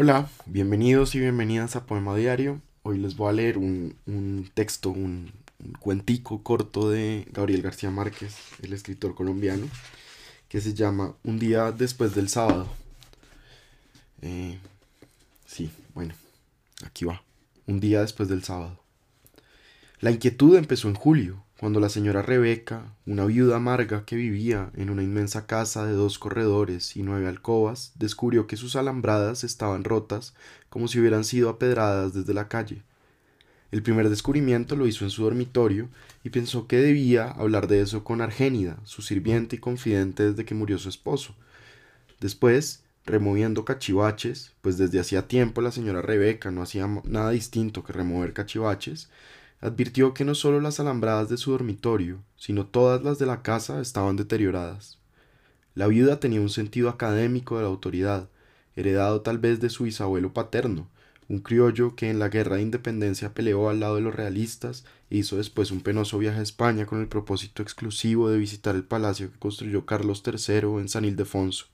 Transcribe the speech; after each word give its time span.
Hola, 0.00 0.30
bienvenidos 0.46 1.16
y 1.16 1.18
bienvenidas 1.18 1.74
a 1.74 1.84
Poema 1.84 2.14
Diario. 2.14 2.62
Hoy 2.84 2.98
les 2.98 3.16
voy 3.16 3.30
a 3.30 3.32
leer 3.32 3.58
un, 3.58 4.48
texto, 4.54 4.90
un, 4.90 5.32
cuentico 5.80 6.44
corto 6.44 6.88
de 6.88 7.26
Gabriel 7.32 7.62
García 7.62 7.90
Márquez, 7.90 8.36
el 8.62 8.74
escritor 8.74 9.16
colombiano, 9.16 9.66
que 10.48 10.60
se 10.60 10.72
llama 10.72 11.16
Un 11.24 11.40
día 11.40 11.72
después 11.72 12.14
del 12.14 12.28
sábado. 12.28 12.68
Eh, 14.22 14.60
sí, 15.46 15.68
bueno, 15.94 16.14
aquí 16.84 17.04
va. 17.04 17.24
Un 17.66 17.80
día 17.80 18.00
después 18.00 18.28
del 18.28 18.44
sábado. 18.44 18.78
La 19.98 20.12
inquietud 20.12 20.56
empezó 20.56 20.86
en 20.86 20.94
julio, 20.94 21.42
cuando 21.58 21.80
la 21.80 21.88
señora 21.88 22.22
Rebeca, 22.22 22.94
una 23.04 23.24
viuda 23.24 23.56
amarga 23.56 24.04
que 24.04 24.14
vivía 24.14 24.70
en 24.76 24.90
una 24.90 25.02
inmensa 25.02 25.46
casa 25.46 25.84
de 25.84 25.92
dos 25.92 26.20
corredores 26.20 26.96
y 26.96 27.02
nueve 27.02 27.26
alcobas, 27.26 27.92
descubrió 27.96 28.46
que 28.46 28.56
sus 28.56 28.76
alambradas 28.76 29.42
estaban 29.42 29.82
rotas 29.82 30.34
como 30.68 30.86
si 30.86 31.00
hubieran 31.00 31.24
sido 31.24 31.48
apedradas 31.48 32.14
desde 32.14 32.32
la 32.32 32.46
calle. 32.46 32.82
El 33.72 33.82
primer 33.82 34.08
descubrimiento 34.08 34.76
lo 34.76 34.86
hizo 34.86 35.04
en 35.04 35.10
su 35.10 35.24
dormitorio 35.24 35.88
y 36.22 36.30
pensó 36.30 36.68
que 36.68 36.76
debía 36.76 37.28
hablar 37.28 37.66
de 37.66 37.80
eso 37.80 38.04
con 38.04 38.20
Argénida, 38.20 38.78
su 38.84 39.02
sirviente 39.02 39.56
y 39.56 39.58
confidente 39.58 40.30
desde 40.30 40.44
que 40.44 40.54
murió 40.54 40.78
su 40.78 40.88
esposo. 40.88 41.34
Después, 42.20 42.84
removiendo 43.04 43.64
cachivaches, 43.64 44.52
pues 44.60 44.78
desde 44.78 45.00
hacía 45.00 45.26
tiempo 45.26 45.60
la 45.60 45.72
señora 45.72 46.02
Rebeca 46.02 46.52
no 46.52 46.62
hacía 46.62 46.86
nada 47.04 47.30
distinto 47.30 47.82
que 47.82 47.92
remover 47.92 48.32
cachivaches, 48.32 49.10
advirtió 49.60 50.14
que 50.14 50.24
no 50.24 50.34
solo 50.34 50.60
las 50.60 50.80
alambradas 50.80 51.28
de 51.28 51.36
su 51.36 51.50
dormitorio, 51.50 52.22
sino 52.36 52.66
todas 52.66 53.02
las 53.02 53.18
de 53.18 53.26
la 53.26 53.42
casa 53.42 53.80
estaban 53.80 54.16
deterioradas. 54.16 54.98
La 55.74 55.86
viuda 55.86 56.20
tenía 56.20 56.40
un 56.40 56.50
sentido 56.50 56.88
académico 56.88 57.56
de 57.56 57.62
la 57.62 57.68
autoridad, 57.68 58.28
heredado 58.76 59.20
tal 59.22 59.38
vez 59.38 59.60
de 59.60 59.70
su 59.70 59.84
bisabuelo 59.84 60.32
paterno, 60.32 60.88
un 61.28 61.40
criollo 61.40 61.94
que 61.94 62.08
en 62.08 62.18
la 62.18 62.28
guerra 62.28 62.56
de 62.56 62.62
independencia 62.62 63.34
peleó 63.34 63.68
al 63.68 63.80
lado 63.80 63.96
de 63.96 64.00
los 64.00 64.14
realistas 64.14 64.84
e 65.10 65.18
hizo 65.18 65.36
después 65.36 65.70
un 65.70 65.82
penoso 65.82 66.18
viaje 66.18 66.38
a 66.38 66.42
España 66.42 66.86
con 66.86 67.00
el 67.00 67.08
propósito 67.08 67.62
exclusivo 67.62 68.30
de 68.30 68.38
visitar 68.38 68.74
el 68.74 68.84
palacio 68.84 69.30
que 69.30 69.38
construyó 69.38 69.84
Carlos 69.84 70.22
III 70.26 70.78
en 70.78 70.88
San 70.88 71.04
Ildefonso. 71.04 71.66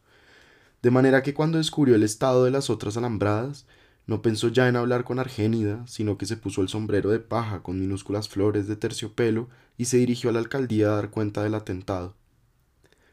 De 0.83 0.91
manera 0.91 1.23
que 1.23 1.35
cuando 1.35 1.59
descubrió 1.59 1.95
el 1.95 2.03
estado 2.03 2.45
de 2.45 2.51
las 2.51 2.69
otras 2.69 2.97
alambradas, 2.97 3.65
no 4.07 4.21
pensó 4.21 4.49
ya 4.49 4.69
en 4.69 4.77
hablar 4.77 5.05
con 5.05 5.19
Argénida, 5.19 5.85
sino 5.87 6.19
que 6.19 6.27
se 6.27 6.37
puso 6.37 6.61
el 6.61 6.69
sombrero 6.69 7.11
de 7.11 7.21
paja 7.21 7.63
con 7.63 7.81
minúsculas 7.81 8.29
flores 8.29 8.69
de 8.69 8.77
terciopelo 8.77 9.49
y 9.79 9.87
se 9.87 9.97
dirigió 9.97 10.31
a 10.31 10.33
la 10.35 10.41
alcaldía 10.41 10.89
a 10.89 10.97
dar 10.97 11.11
cuenta 11.11 11.43
del 11.43 11.55
atentado. 11.55 12.15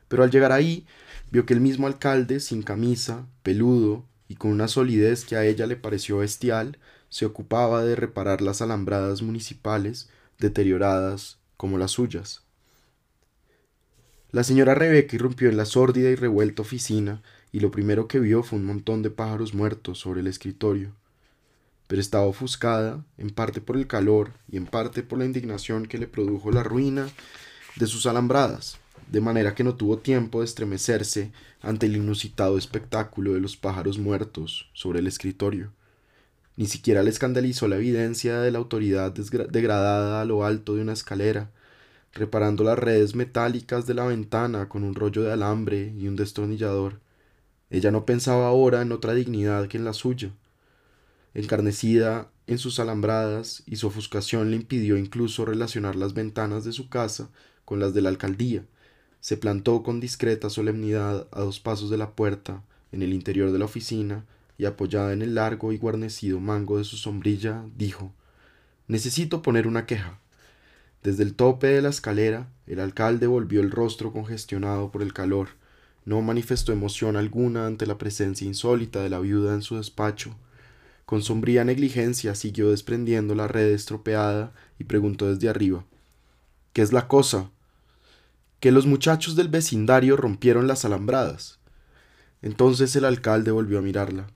Pero 0.09 0.23
al 0.23 0.31
llegar 0.31 0.52
ahí, 0.52 0.86
vio 1.31 1.45
que 1.45 1.53
el 1.53 1.62
mismo 1.62 1.88
alcalde, 1.88 2.42
sin 2.42 2.62
camisa, 2.62 3.28
peludo 3.44 4.06
y 4.28 4.36
con 4.36 4.52
una 4.52 4.67
solidez 4.67 5.23
que 5.23 5.38
a 5.38 5.45
ella 5.45 5.66
le 5.66 5.78
pareció 5.78 6.17
bestial, 6.17 6.78
se 7.08 7.25
ocupaba 7.25 7.84
de 7.84 7.95
reparar 7.95 8.42
las 8.42 8.62
alambradas 8.62 9.22
municipales, 9.22 10.09
deterioradas 10.39 11.39
como 11.56 11.78
las 11.78 11.92
suyas. 11.92 12.44
La 14.31 14.44
señora 14.44 14.75
Rebeca 14.75 15.16
irrumpió 15.16 15.50
en 15.50 15.58
la 15.58 15.66
sórdida 15.66 16.09
y 16.09 16.16
revuelta 16.16 16.62
oficina 16.62 17.22
y 17.52 17.60
lo 17.60 17.72
primero 17.72 18.08
que 18.08 18.20
vio 18.20 18.44
fue 18.44 18.60
un 18.60 18.66
montón 18.66 19.02
de 19.02 19.10
pájaros 19.10 19.54
muertos 19.54 20.00
sobre 20.00 20.22
el 20.22 20.28
escritorio. 20.28 20.94
Pero 21.88 22.02
estaba 22.02 22.26
ofuscada, 22.26 23.04
en 23.18 23.32
parte 23.32 23.60
por 23.60 23.76
el 23.76 23.88
calor 23.88 24.32
y 24.50 24.58
en 24.58 24.66
parte 24.66 25.04
por 25.04 25.20
la 25.20 25.26
indignación 25.26 25.86
que 25.86 25.98
le 25.98 26.08
produjo 26.08 26.52
la 26.52 26.64
ruina 26.64 27.10
de 27.76 27.88
sus 27.88 28.06
alambradas, 28.06 28.78
de 29.12 29.20
manera 29.20 29.56
que 29.56 29.66
no 29.66 29.76
tuvo 29.76 29.98
tiempo 29.98 30.40
de 30.40 30.46
estremecerse 30.46 31.32
ante 31.62 31.88
el 31.88 31.98
inusitado 31.98 32.58
espectáculo 32.58 33.34
de 33.34 33.42
los 33.42 33.58
pájaros 33.58 34.00
muertos 34.00 34.70
sobre 34.74 35.00
el 35.00 35.08
escritorio. 35.08 35.74
Ni 36.56 36.68
siquiera 36.68 37.04
le 37.04 37.10
escandalizó 37.10 37.68
la 37.68 37.78
evidencia 37.78 38.40
de 38.40 38.52
la 38.52 38.60
autoridad 38.60 39.12
degradada 39.12 40.22
a 40.22 40.26
lo 40.26 40.46
alto 40.46 40.76
de 40.76 40.82
una 40.82 40.94
escalera, 40.94 41.50
reparando 42.14 42.64
las 42.64 42.80
redes 42.80 43.16
metálicas 43.16 43.86
de 43.86 43.94
la 43.94 44.06
ventana 44.06 44.70
con 44.70 44.84
un 44.84 44.96
rollo 44.96 45.24
de 45.24 45.31
alambre 45.31 45.94
y 45.98 46.08
un 46.08 46.16
destornillador, 46.16 47.00
ella 47.72 47.90
no 47.90 48.06
pensaba 48.06 48.48
ahora 48.48 48.82
en 48.82 48.92
otra 48.92 49.14
dignidad 49.14 49.68
que 49.70 49.78
en 49.78 49.86
la 49.86 49.94
suya. 49.94 50.32
Encarnecida 51.34 52.30
en 52.46 52.58
sus 52.58 52.82
alambradas 52.82 53.64
y 53.66 53.78
su 53.78 53.88
ofuscación 53.88 54.52
le 54.52 54.58
impidió 54.58 54.98
incluso 54.98 55.46
relacionar 55.46 55.96
las 55.96 56.14
ventanas 56.14 56.66
de 56.66 56.74
su 56.74 56.90
casa 56.90 57.30
con 57.64 57.80
las 57.80 57.94
de 57.94 58.02
la 58.02 58.10
alcaldía. 58.10 58.66
Se 59.22 59.38
plantó 59.38 59.84
con 59.84 60.02
discreta 60.02 60.50
solemnidad 60.50 61.30
a 61.31 61.40
dos 61.40 61.62
pasos 61.62 61.90
de 61.90 61.98
la 61.98 62.12
puerta, 62.12 62.62
en 62.92 63.04
el 63.04 63.14
interior 63.14 63.54
de 63.54 63.60
la 63.60 63.66
oficina, 63.66 64.26
y 64.58 64.66
apoyada 64.66 65.14
en 65.14 65.22
el 65.22 65.36
largo 65.36 65.72
y 65.72 65.78
guarnecido 65.78 66.42
mango 66.42 66.78
de 66.78 66.84
su 66.84 66.98
sombrilla, 66.98 67.64
dijo 67.78 68.14
Necesito 68.88 69.42
poner 69.42 69.66
una 69.66 69.86
queja. 69.86 70.20
Desde 71.04 71.24
el 71.24 71.36
tope 71.36 71.68
de 71.68 71.81
la 71.81 71.90
escalera, 71.90 72.50
el 72.68 72.81
alcalde 72.81 73.28
volvió 73.28 73.62
el 73.62 73.72
rostro 73.72 74.12
congestionado 74.12 74.92
por 74.92 75.02
el 75.02 75.14
calor 75.14 75.61
no 76.03 76.22
manifestó 76.22 76.72
emoción 76.72 77.16
alguna 77.16 77.67
ante 77.67 77.85
la 77.85 77.97
presencia 77.97 78.47
insólita 78.47 79.01
de 79.01 79.09
la 79.09 79.19
viuda 79.19 79.53
en 79.53 79.62
su 79.62 79.78
despacho. 79.78 80.35
Con 81.06 81.22
sombría 81.22 81.63
negligencia 81.63 82.35
siguió 82.35 82.69
desprendiendo 82.69 83.35
la 83.35 83.47
red 83.47 83.72
estropeada 83.72 84.53
y 84.79 84.85
preguntó 84.85 85.31
desde 85.31 85.50
arriba 85.50 85.85
¿Qué 86.73 86.81
es 86.81 86.94
la 86.94 87.07
cosa? 87.07 87.51
Que 88.59 88.72
los 88.72 88.85
muchachos 88.85 89.35
del 89.35 89.50
vecindario 89.50 90.16
rompieron 90.17 90.67
las 90.67 90.85
alambradas. 90.85 91.59
Entonces 92.41 92.95
el 92.95 93.06
alcalde 93.06 93.51
volvió 93.51 93.79
a 93.79 93.81
mirarla. 93.81 94.28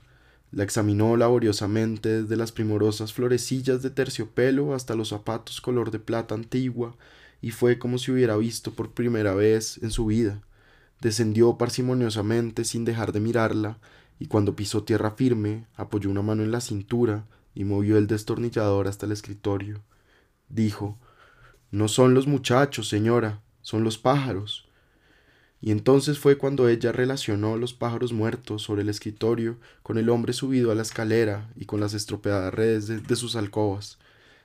La 0.52 0.64
examinó 0.64 1.18
laboriosamente 1.18 2.24
desde 2.24 2.36
las 2.36 2.52
primorosas 2.52 3.14
florecillas 3.14 3.82
de 3.82 3.90
terciopelo 3.90 4.76
hasta 4.76 4.96
los 4.96 5.10
zapatos 5.10 5.62
color 5.62 5.92
de 5.92 6.00
plata 6.00 6.36
antigua, 6.36 6.96
y 7.42 7.52
fue 7.52 7.80
como 7.80 7.98
si 7.98 8.12
hubiera 8.12 8.38
visto 8.38 8.72
por 8.72 8.92
primera 8.92 9.34
vez 9.34 9.80
en 9.82 9.92
su 9.92 10.06
vida 10.06 10.42
descendió 11.02 11.58
parsimoniosamente 11.58 12.64
sin 12.64 12.86
dejar 12.86 13.12
de 13.12 13.20
mirarla, 13.20 13.80
y 14.20 14.28
cuando 14.28 14.56
pisó 14.56 14.84
tierra 14.84 15.12
firme, 15.12 15.68
apoyó 15.76 16.10
una 16.10 16.22
mano 16.22 16.44
en 16.44 16.52
la 16.52 16.62
cintura 16.62 17.26
y 17.54 17.64
movió 17.64 17.98
el 17.98 18.08
destornillador 18.08 18.88
hasta 18.88 19.06
el 19.06 19.12
escritorio. 19.12 19.82
Dijo 20.50 20.98
No 21.72 21.88
son 21.88 22.14
los 22.14 22.28
muchachos, 22.28 22.88
señora, 22.88 23.42
son 23.62 23.84
los 23.84 23.98
pájaros. 23.98 24.68
Y 25.62 25.72
entonces 25.72 26.20
fue 26.20 26.38
cuando 26.38 26.70
ella 26.70 26.92
relacionó 26.92 27.58
los 27.58 27.74
pájaros 27.74 28.14
muertos 28.14 28.62
sobre 28.62 28.84
el 28.84 28.90
escritorio 28.90 29.58
con 29.82 29.98
el 29.98 30.10
hombre 30.10 30.34
subido 30.34 30.72
a 30.72 30.76
la 30.76 30.84
escalera 30.84 31.50
y 31.56 31.66
con 31.66 31.80
las 31.80 31.94
estropeadas 31.94 32.54
redes 32.54 32.88
de, 32.88 33.00
de 33.00 33.16
sus 33.16 33.36
alcobas. 33.36 33.98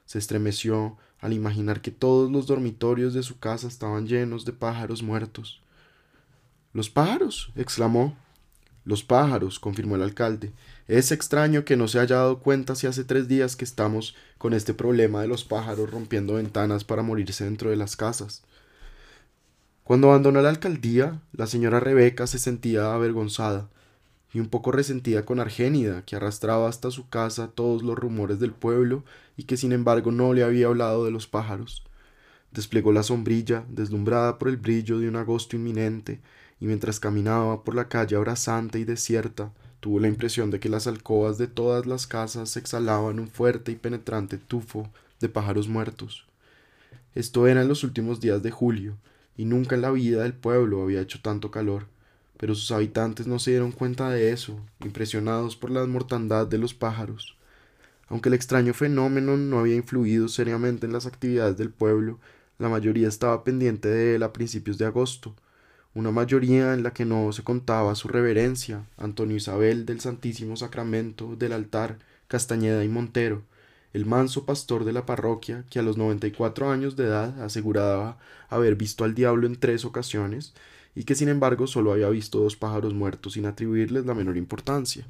Se 0.06 0.19
estremeció 0.19 0.97
al 1.19 1.32
imaginar 1.32 1.82
que 1.82 1.91
todos 1.91 2.31
los 2.31 2.47
dormitorios 2.47 3.12
de 3.12 3.22
su 3.22 3.38
casa 3.38 3.69
estaban 3.69 4.06
llenos 4.06 4.44
de 4.44 4.53
pájaros 4.53 5.03
muertos. 5.03 5.61
Los 6.72 6.88
pájaros, 6.88 7.53
exclamó. 7.56 8.16
Los 8.84 9.03
pájaros, 9.03 9.58
confirmó 9.58 9.97
el 9.97 10.03
alcalde. 10.03 10.53
Es 10.88 11.12
extraño 11.12 11.64
que 11.64 11.76
no 11.76 11.88
se 11.88 11.98
haya 11.98 12.16
dado 12.16 12.38
cuenta 12.38 12.75
si 12.75 12.86
hace 12.86 13.04
tres 13.04 13.28
días 13.28 13.56
que 13.56 13.64
estamos 13.64 14.14
con 14.38 14.54
este 14.54 14.72
problema 14.72 15.20
de 15.20 15.28
los 15.28 15.44
pájaros 15.44 15.91
rompiendo 15.91 16.34
ventanas 16.34 16.84
para 16.84 17.03
morirse 17.03 17.44
dentro 17.44 17.70
de 17.70 17.76
las 17.76 17.97
casas. 17.97 18.42
Cuando 19.84 20.08
abandonó 20.08 20.41
la 20.41 20.48
alcaldía, 20.50 21.20
la 21.32 21.47
señora 21.47 21.81
Rebeca 21.81 22.26
se 22.26 22.38
sentía 22.38 22.94
avergonzada 22.94 23.69
y 24.32 24.38
un 24.38 24.48
poco 24.48 24.70
resentida 24.70 25.25
con 25.25 25.41
Argénida, 25.41 26.04
que 26.04 26.14
arrastraba 26.14 26.69
hasta 26.69 26.92
su 26.92 27.08
casa 27.08 27.48
todos 27.48 27.82
los 27.82 27.98
rumores 27.98 28.38
del 28.38 28.52
pueblo 28.52 29.04
y 29.37 29.44
que 29.44 29.56
sin 29.56 29.72
embargo 29.72 30.12
no 30.12 30.32
le 30.32 30.44
había 30.44 30.66
hablado 30.66 31.04
de 31.04 31.10
los 31.10 31.26
pájaros. 31.26 31.84
Desplegó 32.52 32.92
la 32.92 33.02
sombrilla, 33.02 33.64
deslumbrada 33.69 34.38
por 34.38 34.48
el 34.48 34.56
brillo 34.56 34.98
de 34.98 35.08
un 35.08 35.16
agosto 35.16 35.56
inminente, 35.56 36.20
y 36.60 36.66
mientras 36.66 37.00
caminaba 37.00 37.65
por 37.65 37.75
la 37.75 37.88
calle 37.88 38.16
abrasante 38.16 38.78
y 38.78 38.84
desierta, 38.84 39.53
tuvo 39.81 39.98
la 39.98 40.09
impresión 40.09 40.50
de 40.50 40.60
que 40.60 40.69
las 40.69 40.87
alcobas 40.87 41.38
de 41.38 41.48
todas 41.48 41.87
las 41.87 42.06
casas 42.06 42.56
exhalaban 42.56 43.19
un 43.19 43.29
fuerte 43.29 43.73
y 43.73 43.76
penetrante 43.76 44.37
tufo 44.37 44.90
de 45.20 45.29
pájaros 45.29 45.69
muertos. 45.69 46.26
Esto 47.14 47.46
era 47.46 47.62
en 47.62 47.69
los 47.69 47.82
últimos 47.82 48.20
días 48.20 48.43
de 48.43 48.50
julio, 48.50 48.96
y 49.37 49.46
nunca 49.46 49.75
en 49.75 49.82
la 49.82 49.90
vida 49.90 50.23
del 50.23 50.35
pueblo 50.35 50.82
había 50.82 51.00
hecho 51.00 51.20
tanto 51.23 51.50
calor, 51.50 51.87
pero 52.37 52.55
sus 52.55 52.70
habitantes 52.73 53.26
no 53.26 53.38
se 53.38 53.52
dieron 53.52 53.73
cuenta 53.73 54.11
de 54.11 54.32
eso, 54.32 54.61
impresionados 54.85 55.56
por 55.56 55.70
la 55.70 55.85
mortandad 55.87 56.46
de 56.46 56.58
los 56.58 56.75
pájaros. 56.75 57.37
Aunque 58.08 58.29
el 58.29 58.35
extraño 58.35 58.75
fenómeno 58.75 59.37
no 59.37 59.61
había 59.61 59.76
influido 59.76 60.29
seriamente 60.29 60.87
en 60.87 60.93
las 60.93 61.06
actividades 61.06 61.56
del 61.56 61.70
pueblo, 61.70 62.19
la 62.58 62.69
mayoría 62.69 63.08
estaba 63.08 63.44
pendiente 63.44 63.88
de 63.88 64.17
él 64.17 64.23
a 64.23 64.32
principios 64.32 64.76
de 64.79 64.85
agosto, 64.85 65.35
una 65.94 66.10
mayoría 66.10 66.75
en 66.75 66.82
la 66.82 66.92
que 66.92 67.04
no 67.04 67.32
se 67.32 67.42
contaba 67.42 67.94
su 67.94 68.08
reverencia, 68.08 68.84
Antonio 68.96 69.37
Isabel 69.37 69.87
del 69.87 70.00
Santísimo 70.00 70.56
Sacramento 70.56 71.34
del 71.37 71.52
altar, 71.52 71.98
Castañeda 72.28 72.84
y 72.84 72.88
Montero, 72.88 73.42
el 73.92 74.06
manso 74.06 74.44
pastor 74.44 74.84
de 74.84 74.92
la 74.92 75.04
parroquia 75.04 75.64
que 75.69 75.81
a 75.81 75.82
los 75.82 75.96
noventa 75.96 76.28
y 76.28 76.31
cuatro 76.31 76.70
años 76.70 76.94
de 76.94 77.04
edad 77.04 77.42
aseguraba 77.42 78.19
haber 78.48 78.76
visto 78.76 79.04
al 79.04 79.14
diablo 79.14 79.48
en 79.48 79.56
tres 79.56 79.84
ocasiones 79.84 80.54
y 80.94 81.04
que 81.04 81.16
sin 81.16 81.28
embargo 81.28 81.66
solo 81.66 81.92
había 81.92 82.08
visto 82.08 82.38
dos 82.38 82.56
pájaros 82.56 82.94
muertos 82.94 83.32
sin 83.32 83.46
atribuirles 83.46 84.06
la 84.06 84.14
menor 84.14 84.37
importancia. 84.37 85.04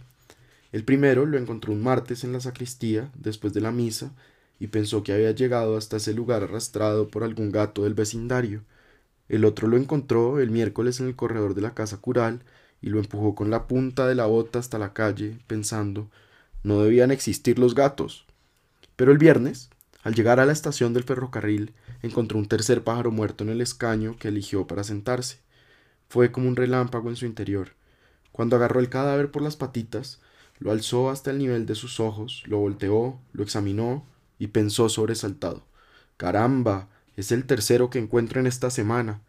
El 0.72 0.84
primero 0.84 1.26
lo 1.26 1.36
encontró 1.36 1.72
un 1.72 1.82
martes 1.82 2.24
en 2.24 2.32
la 2.32 2.40
sacristía, 2.40 3.10
después 3.14 3.52
de 3.52 3.60
la 3.60 3.72
misa, 3.72 4.12
y 4.60 4.68
pensó 4.68 5.02
que 5.02 5.12
había 5.12 5.32
llegado 5.32 5.76
hasta 5.76 5.96
ese 5.96 6.14
lugar 6.14 6.44
arrastrado 6.44 7.08
por 7.08 7.24
algún 7.24 7.50
gato 7.50 7.84
del 7.84 7.94
vecindario. 7.94 8.62
El 9.30 9.44
otro 9.44 9.68
lo 9.68 9.76
encontró 9.76 10.40
el 10.40 10.50
miércoles 10.50 10.98
en 10.98 11.06
el 11.06 11.14
corredor 11.14 11.54
de 11.54 11.60
la 11.60 11.72
casa 11.72 11.98
cural 11.98 12.42
y 12.82 12.90
lo 12.90 12.98
empujó 12.98 13.36
con 13.36 13.48
la 13.48 13.68
punta 13.68 14.08
de 14.08 14.16
la 14.16 14.26
bota 14.26 14.58
hasta 14.58 14.76
la 14.76 14.92
calle, 14.92 15.38
pensando 15.46 16.10
no 16.64 16.82
debían 16.82 17.12
existir 17.12 17.56
los 17.60 17.76
gatos. 17.76 18.26
Pero 18.96 19.12
el 19.12 19.18
viernes, 19.18 19.70
al 20.02 20.16
llegar 20.16 20.40
a 20.40 20.46
la 20.46 20.52
estación 20.52 20.92
del 20.92 21.04
ferrocarril, 21.04 21.74
encontró 22.02 22.38
un 22.38 22.48
tercer 22.48 22.82
pájaro 22.82 23.12
muerto 23.12 23.44
en 23.44 23.50
el 23.50 23.60
escaño 23.60 24.16
que 24.18 24.28
eligió 24.28 24.66
para 24.66 24.82
sentarse. 24.82 25.38
Fue 26.08 26.32
como 26.32 26.48
un 26.48 26.56
relámpago 26.56 27.08
en 27.08 27.16
su 27.16 27.24
interior. 27.24 27.74
Cuando 28.32 28.56
agarró 28.56 28.80
el 28.80 28.88
cadáver 28.88 29.30
por 29.30 29.42
las 29.42 29.54
patitas, 29.54 30.20
lo 30.58 30.72
alzó 30.72 31.08
hasta 31.08 31.30
el 31.30 31.38
nivel 31.38 31.66
de 31.66 31.76
sus 31.76 32.00
ojos, 32.00 32.42
lo 32.46 32.58
volteó, 32.58 33.20
lo 33.32 33.44
examinó 33.44 34.04
y 34.40 34.48
pensó 34.48 34.88
sobresaltado. 34.88 35.62
Caramba, 36.16 36.88
es 37.20 37.32
el 37.32 37.44
tercero 37.44 37.90
que 37.90 37.98
encuentro 37.98 38.40
en 38.40 38.46
esta 38.46 38.70
semana. 38.70 39.22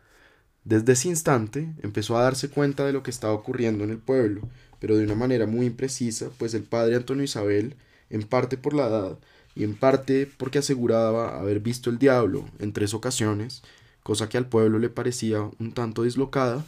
Desde 0.63 0.93
ese 0.93 1.09
instante 1.09 1.73
empezó 1.81 2.17
a 2.17 2.23
darse 2.23 2.49
cuenta 2.49 2.85
de 2.85 2.93
lo 2.93 3.03
que 3.03 3.11
estaba 3.11 3.33
ocurriendo 3.33 3.83
en 3.83 3.89
el 3.89 3.97
pueblo, 3.97 4.41
pero 4.79 4.95
de 4.95 5.03
una 5.03 5.15
manera 5.15 5.47
muy 5.47 5.65
imprecisa, 5.65 6.29
pues 6.37 6.53
el 6.53 6.63
padre 6.63 6.95
Antonio 6.95 7.23
Isabel, 7.23 7.75
en 8.09 8.23
parte 8.23 8.57
por 8.57 8.73
la 8.73 8.87
edad 8.87 9.19
y 9.55 9.63
en 9.63 9.75
parte 9.75 10.29
porque 10.37 10.59
aseguraba 10.59 11.39
haber 11.39 11.59
visto 11.59 11.89
el 11.89 11.97
diablo 11.97 12.45
en 12.59 12.73
tres 12.73 12.93
ocasiones, 12.93 13.63
cosa 14.03 14.29
que 14.29 14.37
al 14.37 14.47
pueblo 14.47 14.79
le 14.79 14.89
parecía 14.89 15.49
un 15.59 15.73
tanto 15.73 16.03
dislocada, 16.03 16.63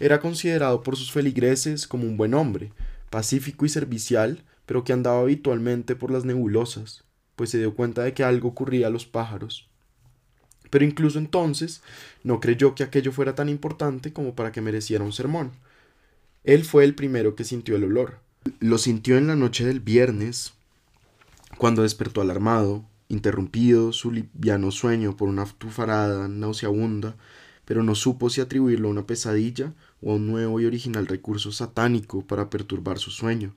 era 0.00 0.20
considerado 0.20 0.82
por 0.82 0.96
sus 0.96 1.12
feligreses 1.12 1.86
como 1.86 2.04
un 2.04 2.16
buen 2.16 2.34
hombre, 2.34 2.72
pacífico 3.10 3.66
y 3.66 3.68
servicial, 3.68 4.42
pero 4.66 4.84
que 4.84 4.92
andaba 4.92 5.20
habitualmente 5.20 5.96
por 5.96 6.10
las 6.10 6.24
nebulosas, 6.24 7.04
pues 7.36 7.50
se 7.50 7.58
dio 7.58 7.74
cuenta 7.74 8.02
de 8.02 8.14
que 8.14 8.24
algo 8.24 8.48
ocurría 8.48 8.86
a 8.86 8.90
los 8.90 9.06
pájaros. 9.06 9.71
Pero 10.72 10.86
incluso 10.86 11.18
entonces 11.18 11.82
no 12.24 12.40
creyó 12.40 12.74
que 12.74 12.82
aquello 12.82 13.12
fuera 13.12 13.34
tan 13.34 13.50
importante 13.50 14.14
como 14.14 14.34
para 14.34 14.52
que 14.52 14.62
mereciera 14.62 15.04
un 15.04 15.12
sermón. 15.12 15.50
Él 16.44 16.64
fue 16.64 16.84
el 16.84 16.94
primero 16.94 17.36
que 17.36 17.44
sintió 17.44 17.76
el 17.76 17.84
olor. 17.84 18.20
Lo 18.58 18.78
sintió 18.78 19.18
en 19.18 19.26
la 19.26 19.36
noche 19.36 19.66
del 19.66 19.80
viernes, 19.80 20.54
cuando 21.58 21.82
despertó 21.82 22.22
alarmado, 22.22 22.86
interrumpido 23.10 23.92
su 23.92 24.12
liviano 24.12 24.70
sueño 24.70 25.14
por 25.14 25.28
una 25.28 25.44
tufarada 25.44 26.26
nauseabunda, 26.26 27.16
pero 27.66 27.82
no 27.82 27.94
supo 27.94 28.30
si 28.30 28.40
atribuirlo 28.40 28.88
a 28.88 28.92
una 28.92 29.06
pesadilla 29.06 29.74
o 30.00 30.12
a 30.12 30.14
un 30.14 30.26
nuevo 30.26 30.58
y 30.58 30.64
original 30.64 31.06
recurso 31.06 31.52
satánico 31.52 32.26
para 32.26 32.48
perturbar 32.48 32.98
su 32.98 33.10
sueño. 33.10 33.54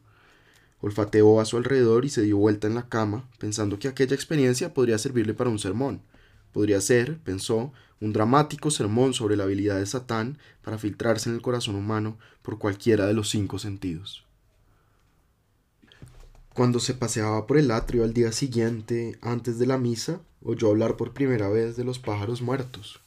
Olfateó 0.81 1.39
a 1.39 1.45
su 1.45 1.55
alrededor 1.55 2.03
y 2.03 2.09
se 2.09 2.23
dio 2.23 2.35
vuelta 2.35 2.67
en 2.67 2.75
la 2.75 2.89
cama, 2.89 3.23
pensando 3.39 3.79
que 3.79 3.87
aquella 3.87 4.15
experiencia 4.15 4.73
podría 4.73 4.97
servirle 4.97 5.33
para 5.33 5.49
un 5.49 5.59
sermón. 5.59 6.01
Podría 6.55 6.79
ser, 6.79 7.17
pensó, 7.17 7.73
un 7.99 8.13
dramático 8.13 8.71
sermón 8.71 9.13
sobre 9.13 9.35
la 9.35 9.43
habilidad 9.43 9.77
de 9.77 9.85
Satán 9.85 10.37
para 10.61 10.77
filtrarse 10.77 11.27
en 11.27 11.35
el 11.35 11.41
corazón 11.41 11.75
humano 11.75 12.17
por 12.41 12.59
cualquiera 12.59 13.05
de 13.07 13.13
los 13.13 13.29
cinco 13.29 13.59
sentidos. 13.59 14.23
Cuando 16.53 16.79
se 16.79 16.93
paseaba 16.93 17.45
por 17.45 17.57
el 17.57 17.71
atrio 17.71 18.05
al 18.05 18.13
día 18.13 18.31
siguiente, 18.31 19.19
antes 19.21 19.59
de 19.59 19.65
la 19.65 19.77
misa, 19.77 20.21
oyó 20.41 20.69
hablar 20.69 20.95
por 20.95 21.13
primera 21.13 21.49
vez 21.49 21.75
de 21.75 21.83
los 21.83 21.99
pájaros 21.99 22.41
muertos. 22.41 23.01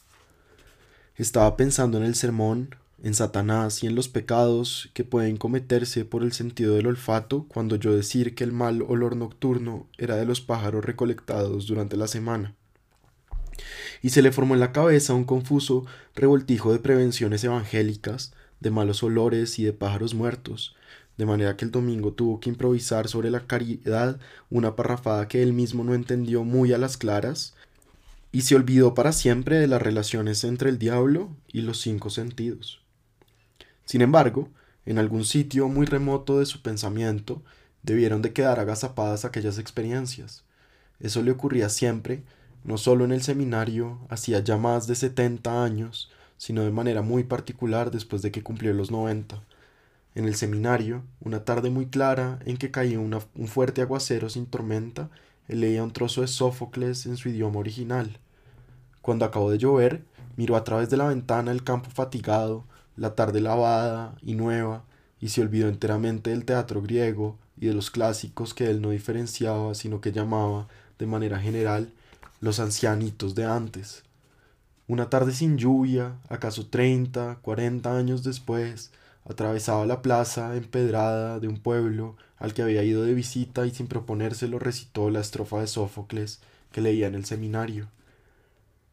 Estaba 1.17 1.57
pensando 1.57 1.97
en 1.97 2.05
el 2.05 2.17
sermón, 2.17 2.77
en 3.03 3.15
Satanás 3.15 3.83
y 3.83 3.87
en 3.87 3.95
los 3.95 4.11
pecados 4.11 4.91
que 4.93 5.05
pueden 5.05 5.39
cometerse 5.39 6.05
por 6.05 6.23
el 6.23 6.33
sentido 6.33 6.75
del 6.75 6.87
olfato 6.87 7.47
cuando 7.49 7.77
yo 7.77 7.97
decir 7.97 8.35
que 8.35 8.45
el 8.45 8.53
mal 8.53 8.83
olor 8.87 9.17
nocturno 9.17 9.87
era 9.97 10.17
de 10.17 10.27
los 10.27 10.43
pájaros 10.43 10.85
recolectados 10.85 11.67
durante 11.67 11.97
la 11.97 12.09
semana. 12.09 12.58
Y 14.03 14.11
se 14.11 14.23
le 14.23 14.33
formó 14.33 14.55
en 14.55 14.61
la 14.61 14.73
cabeza 14.73 15.15
un 15.15 15.25
confuso 15.25 15.87
revoltijo 16.15 16.73
de 16.73 16.79
prevenciones 16.79 17.45
evangélicas, 17.45 18.33
de 18.61 18.71
malos 18.71 19.03
olores 19.03 19.59
y 19.59 19.65
de 19.65 19.73
pájaros 19.73 20.15
muertos, 20.15 20.77
de 21.17 21.27
manera 21.27 21.57
que 21.57 21.65
el 21.65 21.71
domingo 21.71 22.13
tuvo 22.13 22.41
que 22.41 22.49
improvisar 22.49 23.09
sobre 23.09 23.31
la 23.31 23.47
caridad 23.47 24.19
una 24.51 24.77
parrafada 24.77 25.29
que 25.29 25.43
él 25.43 25.53
mismo 25.53 25.85
no 25.85 25.95
entendió 25.95 26.45
muy 26.45 26.73
a 26.73 26.79
las 26.79 26.97
claras, 26.97 27.55
y 28.31 28.43
se 28.43 28.55
olvidó 28.55 28.95
para 28.95 29.13
siempre 29.13 29.59
de 29.59 29.67
las 29.67 29.81
relaciones 29.81 30.45
entre 30.45 30.71
el 30.71 30.79
diablo 30.79 31.35
y 31.49 31.63
los 31.63 31.81
cinco 31.81 32.11
sentidos. 32.11 32.83
Sin 33.85 34.03
embargo, 34.03 34.51
en 34.85 34.99
algún 34.99 35.25
sitio 35.25 35.69
muy 35.69 35.87
remoto 35.87 36.39
de 36.39 36.47
su 36.47 36.63
pensamiento 36.63 37.43
debieron 37.83 38.23
de 38.23 38.33
quedar 38.33 38.61
agazapadas 38.61 39.25
aquellas 39.25 39.59
experiencias. 39.59 40.45
Eso 41.01 41.23
le 41.23 41.31
ocurría 41.31 41.69
siempre, 41.69 42.23
no 42.69 42.77
solo 42.77 43.07
en 43.07 43.13
el 43.13 43.23
seminario, 43.23 43.99
hacía 44.11 44.41
ya 44.41 44.59
más 44.59 44.87
de 44.87 44.95
setenta 44.95 45.65
años, 45.65 46.11
sino 46.37 46.65
de 46.65 46.71
manera 46.71 47.01
muy 47.01 47.25
particular 47.25 47.91
después 47.91 48.21
de 48.21 48.31
que 48.31 48.43
cumplió 48.43 48.75
los 48.75 48.91
noventa. 48.91 49.43
En 50.15 50.27
el 50.27 50.35
seminario, 50.35 51.03
una 51.21 51.47
tarde 51.47 51.71
muy 51.71 51.87
clara 51.87 52.41
en 52.45 52.59
que 52.59 52.71
caía 52.71 53.01
un 53.01 53.49
fuerte 53.49 53.81
aguacero 53.81 54.29
sin 54.29 54.45
tormenta, 54.45 55.09
él 55.49 55.63
leía 55.63 55.83
un 55.83 55.95
trozo 55.95 56.21
de 56.21 56.27
Sófocles 56.27 57.07
en 57.07 57.17
su 57.17 57.31
idioma 57.31 57.59
original. 57.59 58.19
Cuando 59.01 59.25
acabó 59.25 59.51
de 59.51 59.57
llover, 59.57 60.05
miró 60.37 60.55
a 60.55 60.65
través 60.65 60.91
de 60.91 60.99
la 60.99 61.09
ventana 61.09 61.53
el 61.53 61.65
campo 61.65 61.89
fatigado, 61.89 62.67
la 62.97 63.15
tarde 63.15 63.41
lavada 63.41 64.15
y 64.21 64.35
nueva, 64.35 64.85
y 65.23 65.31
se 65.31 65.41
olvidó 65.41 65.69
enteramente 65.69 66.29
del 66.29 66.45
teatro 66.45 66.83
griego 66.83 67.39
y 67.59 67.65
de 67.65 67.73
los 67.73 67.91
clásicos 67.91 68.53
que 68.53 68.69
él 68.69 68.83
no 68.83 68.91
diferenciaba, 68.91 69.75
sino 69.75 70.03
que 70.03 70.13
llamaba, 70.13 70.69
de 70.99 71.07
manera 71.07 71.39
general, 71.39 71.95
los 72.41 72.61
ancianitos 72.61 73.35
de 73.35 73.45
antes. 73.45 74.05
Una 74.87 75.11
tarde 75.11 75.33
sin 75.33 75.59
lluvia, 75.59 76.17
acaso 76.29 76.67
treinta, 76.67 77.39
cuarenta 77.43 77.97
años 77.97 78.23
después, 78.23 78.91
atravesaba 79.25 79.85
la 79.85 80.01
plaza 80.01 80.57
empedrada 80.57 81.41
de 81.41 81.49
un 81.49 81.59
pueblo 81.59 82.17
al 82.39 82.55
que 82.55 82.63
había 82.63 82.83
ido 82.83 83.03
de 83.03 83.15
visita 83.15 83.67
y 83.67 83.71
sin 83.71 83.87
proponérselo 83.87 84.59
recitó 84.59 85.11
la 85.11 85.21
estrofa 85.21 85.61
de 85.61 85.67
Sófocles 85.67 86.41
que 86.73 86.81
leía 86.81 87.07
en 87.07 87.15
el 87.15 87.25
seminario. 87.25 87.89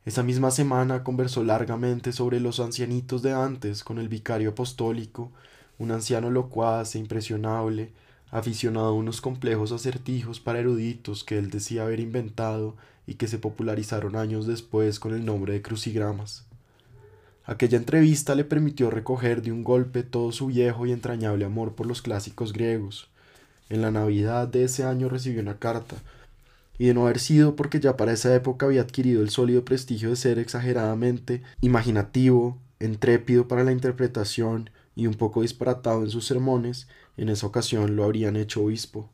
Esa 0.04 0.24
misma 0.24 0.52
semana 0.52 1.04
conversó 1.04 1.44
largamente 1.44 2.12
sobre 2.12 2.40
los 2.40 2.60
ancianitos 2.60 3.22
de 3.22 3.34
antes 3.34 3.84
con 3.84 3.98
el 3.98 4.10
vicario 4.10 4.52
apostólico, 4.52 5.32
un 5.80 5.92
anciano 5.92 6.30
locuaz 6.30 6.96
e 6.96 7.00
impresionable, 7.00 7.94
aficionado 8.30 8.88
a 8.88 8.94
unos 8.94 9.22
complejos 9.22 9.72
acertijos 9.72 10.40
para 10.40 10.60
eruditos 10.60 11.24
que 11.24 11.38
él 11.38 11.50
decía 11.50 11.84
haber 11.84 12.00
inventado 12.00 12.76
y 13.08 13.16
que 13.16 13.28
se 13.28 13.38
popularizaron 13.38 14.16
años 14.16 14.48
después 14.48 15.00
con 15.00 15.14
el 15.14 15.26
nombre 15.26 15.54
de 15.54 15.62
crucigramas. 15.62 16.46
Aquella 17.46 17.78
entrevista 17.78 18.34
le 18.34 18.44
permitió 18.44 18.90
recoger 18.90 19.42
de 19.42 19.52
un 19.52 19.64
golpe 19.64 20.02
todo 20.04 20.32
su 20.32 20.48
viejo 20.48 20.86
y 20.86 20.92
entrañable 20.92 21.46
amor 21.46 21.76
por 21.76 21.86
los 21.86 22.02
clásicos 22.02 22.54
griegos. 22.54 23.10
En 23.70 23.82
la 23.82 23.92
Navidad 23.92 24.48
de 24.48 24.64
ese 24.64 24.84
año 24.84 25.10
recibió 25.10 25.42
una 25.42 25.60
carta, 25.60 25.96
y 26.78 26.88
de 26.88 26.94
no 26.94 27.04
haber 27.04 27.20
sido 27.20 27.56
porque 27.56 27.80
ya 27.80 27.98
para 27.98 28.14
esa 28.14 28.34
época 28.36 28.66
había 28.66 28.82
adquirido 28.82 29.22
el 29.22 29.30
sólido 29.30 29.64
prestigio 29.64 30.10
de 30.10 30.16
ser 30.16 30.40
exageradamente 30.40 31.42
imaginativo, 31.62 32.58
intrépido 32.80 33.48
para 33.48 33.64
la 33.64 33.72
interpretación 33.72 34.70
y 34.96 35.08
un 35.08 35.14
poco 35.14 35.42
disparatado 35.42 36.04
en 36.04 36.10
sus 36.10 36.26
sermones, 36.26 36.88
en 37.18 37.30
esa 37.30 37.48
ocasión 37.48 37.96
lo 37.96 38.04
habrían 38.04 38.36
hecho 38.36 38.64
obispo. 38.64 39.10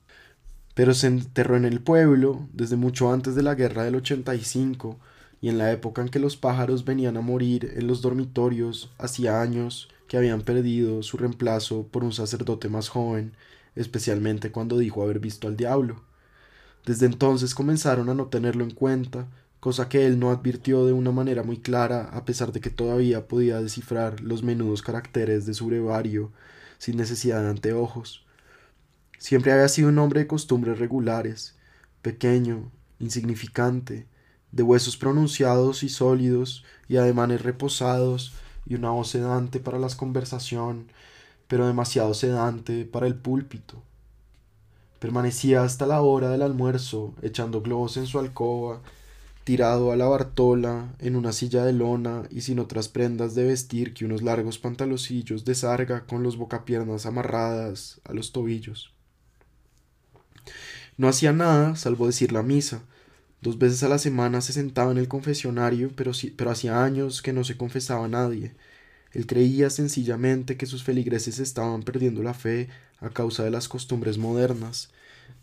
Pero 0.74 0.94
se 0.94 1.08
enterró 1.08 1.58
en 1.58 1.66
el 1.66 1.82
pueblo 1.82 2.48
desde 2.54 2.78
mucho 2.78 3.12
antes 3.12 3.36
de 3.36 3.44
la 3.44 3.56
guerra 3.56 3.84
del 3.84 3.96
85 3.96 4.98
y 5.42 5.50
en 5.50 5.58
la 5.58 5.72
época 5.72 6.01
en 6.01 6.10
que 6.10 6.20
los 6.20 6.38
pájaros 6.38 6.86
venían 6.86 7.18
a 7.18 7.22
morir 7.22 7.74
en 7.75 7.88
los 7.88 8.01
dormitorios 8.01 8.92
hacía 8.98 9.42
años 9.42 9.90
que 10.08 10.18
habían 10.18 10.42
perdido 10.42 11.04
su 11.04 11.18
reemplazo 11.18 11.88
por 11.88 12.04
un 12.04 12.13
sacerdote 12.13 12.70
más 12.70 12.90
joven, 12.90 13.34
especialmente 13.75 14.51
cuando 14.51 14.78
dijo 14.78 15.01
haber 15.01 15.20
visto 15.20 15.48
al 15.48 15.58
diablo. 15.58 16.04
Desde 16.86 17.06
entonces 17.06 17.56
comenzaron 17.56 18.10
a 18.10 18.13
no 18.13 18.28
tenerlo 18.28 18.63
en 18.63 18.72
cuenta, 18.72 19.28
cosa 19.60 19.88
que 19.88 20.06
él 20.06 20.20
no 20.20 20.32
advirtió 20.32 20.86
de 20.86 20.94
una 20.94 21.12
manera 21.12 21.44
muy 21.44 21.58
clara, 21.58 22.10
a 22.12 22.25
pesar 22.25 22.51
de 22.51 22.60
que 22.60 22.70
todavía 22.70 23.28
podía 23.28 23.62
descifrar 23.62 24.20
los 24.22 24.44
menudos 24.44 24.82
caracteres 24.82 25.46
de 25.46 25.54
su 25.54 25.68
brevario 25.68 26.32
sin 26.78 26.98
necesidad 26.98 27.42
de 27.44 27.50
anteojos. 27.50 28.25
Siempre 29.22 29.51
había 29.51 29.68
sido 29.68 29.90
un 29.90 30.00
hombre 30.00 30.22
de 30.22 30.28
costumbres 30.28 30.80
regulares, 30.80 31.54
pequeño, 32.01 32.72
insignificante, 32.98 34.08
de 34.51 34.63
huesos 34.63 34.98
pronunciados 34.98 35.84
y 35.84 35.90
sólidos 35.90 36.66
y 36.90 36.98
ademanes 36.98 37.44
reposados 37.44 38.34
y 38.66 38.74
una 38.74 38.90
voz 38.90 39.10
sedante 39.10 39.60
para 39.60 39.78
la 39.78 39.90
conversación, 39.90 40.88
pero 41.48 41.68
demasiado 41.68 42.16
sedante 42.16 42.84
para 42.84 43.06
el 43.06 43.13
púlpito. 43.13 43.84
Permanecía 44.98 45.62
hasta 45.62 45.86
la 45.86 46.01
hora 46.01 46.32
del 46.32 46.42
almuerzo, 46.42 47.13
echando 47.22 47.62
globos 47.62 47.98
en 47.98 48.08
su 48.08 48.18
alcoba, 48.18 48.82
tirado 49.44 49.92
a 49.92 49.98
la 49.98 50.08
bartola, 50.08 50.96
en 50.98 51.16
una 51.16 51.32
silla 51.32 51.63
de 51.63 51.74
lona 51.74 52.24
y 52.32 52.42
sin 52.42 52.58
otras 52.58 52.90
prendas 52.90 53.36
de 53.36 53.44
vestir 53.44 53.94
que 53.94 54.06
unos 54.06 54.24
largos 54.24 54.58
pantaloncillos 54.58 55.46
de 55.46 55.54
sarga 55.54 56.08
con 56.08 56.24
los 56.24 56.38
bocapiernas 56.38 57.06
amarradas 57.06 58.01
a 58.04 58.13
los 58.13 58.32
tobillos. 58.32 58.96
No 60.98 61.08
hacía 61.08 61.34
nada 61.34 61.76
salvo 61.76 62.08
decir 62.08 62.32
la 62.32 62.44
misa. 62.44 62.84
Dos 63.42 63.58
veces 63.58 63.84
a 63.84 63.90
la 63.90 63.98
semana 63.98 64.42
se 64.42 64.54
sentaba 64.54 64.92
en 64.92 64.98
el 64.98 65.08
confesionario, 65.08 65.92
pero, 65.96 66.12
pero 66.36 66.52
hacía 66.52 66.84
años 66.84 67.22
que 67.22 67.34
no 67.34 67.44
se 67.44 67.58
confesaba 67.58 68.06
a 68.06 68.10
nadie. 68.10 68.54
Él 69.14 69.26
creía 69.26 69.70
sencillamente 69.70 70.58
que 70.58 70.66
sus 70.66 70.84
feligreses 70.84 71.40
estaban 71.40 71.84
perdiendo 71.84 72.24
la 72.24 72.34
fe 72.34 72.70
a 73.00 73.10
causa 73.10 73.44
de 73.44 73.52
las 73.52 73.68
costumbres 73.68 74.18
modernas. 74.18 74.90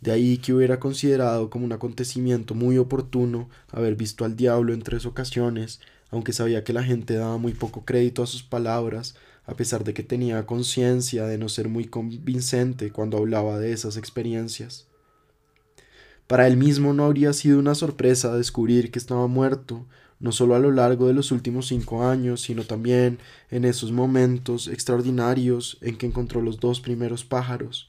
De 0.00 0.12
ahí 0.12 0.38
que 0.38 0.54
hubiera 0.54 0.80
considerado 0.80 1.50
como 1.50 1.64
un 1.64 1.72
acontecimiento 1.72 2.54
muy 2.54 2.78
oportuno 2.78 3.48
haber 3.72 3.96
visto 3.96 4.24
al 4.24 4.36
diablo 4.36 4.72
en 4.72 4.82
tres 4.82 5.06
ocasiones, 5.06 5.80
aunque 6.10 6.32
sabía 6.32 6.64
que 6.64 6.72
la 6.72 6.84
gente 6.84 7.14
daba 7.14 7.36
muy 7.38 7.52
poco 7.54 7.84
crédito 7.84 8.22
a 8.22 8.26
sus 8.26 8.42
palabras, 8.42 9.16
a 9.44 9.54
pesar 9.54 9.84
de 9.84 9.94
que 9.94 10.02
tenía 10.02 10.46
conciencia 10.46 11.26
de 11.26 11.38
no 11.38 11.48
ser 11.48 11.68
muy 11.68 11.86
convincente 11.86 12.92
cuando 12.92 13.18
hablaba 13.18 13.58
de 13.58 13.72
esas 13.72 13.96
experiencias. 13.96 14.87
Para 16.28 16.46
él 16.46 16.58
mismo 16.58 16.92
no 16.92 17.06
habría 17.06 17.32
sido 17.32 17.58
una 17.58 17.74
sorpresa 17.74 18.36
descubrir 18.36 18.90
que 18.90 18.98
estaba 18.98 19.26
muerto, 19.28 19.86
no 20.20 20.30
solo 20.30 20.54
a 20.54 20.58
lo 20.58 20.70
largo 20.70 21.06
de 21.06 21.14
los 21.14 21.32
últimos 21.32 21.68
cinco 21.68 22.06
años, 22.06 22.42
sino 22.42 22.64
también 22.64 23.18
en 23.50 23.64
esos 23.64 23.92
momentos 23.92 24.68
extraordinarios 24.68 25.78
en 25.80 25.96
que 25.96 26.04
encontró 26.04 26.42
los 26.42 26.60
dos 26.60 26.80
primeros 26.80 27.24
pájaros. 27.24 27.88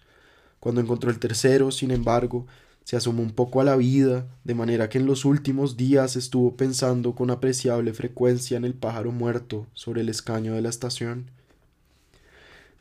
Cuando 0.62 0.79
encontró 0.79 1.12
el 1.12 1.19
tercero, 1.19 1.69
sin 1.72 1.91
embargo, 1.91 2.48
se 2.86 2.96
asomó 2.96 3.22
un 3.24 3.31
poco 3.31 3.60
a 3.60 3.65
la 3.65 3.75
vida, 3.75 4.25
de 4.46 4.55
manera 4.55 4.88
que 4.88 5.00
en 5.00 5.05
los 5.05 5.25
últimos 5.25 5.75
días 5.75 6.15
estuvo 6.15 6.55
pensando 6.55 7.15
con 7.15 7.31
apreciable 7.31 7.93
frecuencia 7.93 8.55
en 8.55 8.63
el 8.63 8.74
pájaro 8.74 9.12
muerto 9.12 9.67
sobre 9.74 10.00
el 10.00 10.08
escaño 10.08 10.53
de 10.53 10.62
la 10.62 10.69
estación. 10.69 11.29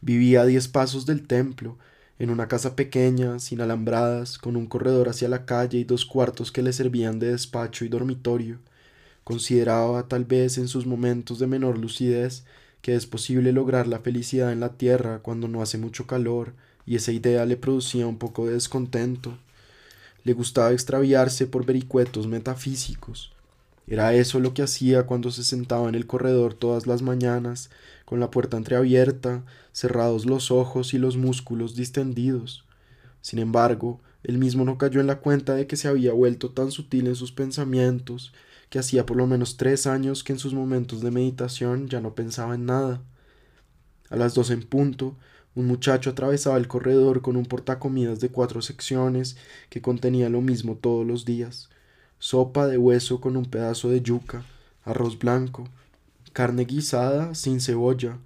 Vivía 0.02 0.42
a 0.42 0.46
diez 0.46 0.68
pasos 0.68 1.04
del 1.04 1.26
templo, 1.26 1.76
en 2.18 2.30
una 2.30 2.48
casa 2.48 2.76
pequeña, 2.76 3.38
sin 3.38 3.60
alambradas, 3.60 4.38
con 4.38 4.56
un 4.56 4.66
corredor 4.66 5.08
hacia 5.08 5.28
la 5.28 5.46
calle 5.46 5.78
y 5.78 5.84
dos 5.84 6.04
cuartos 6.04 6.50
que 6.52 6.62
le 6.62 6.72
servían 6.72 7.18
de 7.18 7.32
despacho 7.32 7.84
y 7.84 7.88
dormitorio. 7.88 8.58
Consideraba 9.24 10.08
tal 10.08 10.24
vez 10.24 10.58
en 10.58 10.68
sus 10.68 10.86
momentos 10.86 11.38
de 11.38 11.46
menor 11.46 11.78
lucidez 11.78 12.44
que 12.82 12.94
es 12.94 13.06
posible 13.06 13.52
lograr 13.52 13.86
la 13.86 14.00
felicidad 14.00 14.52
en 14.52 14.60
la 14.60 14.74
tierra 14.74 15.18
cuando 15.20 15.48
no 15.48 15.62
hace 15.62 15.78
mucho 15.78 16.06
calor, 16.06 16.54
y 16.86 16.96
esa 16.96 17.12
idea 17.12 17.44
le 17.44 17.56
producía 17.56 18.06
un 18.06 18.18
poco 18.18 18.46
de 18.46 18.54
descontento. 18.54 19.36
Le 20.24 20.32
gustaba 20.32 20.72
extraviarse 20.72 21.46
por 21.46 21.66
vericuetos 21.66 22.26
metafísicos. 22.26 23.32
Era 23.90 24.12
eso 24.12 24.38
lo 24.38 24.52
que 24.52 24.62
hacía 24.62 25.04
cuando 25.06 25.30
se 25.30 25.42
sentaba 25.42 25.88
en 25.88 25.94
el 25.94 26.06
corredor 26.06 26.52
todas 26.52 26.86
las 26.86 27.00
mañanas, 27.00 27.70
con 28.04 28.20
la 28.20 28.30
puerta 28.30 28.58
entreabierta, 28.58 29.46
cerrados 29.72 30.26
los 30.26 30.50
ojos 30.50 30.92
y 30.92 30.98
los 30.98 31.16
músculos 31.16 31.74
distendidos. 31.74 32.66
Sin 33.22 33.38
embargo, 33.38 34.02
él 34.24 34.36
mismo 34.36 34.66
no 34.66 34.76
cayó 34.76 35.00
en 35.00 35.06
la 35.06 35.20
cuenta 35.20 35.54
de 35.54 35.66
que 35.66 35.76
se 35.76 35.88
había 35.88 36.12
vuelto 36.12 36.50
tan 36.50 36.70
sutil 36.70 37.06
en 37.06 37.16
sus 37.16 37.32
pensamientos 37.32 38.34
que 38.68 38.78
hacía 38.78 39.06
por 39.06 39.16
lo 39.16 39.26
menos 39.26 39.56
tres 39.56 39.86
años 39.86 40.22
que 40.22 40.34
en 40.34 40.38
sus 40.38 40.52
momentos 40.52 41.00
de 41.00 41.10
meditación 41.10 41.88
ya 41.88 42.02
no 42.02 42.14
pensaba 42.14 42.56
en 42.56 42.66
nada. 42.66 43.00
A 44.10 44.16
las 44.16 44.34
dos 44.34 44.50
en 44.50 44.64
punto, 44.64 45.16
un 45.54 45.66
muchacho 45.66 46.10
atravesaba 46.10 46.58
el 46.58 46.68
corredor 46.68 47.22
con 47.22 47.36
un 47.36 47.46
portacomidas 47.46 48.20
de 48.20 48.28
cuatro 48.28 48.60
secciones 48.60 49.38
que 49.70 49.80
contenía 49.80 50.28
lo 50.28 50.42
mismo 50.42 50.76
todos 50.76 51.06
los 51.06 51.24
días 51.24 51.70
sopa 52.18 52.66
de 52.66 52.78
hueso 52.78 53.20
con 53.20 53.36
un 53.36 53.44
pedazo 53.44 53.88
de 53.90 54.02
yuca, 54.02 54.44
arroz 54.84 55.18
blanco, 55.18 55.64
carne 56.32 56.64
guisada 56.64 57.34
sin 57.34 57.60
cebolla, 57.60 58.18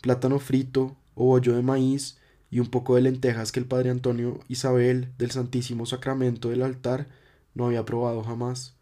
plátano 0.00 0.38
frito 0.38 0.96
o 1.14 1.26
bollo 1.26 1.54
de 1.54 1.62
maíz 1.62 2.18
y 2.50 2.60
un 2.60 2.66
poco 2.66 2.94
de 2.94 3.02
lentejas 3.02 3.52
que 3.52 3.60
el 3.60 3.66
padre 3.66 3.90
Antonio 3.90 4.40
Isabel 4.48 5.08
del 5.18 5.30
Santísimo 5.30 5.86
Sacramento 5.86 6.48
del 6.48 6.62
altar 6.62 7.06
no 7.54 7.66
había 7.66 7.84
probado 7.84 8.22
jamás. 8.22 8.74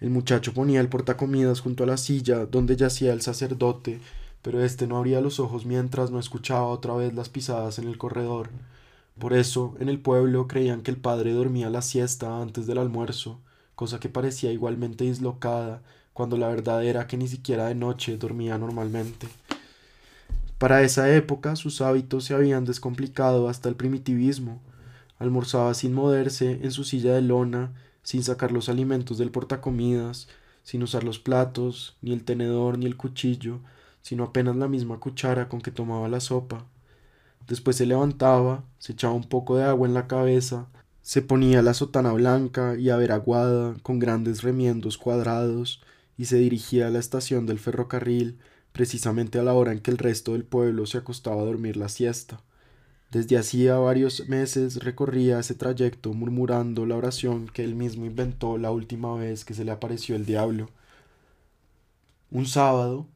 El 0.00 0.10
muchacho 0.10 0.54
ponía 0.54 0.80
el 0.80 0.88
portacomidas 0.88 1.60
junto 1.60 1.84
a 1.84 1.86
la 1.86 1.98
silla 1.98 2.46
donde 2.46 2.76
yacía 2.76 3.12
el 3.12 3.20
sacerdote, 3.20 4.00
pero 4.42 4.64
éste 4.64 4.86
no 4.86 4.96
abría 4.96 5.20
los 5.20 5.38
ojos 5.40 5.66
mientras 5.66 6.10
no 6.10 6.18
escuchaba 6.18 6.66
otra 6.66 6.94
vez 6.94 7.14
las 7.14 7.28
pisadas 7.28 7.78
en 7.78 7.86
el 7.86 7.98
corredor. 7.98 8.48
Por 9.20 9.34
eso, 9.34 9.76
en 9.78 9.90
el 9.90 10.00
pueblo 10.00 10.48
creían 10.48 10.80
que 10.80 10.90
el 10.90 10.96
padre 10.96 11.34
dormía 11.34 11.68
la 11.68 11.82
siesta 11.82 12.40
antes 12.40 12.66
del 12.66 12.78
almuerzo, 12.78 13.38
cosa 13.74 14.00
que 14.00 14.08
parecía 14.08 14.50
igualmente 14.50 15.04
dislocada, 15.04 15.82
cuando 16.14 16.38
la 16.38 16.48
verdad 16.48 16.82
era 16.82 17.06
que 17.06 17.18
ni 17.18 17.28
siquiera 17.28 17.66
de 17.66 17.74
noche 17.74 18.16
dormía 18.16 18.56
normalmente. 18.56 19.28
Para 20.56 20.82
esa 20.82 21.14
época 21.14 21.54
sus 21.54 21.82
hábitos 21.82 22.24
se 22.24 22.34
habían 22.34 22.64
descomplicado 22.64 23.50
hasta 23.50 23.68
el 23.68 23.76
primitivismo. 23.76 24.62
Almorzaba 25.18 25.74
sin 25.74 25.92
moverse 25.92 26.58
en 26.62 26.72
su 26.72 26.84
silla 26.84 27.12
de 27.12 27.20
lona 27.20 27.72
sin 28.02 28.22
sacar 28.22 28.52
los 28.52 28.70
alimentos 28.70 29.18
del 29.18 29.30
portacomidas, 29.30 30.28
sin 30.62 30.82
usar 30.82 31.04
los 31.04 31.18
platos, 31.18 31.94
ni 32.00 32.14
el 32.14 32.24
tenedor, 32.24 32.78
ni 32.78 32.86
el 32.86 32.96
cuchillo, 32.96 33.60
sino 34.00 34.24
apenas 34.24 34.56
la 34.56 34.66
misma 34.66 34.98
cuchara 34.98 35.50
con 35.50 35.60
que 35.60 35.70
tomaba 35.70 36.08
la 36.08 36.20
sopa. 36.20 36.64
Después 37.50 37.74
se 37.74 37.84
levantaba, 37.84 38.62
se 38.78 38.92
echaba 38.92 39.12
un 39.12 39.24
poco 39.24 39.56
de 39.56 39.64
agua 39.64 39.88
en 39.88 39.92
la 39.92 40.06
cabeza, 40.06 40.68
se 41.02 41.20
ponía 41.20 41.62
la 41.62 41.74
sotana 41.74 42.12
blanca 42.12 42.76
y 42.78 42.90
averaguada 42.90 43.74
con 43.82 43.98
grandes 43.98 44.42
remiendos 44.42 44.96
cuadrados 44.98 45.82
y 46.16 46.26
se 46.26 46.36
dirigía 46.36 46.86
a 46.86 46.90
la 46.90 47.00
estación 47.00 47.46
del 47.46 47.58
ferrocarril 47.58 48.38
precisamente 48.70 49.40
a 49.40 49.42
la 49.42 49.52
hora 49.52 49.72
en 49.72 49.80
que 49.80 49.90
el 49.90 49.98
resto 49.98 50.34
del 50.34 50.44
pueblo 50.44 50.86
se 50.86 50.98
acostaba 50.98 51.42
a 51.42 51.44
dormir 51.44 51.76
la 51.76 51.88
siesta. 51.88 52.40
Desde 53.10 53.36
hacía 53.36 53.78
varios 53.78 54.28
meses 54.28 54.76
recorría 54.84 55.40
ese 55.40 55.56
trayecto 55.56 56.12
murmurando 56.12 56.86
la 56.86 56.94
oración 56.94 57.48
que 57.48 57.64
él 57.64 57.74
mismo 57.74 58.06
inventó 58.06 58.58
la 58.58 58.70
última 58.70 59.16
vez 59.16 59.44
que 59.44 59.54
se 59.54 59.64
le 59.64 59.72
apareció 59.72 60.14
el 60.14 60.24
diablo. 60.24 60.70
Un 62.30 62.46
sábado, 62.46 63.08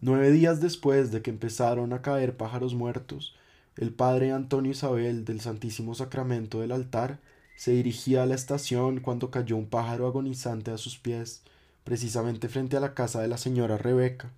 nueve 0.00 0.30
días 0.30 0.60
después 0.60 1.10
de 1.10 1.20
que 1.20 1.30
empezaron 1.30 1.92
a 1.92 2.00
caer 2.00 2.36
pájaros 2.36 2.74
muertos, 2.74 3.34
el 3.76 3.90
padre 3.92 4.32
Antonio 4.32 4.72
Isabel 4.72 5.24
del 5.24 5.40
Santísimo 5.40 5.94
Sacramento 5.94 6.60
del 6.60 6.72
altar 6.72 7.18
se 7.56 7.72
dirigía 7.72 8.22
a 8.22 8.26
la 8.26 8.34
estación 8.34 9.00
cuando 9.00 9.30
cayó 9.30 9.56
un 9.56 9.66
pájaro 9.66 10.06
agonizante 10.06 10.70
a 10.70 10.78
sus 10.78 10.98
pies, 10.98 11.42
precisamente 11.84 12.48
frente 12.48 12.76
a 12.76 12.80
la 12.80 12.92
casa 12.92 13.22
de 13.22 13.28
la 13.28 13.38
señora 13.38 13.78
Rebeca. 13.78 14.30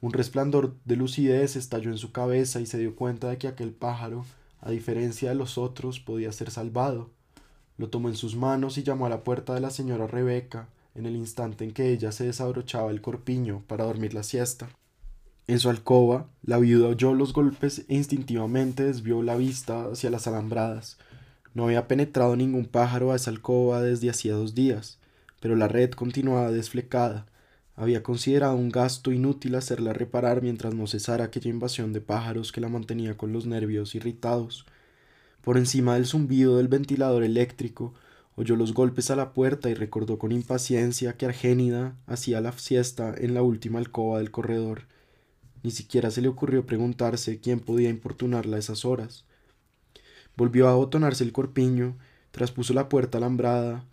Un 0.00 0.12
resplandor 0.14 0.74
de 0.86 0.96
lucidez 0.96 1.56
estalló 1.56 1.90
en 1.90 1.98
su 1.98 2.12
cabeza 2.12 2.60
y 2.60 2.66
se 2.66 2.78
dio 2.78 2.96
cuenta 2.96 3.28
de 3.28 3.36
que 3.36 3.48
aquel 3.48 3.72
pájaro, 3.72 4.24
a 4.62 4.70
diferencia 4.70 5.28
de 5.28 5.34
los 5.34 5.58
otros, 5.58 6.00
podía 6.00 6.32
ser 6.32 6.50
salvado. 6.50 7.10
Lo 7.76 7.90
tomó 7.90 8.08
en 8.08 8.16
sus 8.16 8.36
manos 8.36 8.78
y 8.78 8.82
llamó 8.82 9.04
a 9.04 9.10
la 9.10 9.22
puerta 9.22 9.52
de 9.52 9.60
la 9.60 9.70
señora 9.70 10.06
Rebeca 10.06 10.68
en 10.94 11.04
el 11.04 11.16
instante 11.16 11.64
en 11.64 11.72
que 11.72 11.90
ella 11.90 12.10
se 12.10 12.24
desabrochaba 12.24 12.90
el 12.90 13.02
corpiño 13.02 13.62
para 13.66 13.84
dormir 13.84 14.14
la 14.14 14.22
siesta. 14.22 14.70
En 15.50 15.58
su 15.58 15.68
alcoba, 15.68 16.28
la 16.44 16.58
viuda 16.58 16.86
oyó 16.86 17.12
los 17.12 17.32
golpes 17.32 17.84
e 17.88 17.96
instintivamente 17.96 18.84
desvió 18.84 19.20
la 19.24 19.34
vista 19.34 19.86
hacia 19.86 20.08
las 20.08 20.28
alambradas. 20.28 20.96
No 21.54 21.64
había 21.64 21.88
penetrado 21.88 22.36
ningún 22.36 22.66
pájaro 22.66 23.10
a 23.10 23.16
esa 23.16 23.32
alcoba 23.32 23.82
desde 23.82 24.10
hacía 24.10 24.34
dos 24.34 24.54
días, 24.54 25.00
pero 25.40 25.56
la 25.56 25.66
red 25.66 25.90
continuaba 25.90 26.52
desflecada, 26.52 27.26
había 27.74 28.04
considerado 28.04 28.54
un 28.54 28.68
gasto 28.68 29.10
inútil 29.10 29.56
hacerla 29.56 29.92
reparar 29.92 30.40
mientras 30.40 30.72
no 30.72 30.86
cesara 30.86 31.24
aquella 31.24 31.50
invasión 31.50 31.92
de 31.92 32.00
pájaros 32.00 32.52
que 32.52 32.60
la 32.60 32.68
mantenía 32.68 33.16
con 33.16 33.32
los 33.32 33.46
nervios 33.46 33.96
irritados. 33.96 34.66
Por 35.42 35.58
encima 35.58 35.94
del 35.94 36.06
zumbido 36.06 36.58
del 36.58 36.68
ventilador 36.68 37.24
eléctrico, 37.24 37.92
oyó 38.36 38.54
los 38.54 38.72
golpes 38.72 39.10
a 39.10 39.16
la 39.16 39.32
puerta 39.32 39.68
y 39.68 39.74
recordó 39.74 40.16
con 40.16 40.30
impaciencia 40.30 41.16
que 41.16 41.26
Argénida 41.26 41.96
hacía 42.06 42.40
la 42.40 42.52
siesta 42.52 43.12
en 43.18 43.34
la 43.34 43.42
última 43.42 43.80
alcoba 43.80 44.18
del 44.18 44.30
corredor. 44.30 44.82
Ni 45.62 45.70
siquiera 45.70 46.10
se 46.10 46.22
le 46.22 46.28
ocurrió 46.28 46.66
preguntarse 46.66 47.40
quién 47.40 47.60
podía 47.60 47.90
importunarla 47.90 48.56
a 48.56 48.60
esas 48.60 48.84
horas. 48.84 49.24
Volvió 50.36 50.68
a 50.68 50.72
abotonarse 50.72 51.24
el 51.24 51.32
corpiño, 51.32 51.96
traspuso 52.30 52.72
la 52.74 52.88
puerta 52.88 53.18
alambrada, 53.18 53.84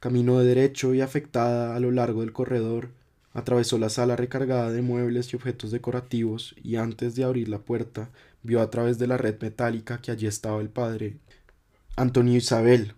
caminó 0.00 0.38
de 0.38 0.46
derecho 0.46 0.94
y 0.94 1.00
afectada 1.00 1.74
a 1.74 1.80
lo 1.80 1.90
largo 1.90 2.20
del 2.20 2.32
corredor, 2.32 2.90
Atravesó 3.36 3.76
la 3.76 3.90
sala 3.90 4.16
recargada 4.16 4.72
de 4.72 4.80
muebles 4.80 5.30
y 5.30 5.36
objetos 5.36 5.70
decorativos 5.70 6.54
y 6.64 6.76
antes 6.76 7.14
de 7.16 7.24
abrir 7.24 7.50
la 7.50 7.58
puerta 7.58 8.08
vio 8.42 8.62
a 8.62 8.70
través 8.70 8.98
de 8.98 9.06
la 9.06 9.18
red 9.18 9.38
metálica 9.42 10.00
que 10.00 10.10
allí 10.10 10.26
estaba 10.26 10.62
el 10.62 10.70
padre 10.70 11.18
Antonio 11.96 12.34
Isabel, 12.34 12.94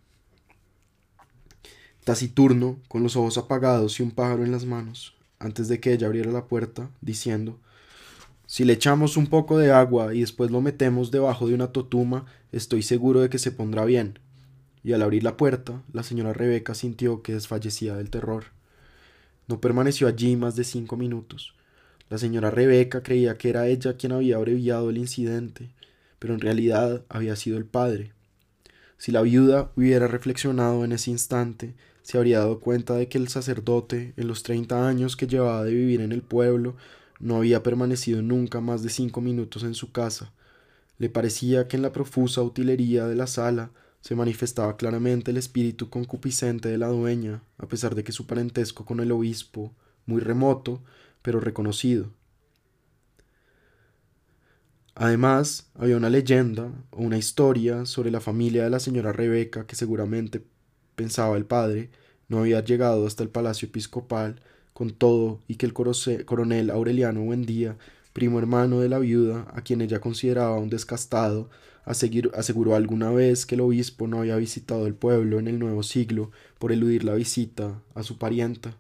taciturno, 2.05 2.79
con 2.87 3.03
los 3.03 3.17
ojos 3.17 3.37
apagados 3.37 3.99
y 3.99 4.05
un 4.05 4.13
pájaro 4.13 4.45
en 4.45 4.53
las 4.53 4.65
manos, 4.65 5.17
antes 5.41 5.67
de 5.67 5.81
que 5.81 5.93
ella 5.93 6.07
abriera 6.07 6.31
la 6.31 6.47
puerta, 6.47 6.89
diciendo 7.01 7.59
Si 8.51 8.65
le 8.65 8.73
echamos 8.73 9.19
un 9.19 9.27
poco 9.27 9.59
de 9.59 9.73
agua 9.73 10.15
y 10.15 10.21
después 10.21 10.51
lo 10.51 10.63
metemos 10.63 11.11
debajo 11.11 11.47
de 11.47 11.55
una 11.55 11.71
totuma, 11.71 12.25
estoy 12.51 12.81
seguro 12.83 13.21
de 13.21 13.29
que 13.29 13.39
se 13.39 13.53
pondrá 13.53 13.85
bien. 13.85 14.21
Y 14.83 14.95
al 14.95 15.03
abrir 15.03 15.23
la 15.23 15.37
puerta, 15.37 15.83
la 15.93 16.03
señora 16.03 16.33
Rebeca 16.33 16.75
sintió 16.75 17.21
que 17.21 17.35
desfallecía 17.35 17.95
del 17.95 18.09
terror. 18.09 18.45
No 19.49 19.61
permaneció 19.61 20.09
allí 20.09 20.35
más 20.37 20.57
de 20.57 20.65
cinco 20.65 20.97
minutos. 20.97 21.53
La 22.09 22.17
señora 22.17 22.51
Rebeca 22.51 23.03
creía 23.03 23.37
que 23.37 23.51
era 23.51 23.69
ella 23.69 23.99
quien 23.99 24.13
había 24.13 24.37
abreviado 24.37 24.89
el 24.89 24.97
incidente, 24.97 25.69
pero 26.19 26.33
en 26.33 26.41
realidad 26.41 27.05
había 27.11 27.37
sido 27.37 27.59
el 27.59 27.67
padre. 27.67 28.15
Si 28.97 29.13
la 29.13 29.21
viuda 29.21 29.73
hubiera 29.77 30.09
reflexionado 30.09 30.87
en 30.87 30.93
ese 30.93 31.11
instante, 31.11 31.75
se 32.01 32.17
habría 32.17 32.39
dado 32.39 32.61
cuenta 32.61 32.95
de 32.95 33.09
que 33.09 33.19
el 33.19 33.29
sacerdote, 33.29 34.15
en 34.17 34.27
los 34.27 34.43
treinta 34.43 34.89
años 34.89 35.17
que 35.17 35.27
llevaba 35.27 35.65
de 35.65 35.75
vivir 35.75 36.01
en 36.01 36.13
el 36.13 36.23
pueblo, 36.23 36.77
no 37.21 37.37
había 37.37 37.63
permanecido 37.63 38.23
nunca 38.23 38.61
más 38.61 38.83
de 38.83 38.91
cinco 38.91 39.21
minutos 39.21 39.63
en 39.63 39.75
su 39.75 39.93
casa. 39.93 40.33
Le 40.99 41.09
parecía 41.09 41.69
que 41.69 41.77
en 41.77 41.83
la 41.83 41.93
profusa 41.93 42.43
utilería 42.43 43.07
de 43.07 43.15
la 43.15 43.27
sala 43.27 43.71
se 44.01 44.15
manifestaba 44.15 44.77
claramente 44.77 45.31
el 45.31 45.37
espíritu 45.37 45.91
concupiscente 45.91 46.69
de 46.69 46.79
la 46.79 46.89
dueña, 46.89 47.43
a 47.59 47.67
pesar 47.67 47.95
de 47.95 48.05
que 48.05 48.13
su 48.13 48.27
parentesco 48.27 48.85
con 48.85 49.01
el 49.01 49.13
obispo, 49.13 49.73
muy 50.07 50.21
remoto, 50.21 50.83
pero 51.23 51.41
reconocido. 51.41 52.11
Además, 54.95 55.71
había 55.75 55.97
una 55.97 56.11
leyenda 56.11 56.73
o 56.91 57.03
una 57.03 57.19
historia 57.19 57.87
sobre 57.87 58.11
la 58.11 58.21
familia 58.21 58.65
de 58.65 58.71
la 58.71 58.81
señora 58.81 59.13
Rebeca 59.13 59.67
que 59.67 59.77
seguramente, 59.77 60.45
pensaba 60.97 61.37
el 61.37 61.47
padre, 61.47 61.91
no 62.29 62.39
había 62.41 62.65
llegado 62.65 63.07
hasta 63.07 63.23
el 63.23 63.29
palacio 63.29 63.69
episcopal 63.69 64.43
con 64.79 64.91
todo 64.91 65.41
y 65.49 65.57
que 65.57 65.67
el 65.67 65.73
coronel 65.73 66.71
Aureliano 66.71 67.25
Buendía, 67.25 67.77
primo 68.13 68.39
hermano 68.39 68.79
de 68.79 68.89
la 68.89 69.01
viuda, 69.01 69.45
a 69.53 69.63
quien 69.63 69.81
ella 69.81 69.99
consideraba 69.99 70.57
un 70.57 70.71
descastado, 70.71 71.51
aseguró 71.85 72.77
alguna 72.77 73.11
vez 73.11 73.45
que 73.45 73.57
el 73.57 73.63
obispo 73.63 74.07
no 74.07 74.21
había 74.21 74.37
visitado 74.37 74.87
el 74.87 74.95
pueblo 74.95 75.41
en 75.41 75.49
el 75.49 75.59
nuevo 75.59 75.83
siglo 75.83 76.31
por 76.61 76.71
eludir 76.71 77.03
la 77.03 77.15
visita 77.15 77.83
a 77.97 78.05
su 78.05 78.19
parienta. 78.19 78.77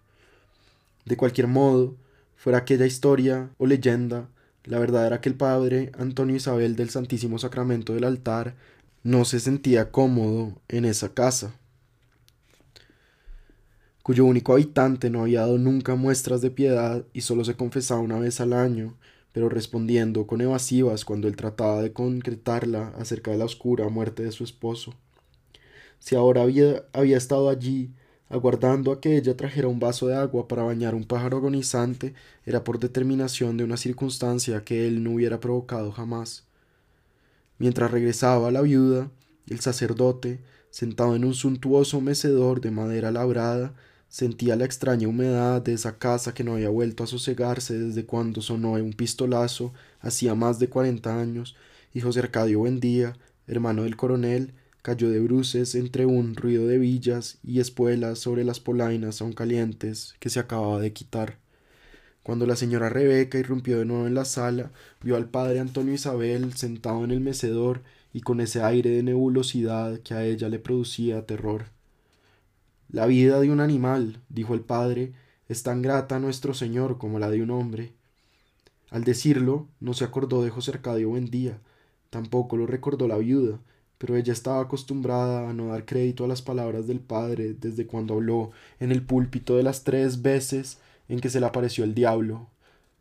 De 1.05 1.17
cualquier 1.17 1.49
modo, 1.49 1.97
fuera 2.37 2.59
aquella 2.59 2.87
historia 2.87 3.51
o 3.59 3.67
leyenda, 3.67 4.29
la 4.67 4.79
verdad 4.79 5.05
era 5.05 5.21
que 5.21 5.31
el 5.31 5.35
padre 5.35 5.91
Antonio 5.99 6.37
Isabel 6.37 6.77
del 6.77 6.91
Santísimo 6.91 7.41
Sacramento 7.41 7.95
del 7.95 8.05
altar 8.05 8.55
no 9.03 9.25
se 9.25 9.41
sentía 9.41 9.91
cómodo 9.91 10.53
en 10.69 10.85
esa 10.85 11.09
casa, 11.09 11.57
cuyo 14.09 14.25
único 14.25 14.55
habitante 14.55 15.11
no 15.11 15.21
había 15.21 15.41
dado 15.41 15.59
nunca 15.59 15.95
muestras 15.95 16.41
de 16.41 16.51
piedad 16.51 17.05
y 17.13 17.21
solo 17.21 17.45
se 17.45 17.57
confesaba 17.57 18.01
una 18.01 18.19
vez 18.19 18.41
al 18.41 18.55
año, 18.55 18.97
pero 19.33 19.51
respondiendo 19.51 20.27
con 20.27 20.41
evasivas 20.41 21.05
cuando 21.05 21.29
él 21.29 21.37
trataba 21.37 21.83
de 21.83 21.93
concretarla 21.93 22.95
acerca 22.97 23.33
de 23.33 23.37
la 23.37 23.45
oscura 23.45 23.87
muerte 23.91 24.23
de 24.23 24.33
su 24.33 24.45
esposo. 24.45 24.95
Si 25.99 26.17
ahora 26.17 26.41
había, 26.41 26.85
había 26.95 27.19
estado 27.19 27.51
allí, 27.51 27.91
aguardando 28.31 28.93
a 28.93 29.01
que 29.03 29.19
ella 29.19 29.37
trajera 29.37 29.69
un 29.69 29.79
vaso 29.79 30.07
de 30.07 30.17
agua 30.17 30.49
para 30.49 30.63
bañar 30.63 30.95
un 30.95 31.05
pájaro 31.05 31.37
agonizante, 31.37 32.15
era 32.47 32.65
por 32.65 32.79
determinación 32.79 33.59
de 33.59 33.65
una 33.65 33.77
circunstancia 33.77 34.65
que 34.65 34.89
él 34.89 35.05
no 35.05 35.11
hubiera 35.11 35.39
provocado 35.39 35.93
jamás. 35.93 36.47
Mientras 37.59 37.91
regresaba 37.91 38.51
la 38.53 38.63
viuda, 38.63 39.11
el 39.49 39.61
sacerdote, 39.61 40.41
sentado 40.71 41.15
en 41.15 41.27
un 41.27 41.35
suntuoso 41.35 42.01
mecedor 42.01 42.63
de 42.63 42.71
madera 42.71 43.11
labrada, 43.11 43.75
sentía 44.09 44.57
la 44.57 44.65
extraña 44.65 45.09
humedad 45.09 45.63
de 45.63 45.75
esa 45.75 45.99
casa 45.99 46.35
que 46.35 46.45
no 46.45 46.55
había 46.55 46.71
vuelto 46.71 47.05
a 47.05 47.07
sosegarse 47.07 47.79
desde 47.79 48.07
cuando 48.07 48.41
sonó 48.41 48.73
un 48.73 48.93
pistolazo 48.93 49.73
hacía 50.01 50.35
más 50.35 50.59
de 50.59 50.69
cuarenta 50.69 51.21
años, 51.21 51.57
y 51.93 52.01
José 52.01 52.21
Arcadio 52.21 52.61
Buendía, 52.61 53.17
hermano 53.47 53.85
del 53.85 53.97
coronel, 53.97 54.55
cayó 54.83 55.11
de 55.11 55.21
bruces 55.21 55.75
entre 55.75 56.07
un 56.07 56.35
ruido 56.35 56.67
de 56.67 56.79
villas 56.79 57.39
y 57.43 57.61
espuelas 57.61 58.19
sobre 58.19 58.45
las 58.45 58.61
polainas 58.61 59.21
aún 59.21 59.33
calientes 59.33 60.15
que 60.19 60.31
se 60.31 60.41
acababa 60.41 60.81
de 60.81 60.93
quitar. 60.93 61.39
Cuando 62.23 62.47
la 62.47 62.57
señora 62.57 62.89
Rebeca 62.89 63.39
irrumpió 63.39 63.79
de 63.79 63.85
nuevo 63.87 64.07
en 64.07 64.15
la 64.15 64.25
sala, 64.25 64.71
vio 65.03 65.17
al 65.17 65.31
padre 65.31 65.61
Antonio 65.61 65.95
Isabel 65.95 66.53
sentado 66.55 67.05
en 67.05 67.11
el 67.11 67.21
mecedor 67.21 67.83
y 68.13 68.21
con 68.21 68.41
ese 68.41 68.63
aire 68.63 68.91
de 68.91 69.03
nebulosidad 69.03 70.01
que 70.01 70.15
a 70.15 70.25
ella 70.25 70.49
le 70.49 70.59
producía 70.59 71.27
terror. 71.27 71.78
La 72.91 73.05
vida 73.05 73.39
de 73.39 73.51
un 73.51 73.61
animal, 73.61 74.23
dijo 74.31 74.55
el 74.55 74.63
padre, 74.63 75.13
es 75.49 75.63
tan 75.63 75.83
grata 75.83 76.17
a 76.17 76.21
nuestro 76.21 76.55
Señor 76.55 76.97
como 76.97 77.19
la 77.19 77.29
de 77.29 77.43
un 77.43 77.51
hombre. 77.51 77.93
Al 78.91 79.05
decirlo, 79.05 79.69
no 79.79 79.93
se 79.93 80.05
acordó 80.05 80.43
de 80.43 80.49
José 80.49 80.71
Arcadio 80.71 81.11
Buendía, 81.11 81.59
tampoco 82.09 82.57
lo 82.57 82.67
recordó 82.67 83.07
la 83.07 83.19
viuda, 83.19 83.59
pero 83.99 84.17
ella 84.17 84.33
estaba 84.33 84.63
acostumbrada 84.63 85.51
a 85.51 85.53
no 85.53 85.67
dar 85.67 85.85
crédito 85.85 86.25
a 86.25 86.29
las 86.29 86.41
palabras 86.41 86.87
del 86.87 87.01
padre 87.01 87.53
desde 87.53 87.87
cuando 87.87 88.15
habló 88.15 88.53
en 88.81 88.91
el 88.91 89.03
púlpito 89.03 89.57
de 89.57 89.65
las 89.65 89.85
tres 89.85 90.23
veces 90.23 90.79
en 91.09 91.21
que 91.21 91.29
se 91.29 91.41
le 91.41 91.47
apareció 91.47 91.85
el 91.85 91.95
diablo. 91.95 92.49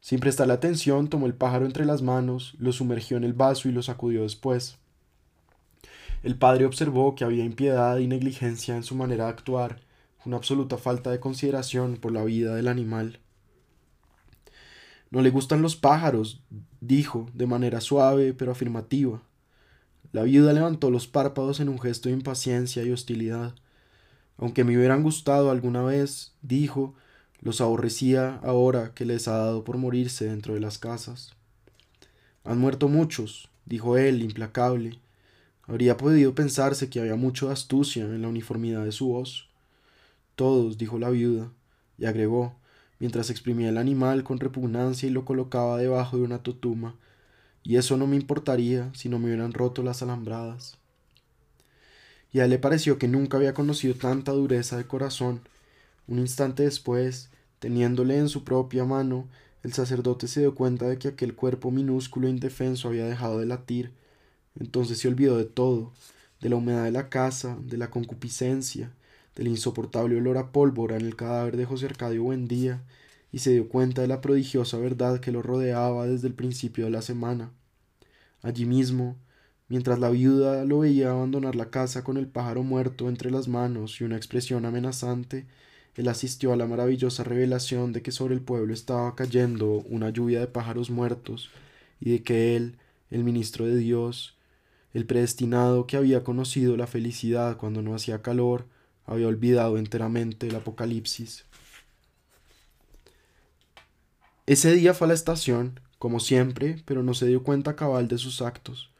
Sin 0.01 0.19
prestarle 0.19 0.53
atención, 0.53 1.07
tomó 1.07 1.27
el 1.27 1.33
pájaro 1.33 1.65
entre 1.65 1.85
las 1.85 2.01
manos, 2.01 2.55
lo 2.59 2.73
sumergió 2.73 3.15
en 3.15 3.23
el 3.23 3.33
vaso 3.33 3.69
y 3.69 3.71
lo 3.71 3.83
sacudió 3.83 4.23
después. 4.23 4.77
El 6.23 6.35
padre 6.35 6.65
observó 6.65 7.15
que 7.15 7.23
había 7.23 7.45
impiedad 7.45 7.97
y 7.97 8.07
negligencia 8.07 8.75
en 8.75 8.83
su 8.83 8.95
manera 8.95 9.25
de 9.25 9.29
actuar, 9.31 9.81
una 10.25 10.37
absoluta 10.37 10.77
falta 10.77 11.11
de 11.11 11.19
consideración 11.19 11.97
por 11.97 12.11
la 12.11 12.23
vida 12.23 12.55
del 12.55 12.67
animal. 12.67 13.19
No 15.09 15.21
le 15.21 15.29
gustan 15.29 15.61
los 15.61 15.75
pájaros, 15.75 16.41
dijo, 16.81 17.29
de 17.33 17.47
manera 17.47 17.79
suave 17.79 18.33
pero 18.33 18.51
afirmativa. 18.51 19.21
La 20.11 20.23
viuda 20.23 20.53
levantó 20.53 20.91
los 20.91 21.07
párpados 21.07 21.59
en 21.59 21.69
un 21.69 21.79
gesto 21.79 22.09
de 22.09 22.15
impaciencia 22.15 22.83
y 22.83 22.91
hostilidad. 22.91 23.53
Aunque 24.37 24.63
me 24.63 24.77
hubieran 24.77 25.03
gustado 25.03 25.49
alguna 25.49 25.81
vez, 25.83 26.33
dijo, 26.41 26.95
los 27.39 27.61
aborrecía 27.61 28.39
ahora 28.43 28.93
que 28.93 29.05
les 29.05 29.27
ha 29.27 29.37
dado 29.37 29.63
por 29.63 29.77
morirse 29.77 30.25
dentro 30.25 30.55
de 30.55 30.59
las 30.59 30.77
casas. 30.77 31.31
Han 32.43 32.59
muerto 32.59 32.87
muchos, 32.87 33.49
dijo 33.65 33.97
él, 33.97 34.21
implacable. 34.21 34.99
Habría 35.67 35.97
podido 35.97 36.33
pensarse 36.33 36.89
que 36.89 37.01
había 37.01 37.15
mucho 37.15 37.47
de 37.47 37.53
astucia 37.53 38.05
en 38.05 38.21
la 38.21 38.29
uniformidad 38.29 38.85
de 38.85 38.93
su 38.93 39.07
voz. 39.09 39.49
Todos, 40.35 40.77
dijo 40.77 40.97
la 40.97 41.09
viuda, 41.09 41.51
y 41.97 42.05
agregó, 42.05 42.55
mientras 42.99 43.29
exprimía 43.29 43.69
el 43.69 43.77
animal 43.77 44.23
con 44.23 44.39
repugnancia 44.39 45.07
y 45.07 45.11
lo 45.11 45.25
colocaba 45.25 45.77
debajo 45.77 46.17
de 46.17 46.23
una 46.23 46.41
totuma, 46.41 46.95
y 47.63 47.75
eso 47.75 47.97
no 47.97 48.07
me 48.07 48.15
importaría 48.15 48.89
si 48.93 49.09
no 49.09 49.19
me 49.19 49.25
hubieran 49.25 49.51
roto 49.51 49.83
las 49.83 50.01
alambradas. 50.01 50.77
Y 52.31 52.39
a 52.39 52.45
él 52.45 52.51
le 52.51 52.59
pareció 52.59 52.97
que 52.97 53.07
nunca 53.07 53.37
había 53.37 53.53
conocido 53.53 53.93
tanta 53.95 54.31
dureza 54.31 54.77
de 54.77 54.85
corazón. 54.85 55.41
Un 56.07 56.19
instante 56.19 56.63
después, 56.63 57.29
teniéndole 57.59 58.17
en 58.17 58.29
su 58.29 58.43
propia 58.43 58.85
mano, 58.85 59.27
el 59.63 59.73
sacerdote 59.73 60.27
se 60.27 60.41
dio 60.41 60.55
cuenta 60.55 60.87
de 60.87 60.97
que 60.97 61.09
aquel 61.09 61.35
cuerpo 61.35 61.71
minúsculo 61.71 62.27
e 62.27 62.29
indefenso 62.29 62.87
había 62.87 63.05
dejado 63.05 63.39
de 63.39 63.47
latir. 63.47 63.91
Entonces 64.59 64.99
se 64.99 65.07
olvidó 65.07 65.37
de 65.37 65.45
todo, 65.45 65.93
de 66.41 66.49
la 66.49 66.55
humedad 66.55 66.83
de 66.83 66.91
la 66.91 67.09
casa, 67.09 67.57
de 67.61 67.77
la 67.77 67.89
concupiscencia, 67.89 68.91
del 69.35 69.47
insoportable 69.47 70.17
olor 70.17 70.37
a 70.37 70.51
pólvora 70.51 70.97
en 70.97 71.05
el 71.05 71.15
cadáver 71.15 71.57
de 71.57 71.65
José 71.65 71.85
Arcadio 71.85 72.23
Buendía, 72.23 72.83
y 73.31 73.39
se 73.39 73.51
dio 73.51 73.69
cuenta 73.69 74.01
de 74.01 74.07
la 74.07 74.21
prodigiosa 74.21 74.77
verdad 74.77 75.19
que 75.19 75.31
lo 75.31 75.41
rodeaba 75.41 76.07
desde 76.07 76.27
el 76.27 76.33
principio 76.33 76.85
de 76.85 76.91
la 76.91 77.01
semana. 77.01 77.51
Allí 78.41 78.65
mismo, 78.65 79.17
mientras 79.67 79.99
la 79.99 80.09
viuda 80.09 80.65
lo 80.65 80.79
veía 80.79 81.11
abandonar 81.11 81.55
la 81.55 81.69
casa 81.69 82.03
con 82.03 82.17
el 82.17 82.27
pájaro 82.27 82.63
muerto 82.63 83.09
entre 83.09 83.31
las 83.31 83.47
manos 83.47 83.99
y 83.99 84.05
una 84.05 84.17
expresión 84.17 84.65
amenazante, 84.65 85.45
él 85.95 86.07
asistió 86.07 86.53
a 86.53 86.55
la 86.55 86.67
maravillosa 86.67 87.23
revelación 87.23 87.91
de 87.91 88.01
que 88.01 88.11
sobre 88.11 88.35
el 88.35 88.41
pueblo 88.41 88.73
estaba 88.73 89.15
cayendo 89.15 89.83
una 89.89 90.09
lluvia 90.09 90.39
de 90.39 90.47
pájaros 90.47 90.89
muertos, 90.89 91.49
y 91.99 92.11
de 92.11 92.23
que 92.23 92.55
él, 92.55 92.77
el 93.09 93.23
ministro 93.23 93.65
de 93.65 93.75
Dios, 93.75 94.36
el 94.93 95.05
predestinado 95.05 95.87
que 95.87 95.97
había 95.97 96.23
conocido 96.23 96.77
la 96.77 96.87
felicidad 96.87 97.57
cuando 97.57 97.81
no 97.81 97.93
hacía 97.95 98.21
calor, 98.21 98.65
había 99.05 99.27
olvidado 99.27 99.77
enteramente 99.77 100.47
el 100.47 100.55
Apocalipsis. 100.55 101.45
Ese 104.45 104.73
día 104.73 104.93
fue 104.93 105.05
a 105.05 105.09
la 105.09 105.13
estación, 105.13 105.79
como 105.99 106.19
siempre, 106.19 106.81
pero 106.85 107.03
no 107.03 107.13
se 107.13 107.27
dio 107.27 107.43
cuenta 107.43 107.75
cabal 107.75 108.07
de 108.07 108.17
sus 108.17 108.41
actos. 108.41 108.91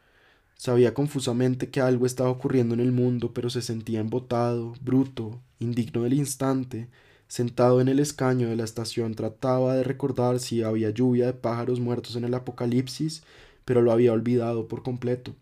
Sabía 0.58 0.94
confusamente 0.94 1.70
que 1.70 1.82
algo 1.82 2.06
estaba 2.06 2.30
ocurriendo 2.30 2.74
en 2.74 2.80
el 2.80 2.92
mundo, 2.92 3.32
pero 3.34 3.50
se 3.50 3.62
sentía 3.62 4.00
embotado, 4.00 4.74
bruto, 4.82 5.40
indigno 5.60 6.04
del 6.04 6.14
instante. 6.14 6.90
Sentado 7.28 7.80
en 7.80 7.88
el 7.88 8.00
escaño 8.00 8.50
de 8.50 8.56
la 8.56 8.64
estación 8.64 9.14
trataba 9.14 9.76
de 9.76 9.84
recordar 9.84 10.40
si 10.40 10.64
había 10.64 10.90
lluvia 10.90 11.28
de 11.28 11.34
pájaros 11.34 11.80
muertos 11.80 12.16
en 12.16 12.24
el 12.24 12.34
Apocalipsis, 12.34 13.24
pero 13.66 13.82
lo 13.82 13.92
había 13.92 14.14
olvidado 14.14 14.68
por 14.68 14.82
completo. 14.82 15.36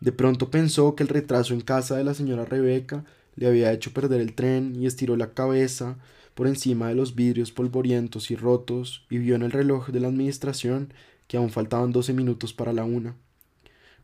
De 0.00 0.12
pronto 0.12 0.50
pensó 0.50 0.94
que 0.94 1.02
el 1.02 1.08
retraso 1.08 1.54
en 1.54 1.60
casa 1.60 1.96
de 1.96 2.04
la 2.04 2.14
señora 2.14 2.44
Rebeca 2.44 3.04
le 3.34 3.46
había 3.46 3.72
hecho 3.72 3.92
perder 3.92 4.20
el 4.20 4.34
tren 4.34 4.76
y 4.76 4.86
estiró 4.86 5.16
la 5.16 5.30
cabeza, 5.30 5.96
por 6.34 6.46
encima 6.46 6.86
de 6.86 6.94
los 6.94 7.16
vidrios 7.16 7.50
polvorientos 7.50 8.30
y 8.30 8.36
rotos 8.36 9.04
y 9.10 9.18
vio 9.18 9.34
en 9.34 9.42
el 9.42 9.50
reloj 9.50 9.88
de 9.88 9.98
la 9.98 10.06
administración 10.06 10.92
que 11.26 11.36
aún 11.36 11.50
faltaban 11.50 11.90
doce 11.90 12.12
minutos 12.12 12.52
para 12.52 12.72
la 12.72 12.84
una. 12.84 13.16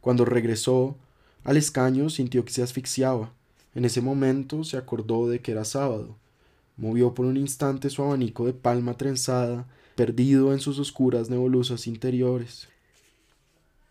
Cuando 0.01 0.25
regresó 0.25 0.97
al 1.45 1.57
escaño 1.57 2.11
sintió 2.11 2.45
que 2.45 2.53
se 2.53 2.63
asfixiaba. 2.63 3.33
En 3.75 3.85
ese 3.85 4.01
momento 4.01 4.65
se 4.65 4.77
acordó 4.77 5.29
de 5.29 5.41
que 5.41 5.53
era 5.53 5.65
sábado. 5.65 6.17
Movió 6.77 7.15
por 7.15 7.27
un 7.27 7.37
instante 7.37 7.89
su 7.89 8.03
abanico 8.03 8.47
de 8.47 8.53
palma 8.53 8.97
trenzada, 8.97 9.69
perdido 9.95 10.53
en 10.53 10.59
sus 10.59 10.81
oscuras 10.81 11.31
nebulosas 11.31 11.87
interiores. 11.87 12.69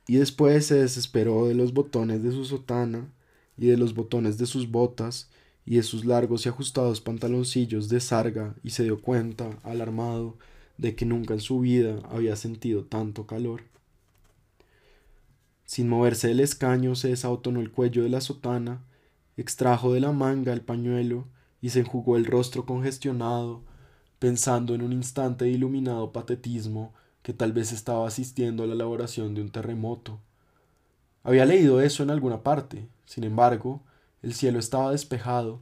Y 0.07 0.15
después 0.15 0.65
se 0.65 0.75
desesperó 0.75 1.47
de 1.47 1.53
los 1.53 1.73
botones 1.73 2.23
de 2.23 2.31
su 2.31 2.45
sotana, 2.45 3.09
y 3.57 3.67
de 3.67 3.77
los 3.77 3.93
botones 3.93 4.37
de 4.37 4.45
sus 4.45 4.69
botas 4.69 5.29
y 5.65 5.75
de 5.75 5.83
sus 5.83 6.05
largos 6.05 6.45
y 6.45 6.49
ajustados 6.49 7.01
pantaloncillos 7.01 7.89
de 7.89 7.99
sarga 7.99 8.55
y 8.63 8.71
se 8.71 8.83
dio 8.83 9.01
cuenta, 9.01 9.59
alarmado, 9.63 10.37
de 10.77 10.95
que 10.95 11.05
nunca 11.05 11.33
en 11.33 11.39
su 11.39 11.59
vida 11.59 12.01
había 12.09 12.35
sentido 12.35 12.83
tanto 12.83 13.27
calor. 13.27 13.61
Sin 15.65 15.87
moverse 15.87 16.27
del 16.27 16.39
escaño 16.39 16.95
se 16.95 17.09
desabotonó 17.09 17.61
el 17.61 17.71
cuello 17.71 18.03
de 18.03 18.09
la 18.09 18.21
sotana, 18.21 18.83
extrajo 19.37 19.93
de 19.93 20.01
la 20.01 20.11
manga 20.11 20.51
el 20.51 20.61
pañuelo 20.61 21.27
y 21.61 21.69
se 21.69 21.79
enjugó 21.79 22.17
el 22.17 22.25
rostro 22.25 22.65
congestionado, 22.65 23.61
pensando 24.19 24.75
en 24.75 24.81
un 24.81 24.91
instante 24.91 25.45
de 25.45 25.51
iluminado 25.51 26.11
patetismo 26.11 26.93
que 27.23 27.33
tal 27.33 27.53
vez 27.53 27.71
estaba 27.71 28.07
asistiendo 28.07 28.63
a 28.63 28.67
la 28.67 28.73
elaboración 28.73 29.33
de 29.33 29.41
un 29.41 29.49
terremoto. 29.49 30.19
Había 31.23 31.45
leído 31.45 31.81
eso 31.81 32.03
en 32.03 32.09
alguna 32.11 32.43
parte, 32.43 32.85
sin 33.05 33.23
embargo, 33.23 33.81
el 34.21 34.33
cielo 34.33 34.59
estaba 34.59 34.91
despejado, 34.91 35.59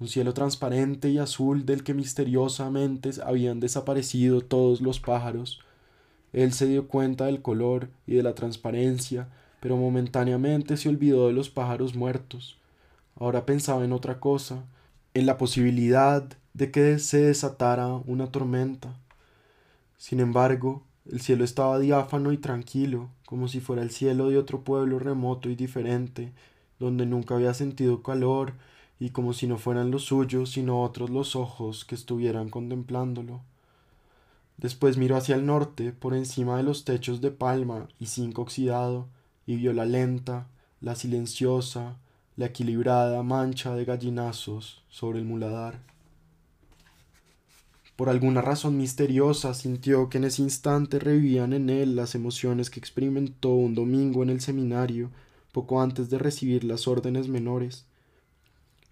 un 0.00 0.08
cielo 0.08 0.34
transparente 0.34 1.10
y 1.10 1.18
azul 1.18 1.64
del 1.64 1.84
que 1.84 1.94
misteriosamente 1.94 3.10
habían 3.24 3.60
desaparecido 3.60 4.40
todos 4.40 4.80
los 4.80 5.00
pájaros. 5.00 5.60
Él 6.32 6.52
se 6.52 6.66
dio 6.66 6.88
cuenta 6.88 7.26
del 7.26 7.42
color 7.42 7.88
y 8.06 8.14
de 8.14 8.22
la 8.22 8.34
transparencia, 8.34 9.28
pero 9.60 9.76
momentáneamente 9.76 10.76
se 10.76 10.88
olvidó 10.88 11.28
de 11.28 11.34
los 11.34 11.50
pájaros 11.50 11.94
muertos. 11.94 12.58
Ahora 13.16 13.46
pensaba 13.46 13.84
en 13.84 13.92
otra 13.92 14.18
cosa, 14.18 14.64
en 15.14 15.26
la 15.26 15.38
posibilidad 15.38 16.24
de 16.54 16.70
que 16.70 16.98
se 16.98 17.18
desatara 17.22 17.88
una 17.88 18.26
tormenta. 18.28 18.94
Sin 19.98 20.20
embargo, 20.20 20.82
el 21.10 21.20
cielo 21.20 21.44
estaba 21.44 21.78
diáfano 21.78 22.32
y 22.32 22.38
tranquilo, 22.38 23.10
como 23.26 23.48
si 23.48 23.60
fuera 23.60 23.82
el 23.82 23.90
cielo 23.90 24.28
de 24.28 24.38
otro 24.38 24.62
pueblo 24.62 24.98
remoto 24.98 25.50
y 25.50 25.56
diferente, 25.56 26.32
donde 26.78 27.06
nunca 27.06 27.34
había 27.34 27.54
sentido 27.54 28.02
calor, 28.02 28.54
y 29.00 29.10
como 29.10 29.32
si 29.32 29.46
no 29.46 29.58
fueran 29.58 29.90
los 29.90 30.04
suyos, 30.04 30.50
sino 30.50 30.82
otros 30.82 31.10
los 31.10 31.34
ojos 31.34 31.84
que 31.84 31.96
estuvieran 31.96 32.50
contemplándolo. 32.50 33.40
Después 34.58 34.96
miró 34.96 35.16
hacia 35.16 35.34
el 35.34 35.44
norte, 35.44 35.92
por 35.92 36.14
encima 36.14 36.56
de 36.56 36.62
los 36.62 36.84
techos 36.84 37.20
de 37.20 37.32
palma 37.32 37.88
y 37.98 38.06
zinc 38.06 38.38
oxidado, 38.38 39.08
y 39.44 39.56
vio 39.56 39.72
la 39.72 39.86
lenta, 39.86 40.46
la 40.80 40.94
silenciosa, 40.94 41.96
la 42.36 42.46
equilibrada 42.46 43.22
mancha 43.24 43.74
de 43.74 43.84
gallinazos 43.84 44.82
sobre 44.88 45.18
el 45.18 45.24
muladar. 45.24 45.91
Por 48.02 48.08
alguna 48.08 48.40
razón 48.40 48.78
misteriosa 48.78 49.54
sintió 49.54 50.08
que 50.08 50.18
en 50.18 50.24
ese 50.24 50.42
instante 50.42 50.98
revivían 50.98 51.52
en 51.52 51.70
él 51.70 51.94
las 51.94 52.16
emociones 52.16 52.68
que 52.68 52.80
experimentó 52.80 53.50
un 53.50 53.76
domingo 53.76 54.24
en 54.24 54.30
el 54.30 54.40
seminario, 54.40 55.12
poco 55.52 55.80
antes 55.80 56.10
de 56.10 56.18
recibir 56.18 56.64
las 56.64 56.88
órdenes 56.88 57.28
menores. 57.28 57.84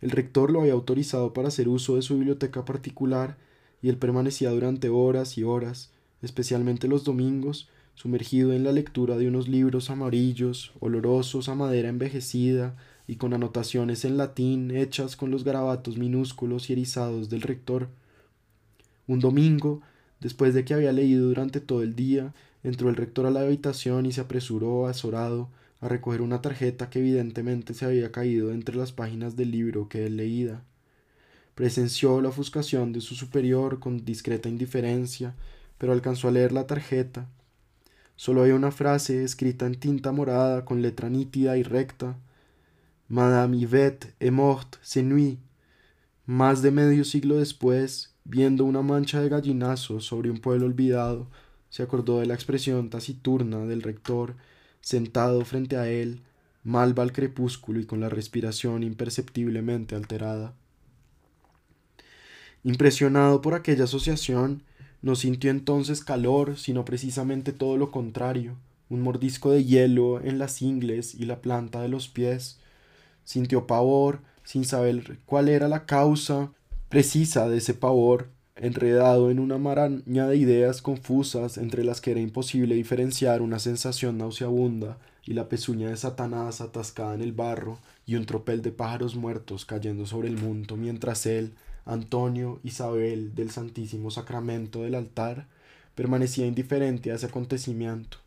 El 0.01 0.12
rector 0.12 0.53
lo 0.53 0.61
había 0.61 0.75
autorizado 0.75 1.33
para 1.33 1.49
hacer 1.49 1.68
uso 1.68 1.96
de 1.96 2.03
su 2.03 2.14
biblioteca 2.14 2.64
particular, 2.64 3.37
y 3.83 3.88
él 3.88 3.96
permanecía 3.96 4.51
durante 4.51 4.90
horas 4.90 5.37
y 5.38 5.42
horas, 5.42 5.90
especialmente 6.23 6.87
los 6.87 7.03
domingos, 7.03 7.68
sumergido 7.96 8.53
en 8.53 8.62
la 8.62 8.70
lectura 8.70 9.18
de 9.18 9.27
unos 9.27 9.49
libros 9.49 9.90
amarillos, 9.90 10.70
olorosos 10.79 11.49
a 11.49 11.57
madera 11.57 11.88
envejecida 11.88 12.77
y 13.09 13.16
con 13.16 13.35
anotaciones 13.35 14.05
en 14.05 14.16
latín 14.16 14.70
hechas 14.70 15.16
con 15.16 15.33
los 15.33 15.42
garabatos 15.42 15.99
minúsculos 15.99 16.70
y 16.70 16.75
erizados 16.75 17.29
del 17.29 17.42
rector. 17.42 17.88
Un 19.11 19.18
domingo, 19.18 19.83
después 20.20 20.55
de 20.55 20.64
que 20.64 20.73
había 20.73 20.92
leído 20.92 21.27
durante 21.27 21.59
todo 21.59 21.83
el 21.83 21.96
día, 21.96 22.33
entró 22.62 22.88
el 22.88 22.94
rector 22.94 23.27
a 23.27 23.33
la 23.33 23.40
habitación 23.40 24.07
y 24.07 24.12
se 24.12 24.20
apresuró, 24.20 24.87
azorado, 24.87 25.49
a 25.81 25.88
recoger 25.88 26.23
una 26.23 26.40
tarjeta 26.40 26.90
que 26.90 27.01
evidentemente 27.01 27.75
se 27.75 27.85
había 27.85 28.12
caído 28.12 28.53
entre 28.53 28.77
las 28.77 28.92
páginas 28.92 29.35
del 29.35 29.51
libro 29.51 29.88
que 29.88 30.07
él 30.07 30.16
leía. 30.16 30.62
Presenció 31.57 32.20
la 32.20 32.29
ofuscación 32.29 32.92
de 32.92 33.01
su 33.01 33.16
superior 33.16 33.81
con 33.81 34.05
discreta 34.05 34.49
indiferencia, 34.49 35.35
pero 35.77 35.92
alcanzó 35.92 36.29
a 36.29 36.31
leer 36.31 36.53
la 36.53 36.68
tarjeta. 36.68 37.27
Solo 38.14 38.42
había 38.42 38.55
una 38.55 38.70
frase 38.70 39.25
escrita 39.25 39.66
en 39.66 39.75
tinta 39.75 40.12
morada 40.12 40.64
con 40.64 40.83
letra 40.83 41.11
nítida 41.11 41.57
y 41.57 41.64
recta. 41.64 42.16
Madame 43.09 43.57
Yvette 43.57 44.14
est 44.20 44.31
morte 44.31 44.79
ce 44.85 45.03
nuit. 45.03 45.40
Más 46.27 46.62
de 46.62 46.70
medio 46.70 47.05
siglo 47.05 47.38
después, 47.38 48.10
Viendo 48.33 48.64
una 48.64 48.81
mancha 48.81 49.21
de 49.21 49.29
gallinazos 49.29 50.05
sobre 50.05 50.31
un 50.31 50.38
pueblo 50.38 50.66
olvidado, 50.66 51.27
se 51.69 51.83
acordó 51.83 52.21
de 52.21 52.27
la 52.27 52.35
expresión 52.35 52.88
taciturna 52.88 53.66
del 53.66 53.83
rector, 53.83 54.37
sentado 54.81 55.45
frente 55.45 55.77
a 55.77 55.88
él, 55.90 56.21
malva 56.62 57.03
al 57.03 57.12
crepúsculo 57.12 57.81
y 57.81 57.87
con 57.87 57.99
la 57.99 58.09
respiración 58.09 58.85
imperceptiblemente 58.85 59.97
alterada. 59.97 60.55
Impresionado 62.62 63.40
por 63.40 63.55
aquella 63.55 63.83
asociación, 63.83 64.62
no 65.03 65.16
sintió 65.16 65.51
entonces 65.51 66.05
calor, 66.05 66.57
sino 66.57 66.85
precisamente 66.85 67.53
todo 67.53 67.79
lo 67.79 67.90
contrario, 67.90 68.55
un 68.90 69.03
mordisco 69.03 69.51
de 69.51 69.64
hielo 69.64 70.21
en 70.21 70.38
las 70.38 70.62
ingles 70.62 71.16
y 71.16 71.25
la 71.25 71.40
planta 71.40 71.83
de 71.83 71.88
los 71.88 72.07
pies. 72.07 72.61
Sintió 73.25 73.66
pavor, 73.66 74.21
sin 74.45 74.64
saber 74.64 75.19
cuál 75.27 75.49
era 75.49 75.66
la 75.66 75.85
causa, 75.85 76.53
precisa 76.90 77.48
de 77.48 77.59
ese 77.59 77.72
pavor, 77.72 78.31
enredado 78.57 79.31
en 79.31 79.38
una 79.38 79.59
maraña 79.59 80.26
de 80.26 80.37
ideas 80.37 80.83
confusas 80.83 81.57
entre 81.57 81.85
las 81.85 82.00
que 82.00 82.11
era 82.11 82.20
imposible 82.20 82.74
diferenciar 82.74 83.42
una 83.42 83.61
sensación 83.61 84.18
nauseabunda 84.18 84.98
y 85.24 85.35
la 85.35 85.48
pezuña 85.48 85.88
de 85.88 85.96
Satanás 85.96 86.61
atascada 86.61 87.14
en 87.14 87.22
el 87.22 87.31
barro 87.31 87.79
y 88.07 88.16
un 88.16 88.26
tropel 88.26 88.61
de 88.61 88.72
pájaros 88.72 89.14
muertos 89.14 89.64
cayendo 89.64 90.05
sobre 90.05 90.26
el 90.26 90.37
mundo 90.37 90.76
mientras 90.76 91.26
él, 91.26 91.53
Antonio, 91.85 92.59
Isabel 92.64 93.37
del 93.37 93.53
Santísimo 93.53 94.11
Sacramento 94.11 94.83
del 94.83 94.96
altar, 94.96 95.46
permanecía 95.94 96.46
indiferente 96.46 97.12
a 97.12 97.14
ese 97.14 97.26
acontecimiento. 97.26 98.18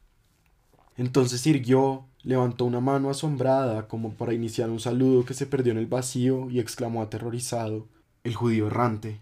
Entonces 0.96 1.46
irguió, 1.48 2.06
levantó 2.24 2.64
una 2.64 2.80
mano 2.80 3.10
asombrada 3.10 3.90
como 3.90 4.14
para 4.14 4.34
iniciar 4.34 4.70
un 4.70 4.80
saludo 4.80 5.26
que 5.26 5.34
se 5.34 5.48
perdió 5.48 5.74
en 5.74 5.80
el 5.80 5.88
vacío 5.88 6.50
y 6.50 6.62
exclamó 6.62 7.02
aterrorizado 7.02 7.92
el 8.24 8.36
judío 8.36 8.68
errante. 8.68 9.20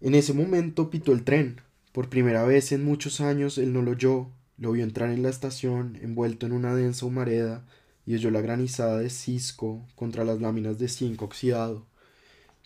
En 0.00 0.14
ese 0.14 0.32
momento 0.32 0.90
pitó 0.90 1.12
el 1.12 1.24
tren. 1.24 1.60
Por 1.92 2.08
primera 2.08 2.44
vez 2.44 2.70
en 2.70 2.84
muchos 2.84 3.20
años 3.20 3.58
él 3.58 3.72
no 3.72 3.82
lo 3.82 3.90
oyó, 3.92 4.28
lo 4.58 4.72
vio 4.72 4.84
entrar 4.84 5.10
en 5.10 5.24
la 5.24 5.28
estación 5.28 5.98
envuelto 6.02 6.46
en 6.46 6.52
una 6.52 6.74
densa 6.74 7.06
humareda 7.06 7.66
y 8.06 8.14
oyó 8.14 8.30
la 8.30 8.40
granizada 8.40 8.98
de 8.98 9.10
cisco 9.10 9.84
contra 9.96 10.24
las 10.24 10.40
láminas 10.40 10.78
de 10.78 10.88
zinc 10.88 11.20
oxidado. 11.20 11.84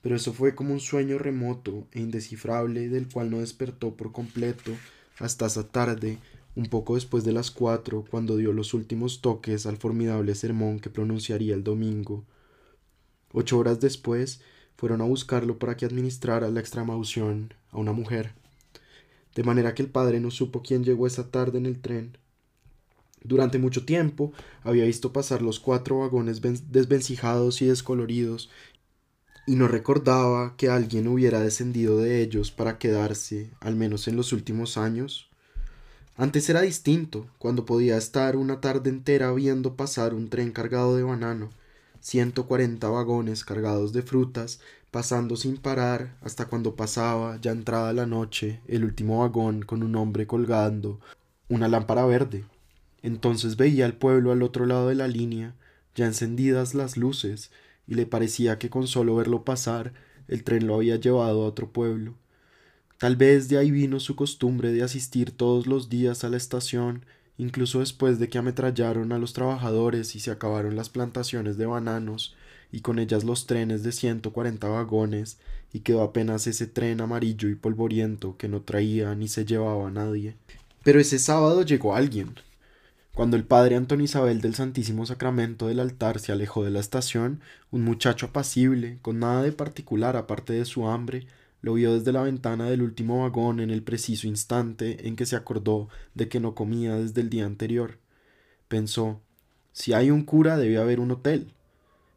Pero 0.02 0.16
eso 0.16 0.34
fue 0.34 0.54
como 0.54 0.74
un 0.74 0.80
sueño 0.80 1.18
remoto 1.18 1.88
e 1.92 2.00
indescifrable 2.00 2.88
del 2.90 3.08
cual 3.08 3.30
no 3.30 3.38
despertó 3.38 3.96
por 3.96 4.12
completo 4.12 4.72
hasta 5.18 5.46
esa 5.46 5.68
tarde, 5.68 6.18
un 6.54 6.66
poco 6.66 6.96
después 6.96 7.24
de 7.24 7.32
las 7.32 7.50
cuatro, 7.50 8.04
cuando 8.10 8.36
dio 8.36 8.52
los 8.52 8.74
últimos 8.74 9.22
toques 9.22 9.64
al 9.64 9.78
formidable 9.78 10.34
sermón 10.34 10.80
que 10.80 10.90
pronunciaría 10.90 11.54
el 11.54 11.64
domingo, 11.64 12.24
Ocho 13.36 13.58
horas 13.58 13.80
después 13.80 14.40
fueron 14.76 15.00
a 15.00 15.04
buscarlo 15.04 15.58
para 15.58 15.76
que 15.76 15.84
administrara 15.84 16.48
la 16.50 16.60
extremaución 16.60 17.52
a 17.72 17.78
una 17.78 17.90
mujer. 17.90 18.32
De 19.34 19.42
manera 19.42 19.74
que 19.74 19.82
el 19.82 19.90
padre 19.90 20.20
no 20.20 20.30
supo 20.30 20.62
quién 20.62 20.84
llegó 20.84 21.08
esa 21.08 21.32
tarde 21.32 21.58
en 21.58 21.66
el 21.66 21.80
tren. 21.80 22.16
Durante 23.24 23.58
mucho 23.58 23.84
tiempo 23.84 24.32
había 24.62 24.84
visto 24.84 25.12
pasar 25.12 25.42
los 25.42 25.58
cuatro 25.58 25.98
vagones 25.98 26.40
desvencijados 26.70 27.60
y 27.60 27.66
descoloridos, 27.66 28.50
y 29.48 29.56
no 29.56 29.66
recordaba 29.66 30.54
que 30.56 30.68
alguien 30.68 31.08
hubiera 31.08 31.40
descendido 31.40 31.98
de 31.98 32.22
ellos 32.22 32.52
para 32.52 32.78
quedarse, 32.78 33.50
al 33.58 33.74
menos 33.74 34.06
en 34.06 34.14
los 34.14 34.32
últimos 34.32 34.78
años. 34.78 35.28
Antes 36.16 36.48
era 36.48 36.60
distinto, 36.60 37.26
cuando 37.38 37.64
podía 37.64 37.96
estar 37.96 38.36
una 38.36 38.60
tarde 38.60 38.90
entera 38.90 39.32
viendo 39.32 39.74
pasar 39.74 40.14
un 40.14 40.30
tren 40.30 40.52
cargado 40.52 40.96
de 40.96 41.02
banano, 41.02 41.50
140 42.04 42.86
vagones 42.90 43.46
cargados 43.46 43.94
de 43.94 44.02
frutas, 44.02 44.60
pasando 44.90 45.36
sin 45.36 45.56
parar 45.56 46.18
hasta 46.20 46.44
cuando 46.44 46.76
pasaba, 46.76 47.40
ya 47.40 47.50
entrada 47.50 47.94
la 47.94 48.04
noche, 48.04 48.60
el 48.68 48.84
último 48.84 49.20
vagón 49.20 49.62
con 49.62 49.82
un 49.82 49.96
hombre 49.96 50.26
colgando 50.26 51.00
una 51.48 51.66
lámpara 51.66 52.04
verde. 52.04 52.44
Entonces 53.02 53.56
veía 53.56 53.86
el 53.86 53.94
pueblo 53.94 54.32
al 54.32 54.42
otro 54.42 54.66
lado 54.66 54.88
de 54.88 54.96
la 54.96 55.08
línea, 55.08 55.54
ya 55.94 56.04
encendidas 56.04 56.74
las 56.74 56.98
luces, 56.98 57.50
y 57.86 57.94
le 57.94 58.04
parecía 58.04 58.58
que 58.58 58.68
con 58.68 58.86
solo 58.86 59.16
verlo 59.16 59.42
pasar, 59.42 59.94
el 60.28 60.44
tren 60.44 60.66
lo 60.66 60.74
había 60.74 60.96
llevado 60.96 61.42
a 61.42 61.46
otro 61.46 61.70
pueblo. 61.70 62.16
Tal 62.98 63.16
vez 63.16 63.48
de 63.48 63.56
ahí 63.56 63.70
vino 63.70 63.98
su 63.98 64.14
costumbre 64.14 64.72
de 64.72 64.82
asistir 64.82 65.30
todos 65.30 65.66
los 65.66 65.88
días 65.88 66.22
a 66.22 66.28
la 66.28 66.36
estación 66.36 67.06
incluso 67.38 67.80
después 67.80 68.18
de 68.18 68.28
que 68.28 68.38
ametrallaron 68.38 69.12
a 69.12 69.18
los 69.18 69.32
trabajadores 69.32 70.14
y 70.14 70.20
se 70.20 70.30
acabaron 70.30 70.76
las 70.76 70.88
plantaciones 70.88 71.56
de 71.56 71.66
bananos 71.66 72.36
y 72.70 72.80
con 72.80 72.98
ellas 72.98 73.24
los 73.24 73.46
trenes 73.46 73.82
de 73.82 73.92
140 73.92 74.68
vagones 74.68 75.38
y 75.72 75.80
quedó 75.80 76.02
apenas 76.02 76.46
ese 76.46 76.66
tren 76.66 77.00
amarillo 77.00 77.48
y 77.48 77.54
polvoriento 77.54 78.36
que 78.36 78.48
no 78.48 78.62
traía 78.62 79.14
ni 79.14 79.28
se 79.28 79.44
llevaba 79.44 79.88
a 79.88 79.90
nadie. 79.90 80.36
Pero 80.82 81.00
ese 81.00 81.18
sábado 81.18 81.62
llegó 81.62 81.94
alguien. 81.94 82.34
Cuando 83.14 83.36
el 83.36 83.44
padre 83.44 83.76
Antonio 83.76 84.04
Isabel 84.04 84.40
del 84.40 84.56
Santísimo 84.56 85.06
Sacramento 85.06 85.68
del 85.68 85.78
altar 85.78 86.18
se 86.18 86.32
alejó 86.32 86.64
de 86.64 86.70
la 86.70 86.80
estación, 86.80 87.40
un 87.70 87.82
muchacho 87.82 88.26
apacible, 88.26 88.98
con 89.02 89.20
nada 89.20 89.42
de 89.42 89.52
particular 89.52 90.16
aparte 90.16 90.52
de 90.52 90.64
su 90.64 90.88
hambre, 90.88 91.26
lo 91.64 91.72
vio 91.72 91.94
desde 91.94 92.12
la 92.12 92.20
ventana 92.20 92.68
del 92.68 92.82
último 92.82 93.22
vagón 93.22 93.58
en 93.58 93.70
el 93.70 93.82
preciso 93.82 94.26
instante 94.26 95.08
en 95.08 95.16
que 95.16 95.24
se 95.24 95.34
acordó 95.34 95.88
de 96.12 96.28
que 96.28 96.38
no 96.38 96.54
comía 96.54 96.96
desde 96.96 97.22
el 97.22 97.30
día 97.30 97.46
anterior. 97.46 97.96
Pensó, 98.68 99.22
si 99.72 99.94
hay 99.94 100.10
un 100.10 100.24
cura 100.24 100.58
debe 100.58 100.76
haber 100.76 101.00
un 101.00 101.12
hotel. 101.12 101.54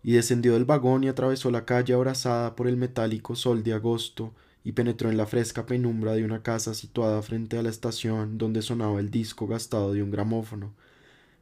Y 0.03 0.11
descendió 0.11 0.53
del 0.53 0.65
vagón 0.65 1.05
y 1.05 1.07
atravesó 1.07 1.49
la 1.49 1.63
calle 1.63 1.93
abrazada 1.93 2.57
por 2.57 2.67
el 2.67 2.75
metálico 2.75 3.37
sol 3.37 3.63
de 3.63 3.71
agosto 3.71 4.33
y 4.65 4.73
penetró 4.73 5.09
en 5.09 5.15
la 5.15 5.27
fresca 5.27 5.65
penumbra 5.65 6.11
de 6.11 6.25
una 6.25 6.43
casa 6.43 6.73
situada 6.73 7.21
frente 7.21 7.57
a 7.57 7.63
la 7.63 7.69
estación 7.69 8.37
donde 8.37 8.61
sonaba 8.61 8.99
el 8.99 9.11
disco 9.11 9.47
gastado 9.47 9.93
de 9.93 10.03
un 10.03 10.11
gramófono. 10.11 10.73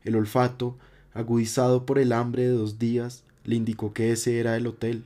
El 0.04 0.16
olfato, 0.16 0.78
agudizado 1.16 1.88
por 1.88 1.98
el 1.98 2.14
hambre 2.14 2.44
de 2.44 2.50
dos 2.50 2.78
días, 2.78 3.24
le 3.46 3.56
indicó 3.56 3.94
que 3.94 4.12
ese 4.12 4.40
era 4.40 4.58
el 4.58 4.68
hotel, 4.68 5.06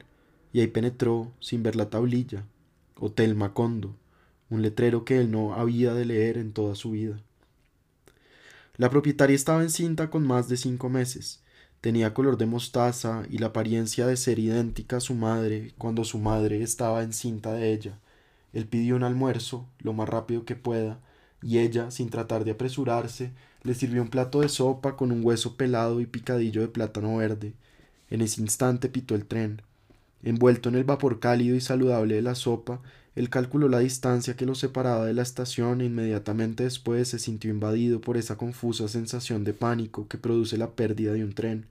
y 0.51 0.59
ahí 0.59 0.67
penetró 0.67 1.31
sin 1.39 1.63
ver 1.63 1.77
la 1.77 1.89
tablilla. 1.89 2.43
Hotel 2.99 3.35
Macondo, 3.35 3.95
un 4.49 4.62
letrero 4.62 5.05
que 5.05 5.19
él 5.19 5.31
no 5.31 5.53
había 5.53 5.93
de 5.93 6.05
leer 6.05 6.38
en 6.38 6.53
toda 6.53 6.75
su 6.75 6.91
vida. 6.91 7.21
La 8.77 8.89
propietaria 8.89 9.35
estaba 9.35 9.62
encinta 9.62 10.09
con 10.09 10.25
más 10.25 10.47
de 10.47 10.57
cinco 10.57 10.89
meses. 10.89 11.41
Tenía 11.81 12.13
color 12.13 12.38
de 12.38 12.45
mostaza 12.45 13.23
y 13.29 13.38
la 13.38 13.47
apariencia 13.47 14.05
de 14.05 14.17
ser 14.17 14.39
idéntica 14.39 14.97
a 14.97 15.01
su 15.01 15.15
madre 15.15 15.73
cuando 15.77 16.03
su 16.03 16.17
madre 16.17 16.62
estaba 16.62 17.03
encinta 17.03 17.53
de 17.53 17.73
ella. 17.73 17.99
Él 18.53 18.67
pidió 18.67 18.95
un 18.95 19.03
almuerzo, 19.03 19.67
lo 19.79 19.93
más 19.93 20.09
rápido 20.09 20.45
que 20.45 20.55
pueda, 20.55 20.99
y 21.41 21.59
ella, 21.59 21.91
sin 21.91 22.09
tratar 22.09 22.43
de 22.43 22.51
apresurarse, 22.51 23.31
le 23.63 23.75
sirvió 23.75 24.01
un 24.01 24.09
plato 24.09 24.41
de 24.41 24.49
sopa 24.49 24.97
con 24.97 25.12
un 25.12 25.23
hueso 25.23 25.55
pelado 25.57 26.01
y 26.01 26.05
picadillo 26.05 26.62
de 26.62 26.67
plátano 26.67 27.17
verde. 27.17 27.53
En 28.09 28.21
ese 28.21 28.41
instante 28.41 28.89
pitó 28.89 29.15
el 29.15 29.25
tren. 29.25 29.62
Envuelto 30.23 30.69
en 30.69 30.75
el 30.75 30.84
vapor 30.84 31.19
cálido 31.19 31.55
y 31.55 31.62
saludable 31.62 32.15
de 32.15 32.21
la 32.21 32.36
sopa, 32.36 32.82
él 33.15 33.29
calculó 33.29 33.69
la 33.69 33.79
distancia 33.79 34.36
que 34.36 34.45
lo 34.45 34.55
separaba 34.55 35.05
de 35.05 35.13
la 35.13 35.21
estación 35.21 35.82
e 35.82 35.86
inmediatamente 35.86 36.63
después 36.63 37.08
se 37.08 37.19
sintió 37.19 37.49
invadido 37.49 38.01
por 38.01 38.17
esa 38.17 38.38
confusa 38.38 38.88
sensación 38.88 39.43
de 39.43 39.53
pánico 39.53 40.08
que 40.08 40.17
produce 40.17 40.58
la 40.58 40.71
pérdida 40.71 41.13
de 41.13 41.23
un 41.23 41.34
tren. 41.34 41.65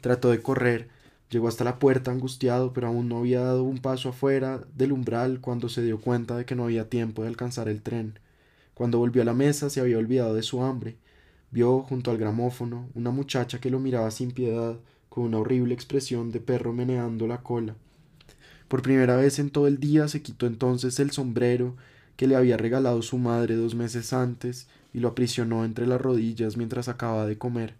Trató 0.00 0.30
de 0.30 0.40
correr, 0.40 0.88
llegó 1.30 1.48
hasta 1.48 1.64
la 1.64 1.78
puerta 1.78 2.10
angustiado, 2.10 2.72
pero 2.72 2.88
aún 2.88 3.08
no 3.08 3.18
había 3.18 3.42
dado 3.42 3.64
un 3.64 3.78
paso 3.78 4.08
afuera 4.08 4.62
del 4.74 4.92
umbral 4.92 5.40
cuando 5.40 5.68
se 5.68 5.82
dio 5.82 6.00
cuenta 6.00 6.36
de 6.36 6.44
que 6.44 6.54
no 6.54 6.64
había 6.64 6.88
tiempo 6.88 7.22
de 7.22 7.28
alcanzar 7.28 7.68
el 7.68 7.82
tren. 7.82 8.18
Cuando 8.74 8.98
volvió 8.98 9.22
a 9.22 9.26
la 9.26 9.34
mesa 9.34 9.70
se 9.70 9.80
había 9.80 9.98
olvidado 9.98 10.34
de 10.34 10.42
su 10.42 10.62
hambre. 10.62 10.96
Vio 11.50 11.80
junto 11.82 12.10
al 12.10 12.18
gramófono 12.18 12.88
una 12.94 13.10
muchacha 13.10 13.60
que 13.60 13.70
lo 13.70 13.78
miraba 13.78 14.10
sin 14.10 14.30
piedad, 14.32 14.78
con 15.12 15.24
una 15.24 15.40
horrible 15.40 15.74
expresión 15.74 16.32
de 16.32 16.40
perro 16.40 16.72
meneando 16.72 17.26
la 17.26 17.42
cola. 17.42 17.74
Por 18.66 18.80
primera 18.80 19.14
vez 19.14 19.38
en 19.38 19.50
todo 19.50 19.66
el 19.66 19.78
día 19.78 20.08
se 20.08 20.22
quitó 20.22 20.46
entonces 20.46 20.98
el 21.00 21.10
sombrero 21.10 21.76
que 22.16 22.26
le 22.26 22.34
había 22.34 22.56
regalado 22.56 23.02
su 23.02 23.18
madre 23.18 23.54
dos 23.56 23.74
meses 23.74 24.14
antes 24.14 24.68
y 24.94 25.00
lo 25.00 25.08
aprisionó 25.08 25.66
entre 25.66 25.86
las 25.86 26.00
rodillas 26.00 26.56
mientras 26.56 26.88
acababa 26.88 27.26
de 27.26 27.36
comer. 27.36 27.74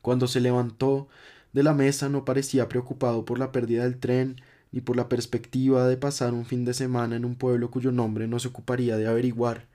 Cuando 0.00 0.26
se 0.26 0.40
levantó 0.40 1.06
de 1.52 1.62
la 1.62 1.74
mesa 1.74 2.08
no 2.08 2.24
parecía 2.24 2.66
preocupado 2.66 3.26
por 3.26 3.38
la 3.38 3.52
pérdida 3.52 3.82
del 3.82 3.98
tren 3.98 4.36
ni 4.72 4.80
por 4.80 4.96
la 4.96 5.10
perspectiva 5.10 5.86
de 5.86 5.98
pasar 5.98 6.32
un 6.32 6.46
fin 6.46 6.64
de 6.64 6.72
semana 6.72 7.14
en 7.14 7.26
un 7.26 7.34
pueblo 7.34 7.70
cuyo 7.70 7.92
nombre 7.92 8.26
no 8.26 8.38
se 8.38 8.48
ocuparía 8.48 8.96
de 8.96 9.06
averiguar. 9.06 9.66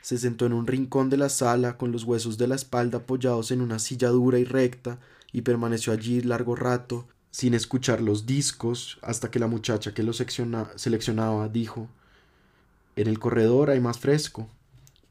Se 0.00 0.16
sentó 0.16 0.46
en 0.46 0.54
un 0.54 0.66
rincón 0.66 1.10
de 1.10 1.18
la 1.18 1.28
sala 1.28 1.76
con 1.76 1.92
los 1.92 2.04
huesos 2.04 2.38
de 2.38 2.48
la 2.48 2.54
espalda 2.54 2.98
apoyados 2.98 3.50
en 3.50 3.60
una 3.60 3.78
silla 3.78 4.08
dura 4.08 4.38
y 4.38 4.44
recta 4.44 4.98
y 5.32 5.42
permaneció 5.42 5.92
allí 5.92 6.20
largo 6.20 6.54
rato, 6.54 7.06
sin 7.30 7.54
escuchar 7.54 8.00
los 8.00 8.26
discos, 8.26 8.98
hasta 9.02 9.30
que 9.30 9.38
la 9.38 9.46
muchacha 9.46 9.94
que 9.94 10.02
los 10.02 10.22
seleccionaba 10.76 11.48
dijo 11.48 11.88
En 12.96 13.08
el 13.08 13.18
corredor 13.18 13.70
hay 13.70 13.80
más 13.80 13.98
fresco. 13.98 14.48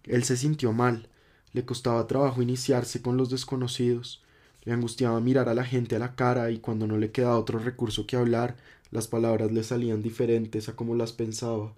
Él 0.03 0.23
se 0.23 0.37
sintió 0.37 0.71
mal, 0.71 1.09
le 1.53 1.65
costaba 1.65 2.07
trabajo 2.07 2.41
iniciarse 2.41 3.01
con 3.01 3.17
los 3.17 3.29
desconocidos, 3.29 4.23
le 4.63 4.73
angustiaba 4.73 5.19
mirar 5.19 5.49
a 5.49 5.55
la 5.55 5.65
gente 5.65 5.95
a 5.95 5.99
la 5.99 6.15
cara 6.15 6.51
y 6.51 6.59
cuando 6.59 6.85
no 6.85 6.97
le 6.97 7.11
quedaba 7.11 7.39
otro 7.39 7.59
recurso 7.59 8.05
que 8.05 8.15
hablar, 8.15 8.55
las 8.91 9.07
palabras 9.07 9.51
le 9.51 9.63
salían 9.63 10.01
diferentes 10.01 10.69
a 10.69 10.75
como 10.75 10.95
las 10.95 11.13
pensaba. 11.13 11.73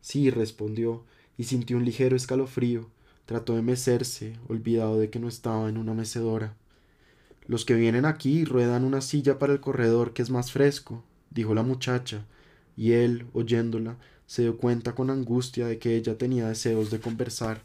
Sí, 0.00 0.30
respondió, 0.30 1.02
y 1.36 1.44
sintió 1.44 1.76
un 1.76 1.84
ligero 1.84 2.16
escalofrío. 2.16 2.88
Trató 3.26 3.54
de 3.54 3.62
mecerse, 3.62 4.36
olvidado 4.48 4.98
de 4.98 5.10
que 5.10 5.18
no 5.18 5.28
estaba 5.28 5.68
en 5.68 5.78
una 5.78 5.94
mecedora. 5.94 6.54
Los 7.50 7.64
que 7.64 7.74
vienen 7.74 8.04
aquí 8.04 8.44
ruedan 8.44 8.84
una 8.84 9.00
silla 9.00 9.40
para 9.40 9.52
el 9.52 9.58
corredor 9.58 10.12
que 10.12 10.22
es 10.22 10.30
más 10.30 10.52
fresco, 10.52 11.02
dijo 11.30 11.52
la 11.52 11.64
muchacha, 11.64 12.24
y 12.76 12.92
él, 12.92 13.26
oyéndola, 13.32 13.96
se 14.28 14.42
dio 14.42 14.56
cuenta 14.56 14.94
con 14.94 15.10
angustia 15.10 15.66
de 15.66 15.80
que 15.80 15.96
ella 15.96 16.16
tenía 16.16 16.46
deseos 16.46 16.92
de 16.92 17.00
conversar. 17.00 17.64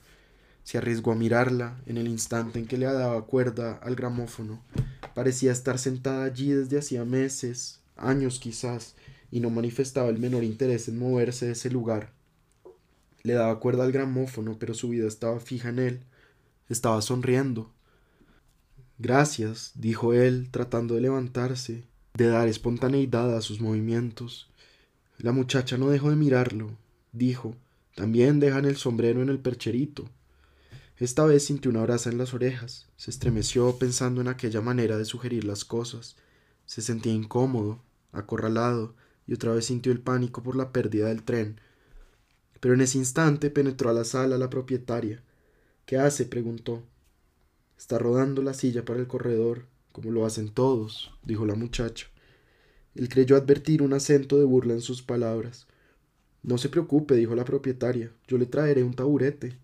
Se 0.63 0.79
arriesgó 0.79 1.11
a 1.11 1.15
mirarla 1.15 1.79
en 1.85 1.97
el 1.97 2.07
instante 2.07 2.57
en 2.57 2.65
que 2.65 2.79
le 2.79 2.87
daba 2.87 3.27
cuerda 3.27 3.73
al 3.73 3.95
gramófono. 3.95 4.59
Parecía 5.13 5.51
estar 5.51 5.77
sentada 5.77 6.23
allí 6.23 6.49
desde 6.49 6.79
hacía 6.79 7.05
meses, 7.05 7.79
años 7.95 8.39
quizás, 8.39 8.95
y 9.29 9.39
no 9.39 9.51
manifestaba 9.51 10.09
el 10.09 10.17
menor 10.17 10.43
interés 10.43 10.87
en 10.87 10.97
moverse 10.97 11.45
de 11.45 11.51
ese 11.51 11.69
lugar. 11.69 12.11
Le 13.21 13.33
daba 13.33 13.59
cuerda 13.59 13.83
al 13.83 13.91
gramófono, 13.91 14.57
pero 14.57 14.73
su 14.73 14.89
vida 14.89 15.07
estaba 15.07 15.39
fija 15.39 15.69
en 15.69 15.77
él. 15.77 15.99
Estaba 16.69 17.03
sonriendo. 17.03 17.74
Gracias, 18.97 19.71
dijo 19.75 20.13
él, 20.13 20.49
tratando 20.51 20.95
de 20.95 21.01
levantarse, 21.01 21.83
de 22.13 22.27
dar 22.27 22.47
espontaneidad 22.47 23.35
a 23.35 23.41
sus 23.41 23.59
movimientos. 23.59 24.49
La 25.17 25.33
muchacha 25.33 25.77
no 25.77 25.89
dejó 25.89 26.09
de 26.09 26.15
mirarlo. 26.15 26.71
Dijo, 27.11 27.55
también 27.95 28.39
dejan 28.39 28.65
el 28.65 28.77
sombrero 28.77 29.21
en 29.21 29.29
el 29.29 29.39
percherito. 29.39 30.05
Esta 30.97 31.25
vez 31.25 31.45
sintió 31.45 31.71
una 31.71 31.81
brasa 31.81 32.09
en 32.09 32.17
las 32.17 32.33
orejas. 32.33 32.87
Se 32.95 33.11
estremeció 33.11 33.77
pensando 33.77 34.21
en 34.21 34.29
aquella 34.29 34.61
manera 34.61 34.97
de 34.97 35.03
sugerir 35.03 35.43
las 35.43 35.65
cosas. 35.65 36.15
Se 36.65 36.81
sentía 36.81 37.13
incómodo, 37.13 37.81
acorralado, 38.13 38.95
y 39.27 39.33
otra 39.33 39.53
vez 39.53 39.65
sintió 39.65 39.91
el 39.91 39.99
pánico 39.99 40.41
por 40.41 40.55
la 40.55 40.71
pérdida 40.71 41.07
del 41.07 41.23
tren. 41.23 41.59
Pero 42.61 42.73
en 42.73 42.81
ese 42.81 42.97
instante 42.97 43.49
penetró 43.49 43.89
a 43.89 43.93
la 43.93 44.05
sala 44.05 44.37
la 44.37 44.49
propietaria. 44.49 45.21
¿Qué 45.85 45.97
hace? 45.97 46.25
preguntó. 46.25 46.83
Está 47.77 47.99
rodando 47.99 48.41
la 48.41 48.53
silla 48.53 48.85
para 48.85 48.99
el 48.99 49.07
corredor, 49.07 49.65
como 49.91 50.11
lo 50.11 50.25
hacen 50.25 50.49
todos, 50.49 51.11
dijo 51.23 51.45
la 51.45 51.55
muchacha. 51.55 52.07
Él 52.95 53.09
creyó 53.09 53.35
advertir 53.35 53.81
un 53.81 53.93
acento 53.93 54.37
de 54.37 54.45
burla 54.45 54.73
en 54.73 54.81
sus 54.81 55.01
palabras. 55.01 55.67
No 56.43 56.57
se 56.57 56.69
preocupe, 56.69 57.15
dijo 57.15 57.35
la 57.35 57.43
propietaria, 57.43 58.11
yo 58.27 58.37
le 58.37 58.45
traeré 58.45 58.83
un 58.83 58.93
taburete. 58.93 59.57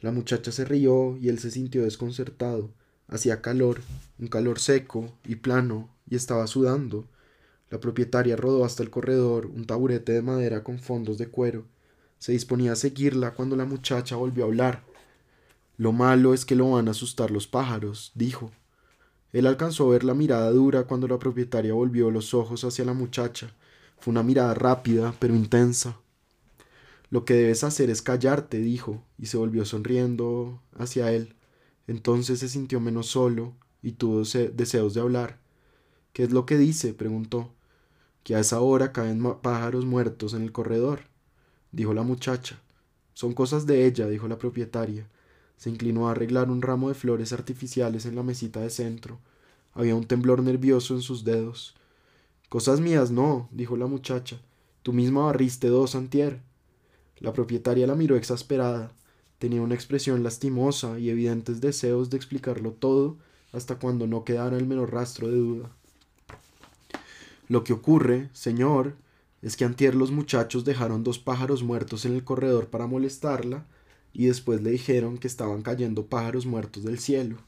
La 0.00 0.10
muchacha 0.10 0.52
se 0.52 0.64
rió 0.64 1.16
y 1.16 1.28
él 1.28 1.38
se 1.38 1.50
sintió 1.50 1.84
desconcertado. 1.84 2.70
Hacía 3.08 3.40
calor, 3.40 3.80
un 4.18 4.28
calor 4.28 4.58
seco 4.58 5.16
y 5.24 5.36
plano, 5.36 5.88
y 6.08 6.16
estaba 6.16 6.46
sudando. 6.46 7.08
La 7.70 7.80
propietaria 7.80 8.36
rodó 8.36 8.64
hasta 8.64 8.82
el 8.82 8.90
corredor 8.90 9.46
un 9.46 9.66
taburete 9.66 10.12
de 10.12 10.22
madera 10.22 10.64
con 10.64 10.78
fondos 10.78 11.18
de 11.18 11.28
cuero. 11.28 11.66
Se 12.18 12.32
disponía 12.32 12.72
a 12.72 12.76
seguirla 12.76 13.34
cuando 13.34 13.56
la 13.56 13.64
muchacha 13.64 14.16
volvió 14.16 14.44
a 14.44 14.46
hablar. 14.48 14.87
Lo 15.78 15.92
malo 15.92 16.34
es 16.34 16.44
que 16.44 16.56
lo 16.56 16.72
van 16.72 16.88
a 16.88 16.90
asustar 16.90 17.30
los 17.30 17.46
pájaros, 17.46 18.10
dijo. 18.16 18.50
Él 19.32 19.46
alcanzó 19.46 19.86
a 19.86 19.92
ver 19.92 20.02
la 20.02 20.12
mirada 20.12 20.50
dura 20.50 20.82
cuando 20.82 21.06
la 21.06 21.20
propietaria 21.20 21.72
volvió 21.72 22.10
los 22.10 22.34
ojos 22.34 22.64
hacia 22.64 22.84
la 22.84 22.94
muchacha. 22.94 23.54
Fue 24.00 24.10
una 24.10 24.24
mirada 24.24 24.54
rápida, 24.54 25.14
pero 25.20 25.36
intensa. 25.36 25.96
Lo 27.10 27.24
que 27.24 27.34
debes 27.34 27.62
hacer 27.62 27.90
es 27.90 28.02
callarte, 28.02 28.58
dijo, 28.58 29.04
y 29.18 29.26
se 29.26 29.36
volvió 29.36 29.64
sonriendo 29.64 30.60
hacia 30.76 31.12
él. 31.12 31.36
Entonces 31.86 32.40
se 32.40 32.48
sintió 32.48 32.80
menos 32.80 33.06
solo 33.06 33.54
y 33.80 33.92
tuvo 33.92 34.24
deseos 34.24 34.94
de 34.94 35.00
hablar. 35.00 35.38
¿Qué 36.12 36.24
es 36.24 36.32
lo 36.32 36.44
que 36.44 36.58
dice? 36.58 36.92
preguntó. 36.92 37.52
Que 38.24 38.34
a 38.34 38.40
esa 38.40 38.60
hora 38.60 38.92
caen 38.92 39.22
pájaros 39.40 39.86
muertos 39.86 40.34
en 40.34 40.42
el 40.42 40.50
corredor, 40.50 41.02
dijo 41.70 41.94
la 41.94 42.02
muchacha. 42.02 42.60
Son 43.14 43.32
cosas 43.32 43.64
de 43.64 43.86
ella, 43.86 44.08
dijo 44.08 44.26
la 44.26 44.38
propietaria. 44.38 45.08
Se 45.58 45.68
inclinó 45.68 46.08
a 46.08 46.12
arreglar 46.12 46.50
un 46.50 46.62
ramo 46.62 46.88
de 46.88 46.94
flores 46.94 47.32
artificiales 47.34 48.06
en 48.06 48.14
la 48.14 48.22
mesita 48.22 48.60
de 48.60 48.70
centro. 48.70 49.18
Había 49.74 49.96
un 49.96 50.06
temblor 50.06 50.42
nervioso 50.42 50.94
en 50.94 51.02
sus 51.02 51.24
dedos. 51.24 51.74
Cosas 52.48 52.80
mías 52.80 53.10
no, 53.10 53.48
dijo 53.50 53.76
la 53.76 53.86
muchacha. 53.86 54.40
Tú 54.82 54.92
misma 54.92 55.26
barriste 55.26 55.66
dos 55.66 55.94
antier. 55.96 56.40
La 57.18 57.32
propietaria 57.32 57.86
la 57.86 57.96
miró 57.96 58.16
exasperada. 58.16 58.92
Tenía 59.38 59.60
una 59.60 59.74
expresión 59.74 60.22
lastimosa 60.22 60.98
y 60.98 61.10
evidentes 61.10 61.60
deseos 61.60 62.08
de 62.08 62.16
explicarlo 62.16 62.72
todo 62.72 63.16
hasta 63.52 63.80
cuando 63.80 64.06
no 64.06 64.24
quedara 64.24 64.56
el 64.56 64.66
menor 64.66 64.92
rastro 64.92 65.28
de 65.28 65.36
duda. 65.36 65.70
Lo 67.48 67.64
que 67.64 67.72
ocurre, 67.72 68.28
señor, 68.32 68.94
es 69.42 69.56
que 69.56 69.64
antier 69.64 69.94
los 69.94 70.10
muchachos 70.10 70.64
dejaron 70.64 71.02
dos 71.02 71.18
pájaros 71.18 71.62
muertos 71.62 72.04
en 72.04 72.14
el 72.14 72.22
corredor 72.24 72.68
para 72.68 72.86
molestarla 72.86 73.66
y 74.12 74.26
después 74.26 74.62
le 74.62 74.70
dijeron 74.70 75.18
que 75.18 75.28
estaban 75.28 75.62
cayendo 75.62 76.06
pájaros 76.06 76.46
muertos 76.46 76.84
del 76.84 76.98
cielo. 76.98 77.38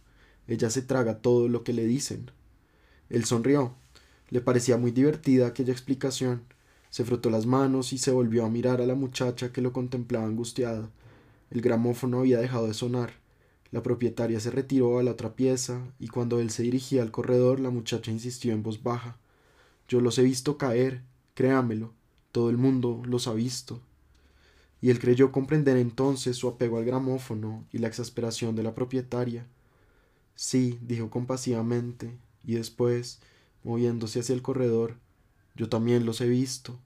Ella 0.46 0.70
se 0.70 0.82
traga 0.82 1.18
todo 1.18 1.48
lo 1.48 1.64
que 1.64 1.72
le 1.72 1.84
dicen. 1.84 2.30
Él 3.08 3.24
sonrió. 3.24 3.74
Le 4.30 4.40
parecía 4.40 4.76
muy 4.76 4.90
divertida 4.90 5.46
aquella 5.46 5.72
explicación. 5.72 6.42
Se 6.90 7.04
frotó 7.04 7.30
las 7.30 7.46
manos 7.46 7.92
y 7.92 7.98
se 7.98 8.10
volvió 8.10 8.44
a 8.44 8.50
mirar 8.50 8.80
a 8.80 8.86
la 8.86 8.94
muchacha 8.94 9.52
que 9.52 9.60
lo 9.60 9.72
contemplaba 9.72 10.26
angustiada. 10.26 10.90
El 11.50 11.60
gramófono 11.60 12.20
había 12.20 12.38
dejado 12.38 12.66
de 12.66 12.74
sonar. 12.74 13.12
La 13.72 13.82
propietaria 13.82 14.40
se 14.40 14.50
retiró 14.50 14.98
a 14.98 15.02
la 15.02 15.12
otra 15.12 15.34
pieza 15.34 15.80
y 15.98 16.08
cuando 16.08 16.40
él 16.40 16.50
se 16.50 16.64
dirigía 16.64 17.02
al 17.02 17.12
corredor 17.12 17.60
la 17.60 17.70
muchacha 17.70 18.10
insistió 18.10 18.52
en 18.52 18.62
voz 18.62 18.82
baja. 18.82 19.18
Yo 19.88 20.00
los 20.00 20.18
he 20.18 20.22
visto 20.22 20.58
caer, 20.58 21.02
créamelo, 21.34 21.92
todo 22.32 22.50
el 22.50 22.56
mundo 22.56 23.02
los 23.04 23.28
ha 23.28 23.34
visto. 23.34 23.80
Y 24.80 24.90
él 24.90 24.98
creyó 24.98 25.30
comprender 25.32 25.76
entonces 25.76 26.36
su 26.36 26.48
apego 26.48 26.78
al 26.78 26.84
gramófono 26.84 27.64
y 27.72 27.78
la 27.78 27.88
exasperación 27.88 28.56
de 28.56 28.62
la 28.62 28.74
propietaria. 28.74 29.46
Sí, 30.34 30.78
dijo 30.80 31.10
compasivamente, 31.10 32.16
y 32.44 32.54
después, 32.54 33.20
moviéndose 33.62 34.20
hacia 34.20 34.34
el 34.34 34.42
corredor, 34.42 34.96
yo 35.54 35.68
también 35.68 36.06
los 36.06 36.20
he 36.20 36.28
visto. 36.28 36.78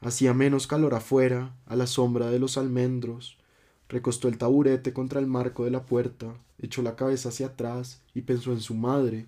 Hacía 0.00 0.34
menos 0.34 0.66
calor 0.66 0.94
afuera, 0.94 1.54
a 1.66 1.76
la 1.76 1.86
sombra 1.86 2.30
de 2.30 2.38
los 2.38 2.58
almendros, 2.58 3.38
recostó 3.88 4.28
el 4.28 4.38
taburete 4.38 4.92
contra 4.92 5.20
el 5.20 5.26
marco 5.26 5.64
de 5.64 5.70
la 5.70 5.86
puerta, 5.86 6.34
echó 6.58 6.82
la 6.82 6.96
cabeza 6.96 7.28
hacia 7.28 7.48
atrás 7.48 8.00
y 8.14 8.22
pensó 8.22 8.52
en 8.52 8.60
su 8.60 8.74
madre, 8.74 9.26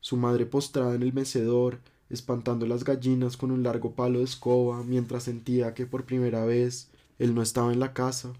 su 0.00 0.16
madre 0.16 0.46
postrada 0.46 0.94
en 0.94 1.02
el 1.02 1.12
mecedor, 1.12 1.80
espantando 2.10 2.66
las 2.66 2.84
gallinas 2.84 3.36
con 3.36 3.50
un 3.50 3.62
largo 3.62 3.92
palo 3.92 4.18
de 4.18 4.24
escoba, 4.24 4.82
mientras 4.82 5.24
sentía 5.24 5.74
que 5.74 5.86
por 5.86 6.04
primera 6.04 6.44
vez 6.44 6.88
él 7.18 7.34
no 7.34 7.42
estaba 7.42 7.72
en 7.72 7.80
la 7.80 7.92
casa. 7.92 8.32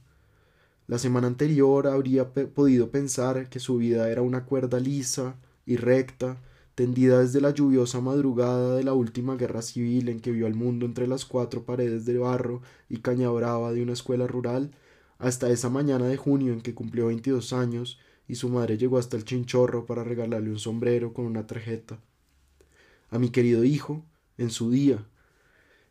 La 0.86 0.98
semana 0.98 1.26
anterior 1.26 1.86
habría 1.86 2.32
podido 2.32 2.90
pensar 2.90 3.48
que 3.48 3.60
su 3.60 3.78
vida 3.78 4.10
era 4.10 4.22
una 4.22 4.44
cuerda 4.44 4.80
lisa 4.80 5.36
y 5.66 5.76
recta, 5.76 6.36
tendida 6.74 7.20
desde 7.20 7.40
la 7.40 7.50
lluviosa 7.50 8.00
madrugada 8.00 8.76
de 8.76 8.84
la 8.84 8.92
última 8.92 9.36
guerra 9.36 9.62
civil 9.62 10.08
en 10.08 10.20
que 10.20 10.32
vio 10.32 10.46
al 10.46 10.54
mundo 10.54 10.86
entre 10.86 11.06
las 11.06 11.24
cuatro 11.24 11.64
paredes 11.64 12.04
de 12.04 12.18
barro 12.18 12.62
y 12.88 12.98
caña 12.98 13.30
brava 13.30 13.72
de 13.72 13.82
una 13.82 13.92
escuela 13.92 14.26
rural, 14.26 14.72
hasta 15.18 15.50
esa 15.50 15.70
mañana 15.70 16.06
de 16.06 16.16
junio 16.16 16.52
en 16.52 16.60
que 16.60 16.74
cumplió 16.74 17.06
veintidós 17.06 17.52
años 17.52 17.98
y 18.26 18.34
su 18.34 18.48
madre 18.48 18.76
llegó 18.76 18.98
hasta 18.98 19.16
el 19.16 19.24
chinchorro 19.24 19.86
para 19.86 20.04
regalarle 20.04 20.50
un 20.50 20.58
sombrero 20.58 21.14
con 21.14 21.26
una 21.26 21.46
tarjeta. 21.46 21.98
A 23.10 23.18
mi 23.18 23.30
querido 23.30 23.64
hijo, 23.64 24.04
en 24.38 24.50
su 24.50 24.70
día. 24.70 25.06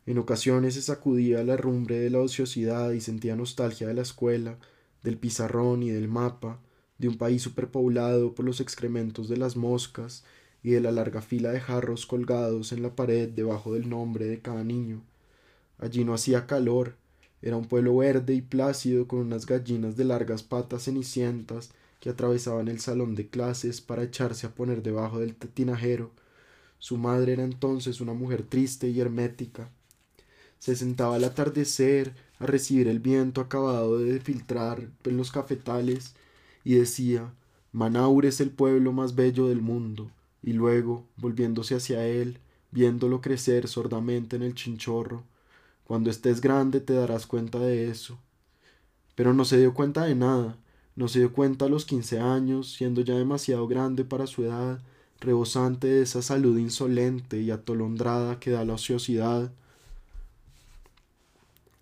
En 0.06 0.18
ocasiones 0.18 0.74
se 0.74 0.82
sacudía 0.82 1.42
la 1.44 1.56
rumbre 1.56 1.98
de 1.98 2.10
la 2.10 2.20
ociosidad 2.20 2.92
y 2.92 3.00
sentía 3.00 3.36
nostalgia 3.36 3.88
de 3.88 3.94
la 3.94 4.02
escuela, 4.02 4.58
del 5.02 5.16
pizarrón 5.16 5.82
y 5.82 5.90
del 5.90 6.08
mapa, 6.08 6.60
de 6.98 7.08
un 7.08 7.16
país 7.16 7.42
superpoblado 7.42 8.34
por 8.34 8.44
los 8.44 8.60
excrementos 8.60 9.28
de 9.28 9.36
las 9.36 9.56
moscas 9.56 10.24
y 10.62 10.70
de 10.70 10.80
la 10.80 10.92
larga 10.92 11.22
fila 11.22 11.52
de 11.52 11.60
jarros 11.60 12.06
colgados 12.06 12.72
en 12.72 12.82
la 12.82 12.94
pared 12.94 13.28
debajo 13.28 13.74
del 13.74 13.88
nombre 13.88 14.26
de 14.26 14.40
cada 14.40 14.64
niño. 14.64 15.02
Allí 15.78 16.04
no 16.04 16.14
hacía 16.14 16.46
calor, 16.46 16.96
era 17.42 17.58
un 17.58 17.66
pueblo 17.66 17.96
verde 17.98 18.32
y 18.32 18.40
plácido 18.40 19.06
con 19.06 19.18
unas 19.18 19.44
gallinas 19.44 19.96
de 19.96 20.04
largas 20.04 20.42
patas 20.42 20.84
cenicientas 20.84 21.72
que 22.00 22.08
atravesaban 22.08 22.68
el 22.68 22.80
salón 22.80 23.14
de 23.14 23.28
clases 23.28 23.82
para 23.82 24.02
echarse 24.02 24.46
a 24.46 24.54
poner 24.54 24.82
debajo 24.82 25.18
del 25.18 25.34
tinajero. 25.34 26.10
Su 26.78 26.96
madre 26.96 27.34
era 27.34 27.44
entonces 27.44 28.00
una 28.00 28.14
mujer 28.14 28.44
triste 28.44 28.88
y 28.88 29.00
hermética. 29.00 29.70
Se 30.64 30.76
sentaba 30.76 31.16
al 31.16 31.24
atardecer 31.24 32.14
a 32.38 32.46
recibir 32.46 32.88
el 32.88 32.98
viento 32.98 33.42
acabado 33.42 33.98
de 33.98 34.18
filtrar 34.18 34.88
en 35.04 35.18
los 35.18 35.30
cafetales 35.30 36.14
y 36.64 36.76
decía 36.76 37.34
Manaur 37.72 38.24
es 38.24 38.40
el 38.40 38.48
pueblo 38.48 38.90
más 38.90 39.14
bello 39.14 39.46
del 39.46 39.60
mundo, 39.60 40.10
y 40.42 40.54
luego, 40.54 41.04
volviéndose 41.18 41.74
hacia 41.74 42.06
él, 42.06 42.38
viéndolo 42.70 43.20
crecer 43.20 43.68
sordamente 43.68 44.36
en 44.36 44.42
el 44.42 44.54
chinchorro, 44.54 45.24
cuando 45.86 46.08
estés 46.08 46.40
grande 46.40 46.80
te 46.80 46.94
darás 46.94 47.26
cuenta 47.26 47.58
de 47.58 47.90
eso. 47.90 48.18
Pero 49.16 49.34
no 49.34 49.44
se 49.44 49.58
dio 49.58 49.74
cuenta 49.74 50.06
de 50.06 50.14
nada, 50.14 50.56
no 50.96 51.08
se 51.08 51.18
dio 51.18 51.34
cuenta 51.34 51.66
a 51.66 51.68
los 51.68 51.84
quince 51.84 52.20
años, 52.20 52.72
siendo 52.72 53.02
ya 53.02 53.16
demasiado 53.16 53.68
grande 53.68 54.06
para 54.06 54.26
su 54.26 54.44
edad, 54.44 54.80
rebosante 55.20 55.88
de 55.88 56.00
esa 56.00 56.22
salud 56.22 56.56
insolente 56.56 57.38
y 57.38 57.50
atolondrada 57.50 58.40
que 58.40 58.50
da 58.50 58.64
la 58.64 58.72
ociosidad. 58.72 59.52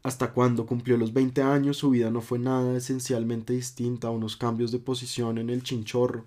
Hasta 0.02 0.32
cuando 0.32 0.66
cumplió 0.66 0.96
los 0.96 1.12
veinte 1.12 1.42
años 1.42 1.76
su 1.76 1.90
vida 1.90 2.10
no 2.10 2.20
fue 2.20 2.38
nada 2.38 2.76
esencialmente 2.76 3.52
distinta 3.52 4.08
a 4.08 4.10
unos 4.10 4.36
cambios 4.36 4.72
de 4.72 4.80
posición 4.80 5.38
en 5.38 5.48
el 5.48 5.62
chinchorro, 5.62 6.24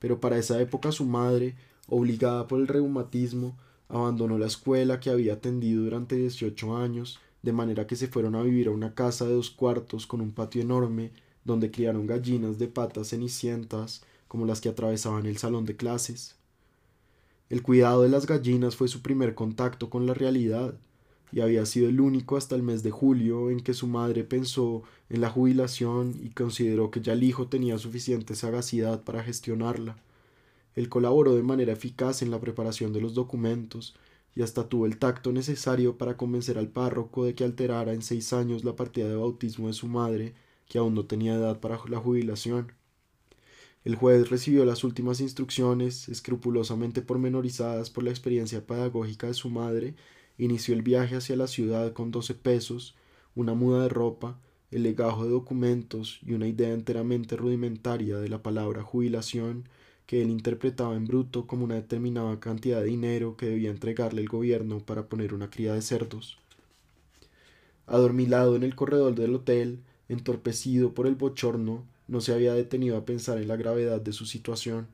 pero 0.00 0.20
para 0.20 0.36
esa 0.36 0.60
época 0.60 0.90
su 0.90 1.04
madre, 1.04 1.54
obligada 1.88 2.48
por 2.48 2.60
el 2.60 2.66
reumatismo, 2.66 3.56
abandonó 3.88 4.36
la 4.36 4.46
escuela 4.46 4.98
que 4.98 5.10
había 5.10 5.34
atendido 5.34 5.84
durante 5.84 6.16
18 6.16 6.76
años, 6.76 7.20
de 7.42 7.52
manera 7.52 7.86
que 7.86 7.94
se 7.94 8.08
fueron 8.08 8.34
a 8.34 8.42
vivir 8.42 8.68
a 8.68 8.72
una 8.72 8.94
casa 8.94 9.26
de 9.26 9.34
dos 9.34 9.50
cuartos 9.50 10.06
con 10.06 10.20
un 10.20 10.32
patio 10.32 10.62
enorme, 10.62 11.12
donde 11.44 11.70
criaron 11.70 12.06
gallinas 12.06 12.58
de 12.58 12.68
patas 12.68 13.08
cenicientas, 13.08 14.02
como 14.26 14.46
las 14.46 14.60
que 14.60 14.70
atravesaban 14.70 15.26
el 15.26 15.36
salón 15.36 15.66
de 15.66 15.76
clases. 15.76 16.36
El 17.50 17.62
cuidado 17.62 18.02
de 18.02 18.08
las 18.08 18.26
gallinas 18.26 18.74
fue 18.74 18.88
su 18.88 19.02
primer 19.02 19.34
contacto 19.34 19.90
con 19.90 20.06
la 20.06 20.14
realidad, 20.14 20.74
y 21.34 21.40
había 21.40 21.66
sido 21.66 21.88
el 21.88 22.00
único 22.00 22.36
hasta 22.36 22.54
el 22.54 22.62
mes 22.62 22.84
de 22.84 22.92
julio 22.92 23.50
en 23.50 23.58
que 23.58 23.74
su 23.74 23.88
madre 23.88 24.22
pensó 24.22 24.84
en 25.10 25.20
la 25.20 25.30
jubilación 25.30 26.14
y 26.22 26.30
consideró 26.30 26.92
que 26.92 27.00
ya 27.00 27.14
el 27.14 27.24
hijo 27.24 27.48
tenía 27.48 27.76
suficiente 27.76 28.36
sagacidad 28.36 29.02
para 29.02 29.24
gestionarla. 29.24 29.96
Él 30.76 30.88
colaboró 30.88 31.34
de 31.34 31.42
manera 31.42 31.72
eficaz 31.72 32.22
en 32.22 32.30
la 32.30 32.38
preparación 32.38 32.92
de 32.92 33.00
los 33.00 33.14
documentos 33.14 33.96
y 34.36 34.42
hasta 34.42 34.68
tuvo 34.68 34.86
el 34.86 34.96
tacto 34.98 35.32
necesario 35.32 35.98
para 35.98 36.16
convencer 36.16 36.56
al 36.56 36.68
párroco 36.68 37.24
de 37.24 37.34
que 37.34 37.42
alterara 37.42 37.94
en 37.94 38.02
seis 38.02 38.32
años 38.32 38.62
la 38.62 38.76
partida 38.76 39.08
de 39.08 39.16
bautismo 39.16 39.66
de 39.66 39.72
su 39.72 39.88
madre, 39.88 40.34
que 40.68 40.78
aún 40.78 40.94
no 40.94 41.04
tenía 41.06 41.34
edad 41.34 41.58
para 41.58 41.80
la 41.88 41.98
jubilación. 41.98 42.70
El 43.84 43.96
juez 43.96 44.30
recibió 44.30 44.64
las 44.64 44.84
últimas 44.84 45.20
instrucciones, 45.20 46.08
escrupulosamente 46.08 47.02
pormenorizadas 47.02 47.90
por 47.90 48.04
la 48.04 48.10
experiencia 48.10 48.64
pedagógica 48.64 49.26
de 49.26 49.34
su 49.34 49.50
madre, 49.50 49.96
inició 50.38 50.74
el 50.74 50.82
viaje 50.82 51.16
hacia 51.16 51.36
la 51.36 51.46
ciudad 51.46 51.92
con 51.92 52.10
doce 52.10 52.34
pesos, 52.34 52.94
una 53.34 53.54
muda 53.54 53.82
de 53.82 53.88
ropa, 53.88 54.38
el 54.70 54.82
legajo 54.82 55.24
de 55.24 55.30
documentos 55.30 56.18
y 56.26 56.32
una 56.32 56.48
idea 56.48 56.72
enteramente 56.72 57.36
rudimentaria 57.36 58.18
de 58.18 58.28
la 58.28 58.42
palabra 58.42 58.82
jubilación 58.82 59.64
que 60.06 60.20
él 60.20 60.30
interpretaba 60.30 60.96
en 60.96 61.06
bruto 61.06 61.46
como 61.46 61.64
una 61.64 61.76
determinada 61.76 62.38
cantidad 62.40 62.80
de 62.80 62.86
dinero 62.86 63.36
que 63.36 63.46
debía 63.46 63.70
entregarle 63.70 64.20
el 64.20 64.28
gobierno 64.28 64.80
para 64.80 65.06
poner 65.06 65.32
una 65.32 65.50
cría 65.50 65.74
de 65.74 65.82
cerdos. 65.82 66.38
Adormilado 67.86 68.56
en 68.56 68.62
el 68.62 68.74
corredor 68.74 69.14
del 69.14 69.34
hotel, 69.34 69.80
entorpecido 70.08 70.92
por 70.92 71.06
el 71.06 71.14
bochorno, 71.14 71.84
no 72.08 72.20
se 72.20 72.32
había 72.32 72.54
detenido 72.54 72.96
a 72.96 73.04
pensar 73.04 73.38
en 73.38 73.48
la 73.48 73.56
gravedad 73.56 74.00
de 74.00 74.12
su 74.12 74.26
situación. 74.26 74.88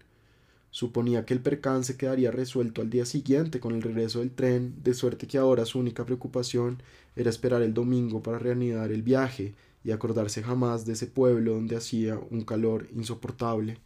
Suponía 0.70 1.26
que 1.26 1.34
el 1.34 1.40
percance 1.40 1.96
quedaría 1.96 2.30
resuelto 2.30 2.80
al 2.80 2.90
día 2.90 3.04
siguiente 3.04 3.58
con 3.58 3.74
el 3.74 3.82
regreso 3.82 4.20
del 4.20 4.30
tren, 4.30 4.74
de 4.82 4.94
suerte 4.94 5.26
que 5.26 5.38
ahora 5.38 5.64
su 5.64 5.80
única 5.80 6.04
preocupación 6.04 6.82
era 7.16 7.28
esperar 7.28 7.62
el 7.62 7.74
domingo 7.74 8.22
para 8.22 8.38
reanudar 8.38 8.92
el 8.92 9.02
viaje 9.02 9.54
y 9.82 9.90
acordarse 9.90 10.42
jamás 10.42 10.86
de 10.86 10.92
ese 10.92 11.06
pueblo 11.06 11.54
donde 11.54 11.76
hacía 11.76 12.20
un 12.30 12.42
calor 12.42 12.88
insoportable. 12.94 13.78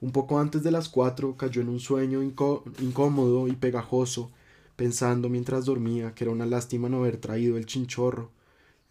Un 0.00 0.12
poco 0.12 0.38
antes 0.38 0.62
de 0.62 0.70
las 0.70 0.88
cuatro 0.88 1.36
cayó 1.36 1.60
en 1.60 1.68
un 1.68 1.80
sueño 1.80 2.22
incómodo 2.22 3.48
y 3.48 3.52
pegajoso, 3.56 4.30
pensando 4.76 5.28
mientras 5.28 5.64
dormía 5.64 6.14
que 6.14 6.22
era 6.22 6.32
una 6.32 6.46
lástima 6.46 6.88
no 6.88 6.98
haber 6.98 7.16
traído 7.16 7.56
el 7.56 7.66
chinchorro. 7.66 8.30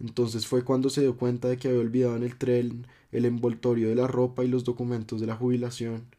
Entonces 0.01 0.45
fue 0.45 0.65
cuando 0.65 0.89
se 0.89 1.01
dio 1.01 1.15
cuenta 1.15 1.47
de 1.47 1.57
que 1.57 1.69
había 1.69 1.79
olvidado 1.79 2.17
en 2.17 2.23
el 2.23 2.37
tren 2.37 2.87
el 3.13 3.23
envoltorio 3.23 3.87
de 3.87 3.95
la 3.95 4.07
ropa 4.07 4.43
y 4.43 4.49
los 4.49 4.65
documentos 4.65 5.21
de 5.21 5.27
la 5.27 5.37
jubilación. 5.37 6.16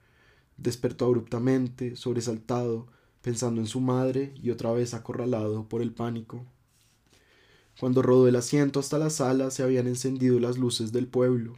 Despertó 0.58 1.06
abruptamente, 1.06 1.96
sobresaltado, 1.96 2.86
pensando 3.22 3.60
en 3.60 3.66
su 3.66 3.80
madre 3.80 4.34
y 4.42 4.50
otra 4.50 4.72
vez 4.72 4.92
acorralado 4.92 5.68
por 5.68 5.82
el 5.82 5.92
pánico. 5.92 6.44
Cuando 7.80 8.02
rodó 8.02 8.26
el 8.26 8.36
asiento 8.36 8.80
hasta 8.80 8.98
la 8.98 9.08
sala 9.08 9.50
se 9.50 9.62
habían 9.62 9.86
encendido 9.86 10.40
las 10.40 10.58
luces 10.58 10.92
del 10.92 11.06
pueblo. 11.06 11.54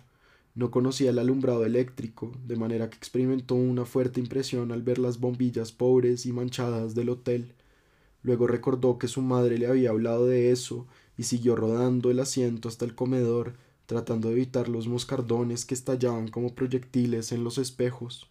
No 0.54 0.70
conocía 0.70 1.10
el 1.10 1.18
alumbrado 1.18 1.64
eléctrico, 1.64 2.32
de 2.46 2.56
manera 2.56 2.90
que 2.90 2.98
experimentó 2.98 3.54
una 3.54 3.86
fuerte 3.86 4.20
impresión 4.20 4.70
al 4.72 4.82
ver 4.82 4.98
las 4.98 5.18
bombillas 5.18 5.72
pobres 5.72 6.26
y 6.26 6.32
manchadas 6.32 6.94
del 6.94 7.08
hotel. 7.08 7.54
Luego 8.22 8.46
recordó 8.46 8.98
que 8.98 9.08
su 9.08 9.22
madre 9.22 9.56
le 9.56 9.66
había 9.66 9.90
hablado 9.90 10.26
de 10.26 10.50
eso 10.50 10.86
y 11.16 11.22
siguió 11.22 11.56
rodando 11.56 12.10
el 12.10 12.20
asiento 12.20 12.68
hasta 12.68 12.84
el 12.84 12.94
comedor, 12.94 13.54
tratando 13.86 14.28
de 14.28 14.34
evitar 14.34 14.68
los 14.68 14.88
moscardones 14.88 15.64
que 15.64 15.74
estallaban 15.74 16.28
como 16.28 16.54
proyectiles 16.54 17.32
en 17.32 17.44
los 17.44 17.56
espejos. 17.56 18.30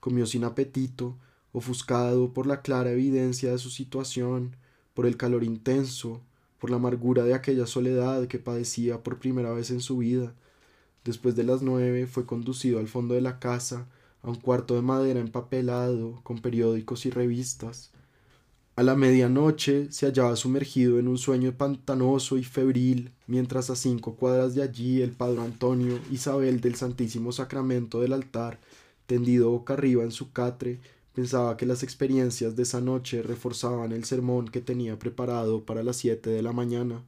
Comió 0.00 0.26
sin 0.26 0.44
apetito, 0.44 1.16
ofuscado 1.52 2.32
por 2.32 2.46
la 2.46 2.62
clara 2.62 2.90
evidencia 2.92 3.50
de 3.50 3.58
su 3.58 3.70
situación, 3.70 4.56
por 4.94 5.06
el 5.06 5.16
calor 5.16 5.44
intenso, 5.44 6.20
por 6.58 6.70
la 6.70 6.76
amargura 6.76 7.24
de 7.24 7.34
aquella 7.34 7.66
soledad 7.66 8.26
que 8.26 8.38
padecía 8.38 9.02
por 9.02 9.18
primera 9.18 9.52
vez 9.52 9.70
en 9.70 9.80
su 9.80 9.98
vida. 9.98 10.34
Después 11.04 11.36
de 11.36 11.44
las 11.44 11.62
nueve 11.62 12.06
fue 12.06 12.26
conducido 12.26 12.78
al 12.78 12.88
fondo 12.88 13.14
de 13.14 13.20
la 13.20 13.38
casa, 13.38 13.86
a 14.22 14.28
un 14.28 14.36
cuarto 14.36 14.74
de 14.74 14.82
madera 14.82 15.20
empapelado, 15.20 16.20
con 16.22 16.40
periódicos 16.40 17.06
y 17.06 17.10
revistas. 17.10 17.90
A 18.78 18.82
la 18.84 18.94
medianoche 18.94 19.90
se 19.90 20.06
hallaba 20.06 20.36
sumergido 20.36 20.98
en 20.98 21.08
un 21.08 21.18
sueño 21.18 21.52
pantanoso 21.52 22.38
y 22.38 22.44
febril, 22.44 23.10
mientras 23.26 23.70
a 23.70 23.76
cinco 23.76 24.14
cuadras 24.14 24.54
de 24.54 24.62
allí 24.62 25.02
el 25.02 25.10
padre 25.10 25.40
Antonio, 25.40 25.98
Isabel 26.12 26.60
del 26.60 26.76
Santísimo 26.76 27.32
Sacramento 27.32 28.00
del 28.00 28.12
altar, 28.12 28.60
tendido 29.08 29.50
boca 29.50 29.72
arriba 29.72 30.04
en 30.04 30.12
su 30.12 30.32
catre, 30.32 30.78
pensaba 31.14 31.56
que 31.56 31.66
las 31.66 31.82
experiencias 31.82 32.54
de 32.54 32.62
esa 32.62 32.80
noche 32.80 33.22
reforzaban 33.22 33.90
el 33.92 34.04
sermón 34.04 34.48
que 34.48 34.60
tenía 34.60 34.98
preparado 34.98 35.64
para 35.64 35.82
las 35.82 35.96
siete 35.96 36.28
de 36.28 36.42
la 36.42 36.52
mañana. 36.52 37.02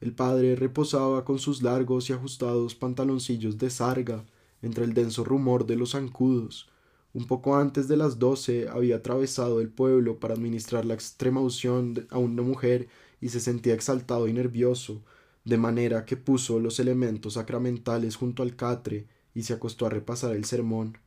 El 0.00 0.12
padre 0.12 0.56
reposaba 0.56 1.24
con 1.24 1.38
sus 1.38 1.62
largos 1.62 2.10
y 2.10 2.12
ajustados 2.12 2.74
pantaloncillos 2.74 3.56
de 3.56 3.70
sarga 3.70 4.24
entre 4.62 4.84
el 4.84 4.94
denso 4.94 5.22
rumor 5.22 5.64
de 5.64 5.76
los 5.76 5.92
zancudos, 5.92 6.68
un 7.14 7.26
poco 7.26 7.56
antes 7.56 7.86
de 7.86 7.96
las 7.96 8.18
doce 8.18 8.68
había 8.68 8.96
atravesado 8.96 9.60
el 9.60 9.68
pueblo 9.68 10.18
para 10.18 10.34
administrar 10.34 10.84
la 10.84 10.94
extrema 10.94 11.40
unción 11.40 12.06
a 12.10 12.18
una 12.18 12.42
mujer 12.42 12.88
y 13.20 13.28
se 13.28 13.38
sentía 13.38 13.74
exaltado 13.74 14.26
y 14.26 14.32
nervioso, 14.32 15.02
de 15.44 15.58
manera 15.58 16.04
que 16.04 16.16
puso 16.16 16.58
los 16.58 16.80
elementos 16.80 17.34
sacramentales 17.34 18.16
junto 18.16 18.42
al 18.42 18.56
catre 18.56 19.06
y 19.34 19.44
se 19.44 19.52
acostó 19.52 19.86
a 19.86 19.90
repasar 19.90 20.34
el 20.34 20.44
sermón. 20.46 20.98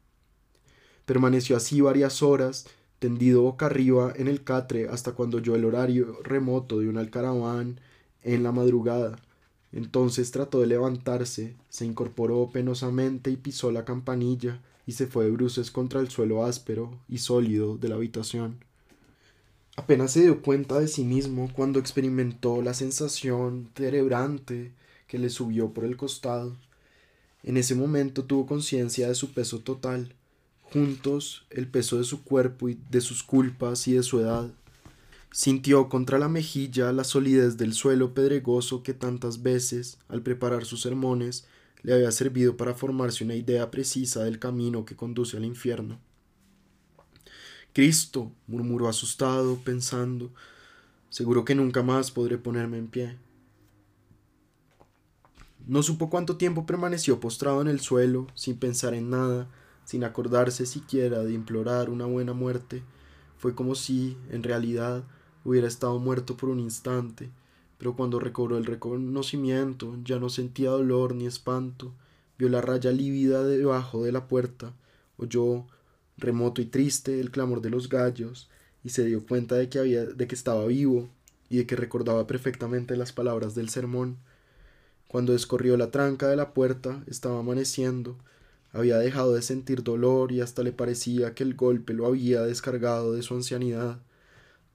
Permaneció 1.05 1.55
así 1.55 1.81
varias 1.81 2.23
horas, 2.23 2.65
tendido 2.99 3.43
boca 3.43 3.67
arriba 3.67 4.13
en 4.15 4.27
el 4.27 4.43
catre 4.43 4.89
hasta 4.89 5.11
cuando 5.11 5.37
oyó 5.37 5.55
el 5.55 5.65
horario 5.65 6.19
remoto 6.23 6.79
de 6.79 6.89
un 6.89 6.97
alcaraván 6.97 7.79
en 8.23 8.43
la 8.43 8.51
madrugada. 8.51 9.17
Entonces 9.71 10.31
trató 10.31 10.61
de 10.61 10.67
levantarse, 10.67 11.55
se 11.69 11.85
incorporó 11.85 12.49
penosamente 12.51 13.29
y 13.29 13.37
pisó 13.37 13.71
la 13.71 13.85
campanilla, 13.85 14.61
y 14.87 14.93
se 14.93 15.07
fue 15.07 15.25
de 15.25 15.31
bruces 15.31 15.71
contra 15.71 15.99
el 15.99 16.09
suelo 16.09 16.45
áspero 16.45 16.99
y 17.09 17.17
sólido 17.17 17.77
de 17.77 17.89
la 17.89 17.95
habitación. 17.95 18.63
Apenas 19.75 20.11
se 20.11 20.21
dio 20.21 20.41
cuenta 20.41 20.79
de 20.79 20.87
sí 20.87 21.03
mismo 21.03 21.49
cuando 21.53 21.79
experimentó 21.79 22.61
la 22.61 22.73
sensación 22.73 23.69
cerebrante 23.75 24.71
que 25.07 25.19
le 25.19 25.29
subió 25.29 25.73
por 25.73 25.83
el 25.83 25.97
costado. 25.97 26.55
En 27.43 27.57
ese 27.57 27.75
momento 27.75 28.23
tuvo 28.23 28.45
conciencia 28.45 29.07
de 29.07 29.15
su 29.15 29.33
peso 29.33 29.59
total, 29.59 30.13
juntos 30.71 31.45
el 31.49 31.67
peso 31.67 31.97
de 31.97 32.03
su 32.03 32.23
cuerpo 32.23 32.69
y 32.69 32.79
de 32.89 33.01
sus 33.01 33.23
culpas 33.23 33.87
y 33.87 33.93
de 33.93 34.03
su 34.03 34.19
edad. 34.19 34.51
Sintió 35.31 35.89
contra 35.89 36.17
la 36.17 36.29
mejilla 36.29 36.91
la 36.93 37.03
solidez 37.03 37.57
del 37.57 37.73
suelo 37.73 38.13
pedregoso 38.13 38.83
que 38.83 38.93
tantas 38.93 39.43
veces, 39.43 39.97
al 40.07 40.21
preparar 40.21 40.65
sus 40.65 40.81
sermones, 40.81 41.45
le 41.81 41.93
había 41.93 42.11
servido 42.11 42.57
para 42.57 42.73
formarse 42.73 43.23
una 43.23 43.35
idea 43.35 43.69
precisa 43.69 44.23
del 44.23 44.39
camino 44.39 44.85
que 44.85 44.95
conduce 44.95 45.37
al 45.37 45.45
infierno. 45.45 45.99
Cristo, 47.73 48.31
murmuró 48.47 48.87
asustado, 48.87 49.57
pensando, 49.57 50.31
seguro 51.09 51.43
que 51.43 51.55
nunca 51.55 51.83
más 51.83 52.09
podré 52.09 52.37
ponerme 52.37 52.77
en 52.77 52.87
pie. 52.87 53.17
No 55.67 55.83
supo 55.83 56.09
cuánto 56.09 56.37
tiempo 56.37 56.65
permaneció 56.65 57.19
postrado 57.19 57.61
en 57.61 57.67
el 57.67 57.81
suelo, 57.81 58.27
sin 58.35 58.57
pensar 58.57 58.93
en 58.93 59.09
nada, 59.09 59.49
sin 59.85 60.03
acordarse 60.03 60.65
siquiera 60.65 61.23
de 61.23 61.33
implorar 61.33 61.89
una 61.89 62.05
buena 62.05 62.33
muerte. 62.33 62.83
Fue 63.37 63.55
como 63.55 63.75
si, 63.75 64.17
en 64.31 64.43
realidad, 64.43 65.03
hubiera 65.43 65.67
estado 65.67 65.99
muerto 65.99 66.35
por 66.35 66.49
un 66.49 66.59
instante, 66.59 67.29
pero 67.77 67.95
cuando 67.95 68.19
recobró 68.19 68.57
el 68.57 68.65
reconocimiento 68.65 69.97
ya 70.03 70.19
no 70.19 70.29
sentía 70.29 70.71
dolor 70.71 71.15
ni 71.15 71.27
espanto, 71.27 71.93
vio 72.37 72.49
la 72.49 72.61
raya 72.61 72.91
lívida 72.91 73.43
debajo 73.43 74.03
de 74.03 74.11
la 74.11 74.27
puerta, 74.27 74.73
oyó 75.17 75.65
remoto 76.17 76.61
y 76.61 76.65
triste 76.65 77.19
el 77.19 77.31
clamor 77.31 77.61
de 77.61 77.69
los 77.69 77.89
gallos, 77.89 78.49
y 78.83 78.89
se 78.89 79.03
dio 79.03 79.25
cuenta 79.25 79.55
de 79.55 79.67
que 79.67 79.79
había 79.79 80.05
de 80.05 80.27
que 80.27 80.35
estaba 80.35 80.65
vivo 80.65 81.09
y 81.49 81.57
de 81.57 81.65
que 81.65 81.75
recordaba 81.75 82.27
perfectamente 82.27 82.95
las 82.95 83.11
palabras 83.13 83.55
del 83.55 83.69
sermón. 83.69 84.17
Cuando 85.07 85.33
descorrió 85.33 85.75
la 85.75 85.91
tranca 85.91 86.27
de 86.27 86.35
la 86.35 86.53
puerta, 86.53 87.03
estaba 87.07 87.39
amaneciendo, 87.39 88.15
había 88.75 88.97
dejado 88.97 89.33
de 89.33 89.41
sentir 89.41 89.83
dolor 89.83 90.31
y 90.31 90.41
hasta 90.41 90.61
le 90.61 90.71
parecía 90.71 91.33
que 91.33 91.43
el 91.43 91.55
golpe 91.55 91.93
lo 91.93 92.05
había 92.05 92.41
descargado 92.41 93.13
de 93.13 93.21
su 93.23 93.33
ancianidad. 93.33 93.99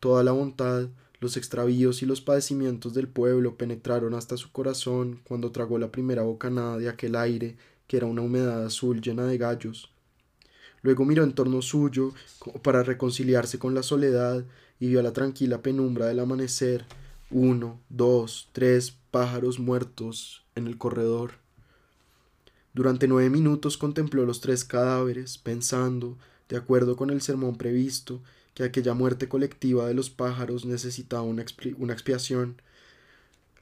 Toda 0.00 0.24
la 0.24 0.32
bondad 0.32 0.88
los 1.20 1.36
extravíos 1.36 2.02
y 2.02 2.06
los 2.06 2.22
padecimientos 2.22 2.94
del 2.94 3.06
pueblo 3.06 3.56
penetraron 3.56 4.14
hasta 4.14 4.38
su 4.38 4.50
corazón 4.52 5.20
cuando 5.24 5.52
tragó 5.52 5.78
la 5.78 5.92
primera 5.92 6.22
bocanada 6.22 6.78
de 6.78 6.88
aquel 6.88 7.14
aire 7.14 7.56
que 7.86 7.98
era 7.98 8.06
una 8.06 8.22
humedad 8.22 8.64
azul 8.64 9.02
llena 9.02 9.26
de 9.26 9.36
gallos. 9.36 9.90
Luego 10.80 11.04
miró 11.04 11.22
en 11.22 11.34
torno 11.34 11.60
suyo 11.60 12.14
para 12.62 12.82
reconciliarse 12.82 13.58
con 13.58 13.74
la 13.74 13.82
soledad 13.82 14.44
y 14.78 14.88
vio 14.88 15.02
la 15.02 15.12
tranquila 15.12 15.60
penumbra 15.60 16.06
del 16.06 16.20
amanecer, 16.20 16.86
uno, 17.30 17.78
dos, 17.90 18.48
tres 18.52 18.96
pájaros 19.10 19.58
muertos 19.58 20.46
en 20.54 20.66
el 20.68 20.78
corredor. 20.78 21.39
Durante 22.72 23.08
nueve 23.08 23.30
minutos 23.30 23.76
contempló 23.76 24.24
los 24.24 24.40
tres 24.40 24.64
cadáveres, 24.64 25.38
pensando, 25.38 26.16
de 26.48 26.56
acuerdo 26.56 26.96
con 26.96 27.10
el 27.10 27.20
sermón 27.20 27.56
previsto, 27.56 28.22
que 28.54 28.62
aquella 28.62 28.94
muerte 28.94 29.28
colectiva 29.28 29.86
de 29.86 29.94
los 29.94 30.10
pájaros 30.10 30.64
necesitaba 30.64 31.22
una, 31.22 31.44
una 31.78 31.92
expiación. 31.92 32.60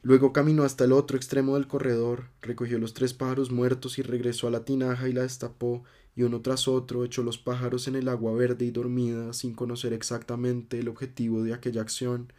Luego 0.03 0.33
caminó 0.33 0.63
hasta 0.63 0.85
el 0.85 0.93
otro 0.93 1.17
extremo 1.17 1.55
del 1.55 1.67
corredor, 1.67 2.29
recogió 2.41 2.79
los 2.79 2.95
tres 2.95 3.15
pájaros 3.15 3.51
muertos 3.51 3.99
y 3.99 4.03
regresó 4.03 4.47
a 4.47 4.51
la 4.51 4.65
tinaja 4.65 5.09
y 5.09 5.13
la 5.13 5.23
destapó, 5.23 5.85
y 6.15 6.23
uno 6.23 6.41
tras 6.41 6.69
otro 6.69 7.05
echó 7.05 7.23
los 7.23 7.39
pájaros 7.39 7.89
en 7.89 7.97
el 7.97 8.09
agua 8.09 8.33
verde 8.33 8.65
y 8.65 8.71
dormida, 8.71 9.33
sin 9.33 9.55
conocer 9.55 9.93
exactamente 9.93 10.79
el 10.79 10.89
objetivo 10.89 11.43
de 11.43 11.55
aquella 11.55 11.81
acción. 11.81 12.33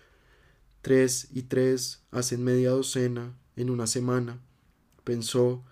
Tres 0.81 1.27
y 1.33 1.43
tres 1.43 2.01
hacen 2.11 2.43
media 2.43 2.71
docena 2.71 3.33
en 3.55 3.69
una 3.69 3.87
semana, 3.87 4.39
pensó, 5.03 5.63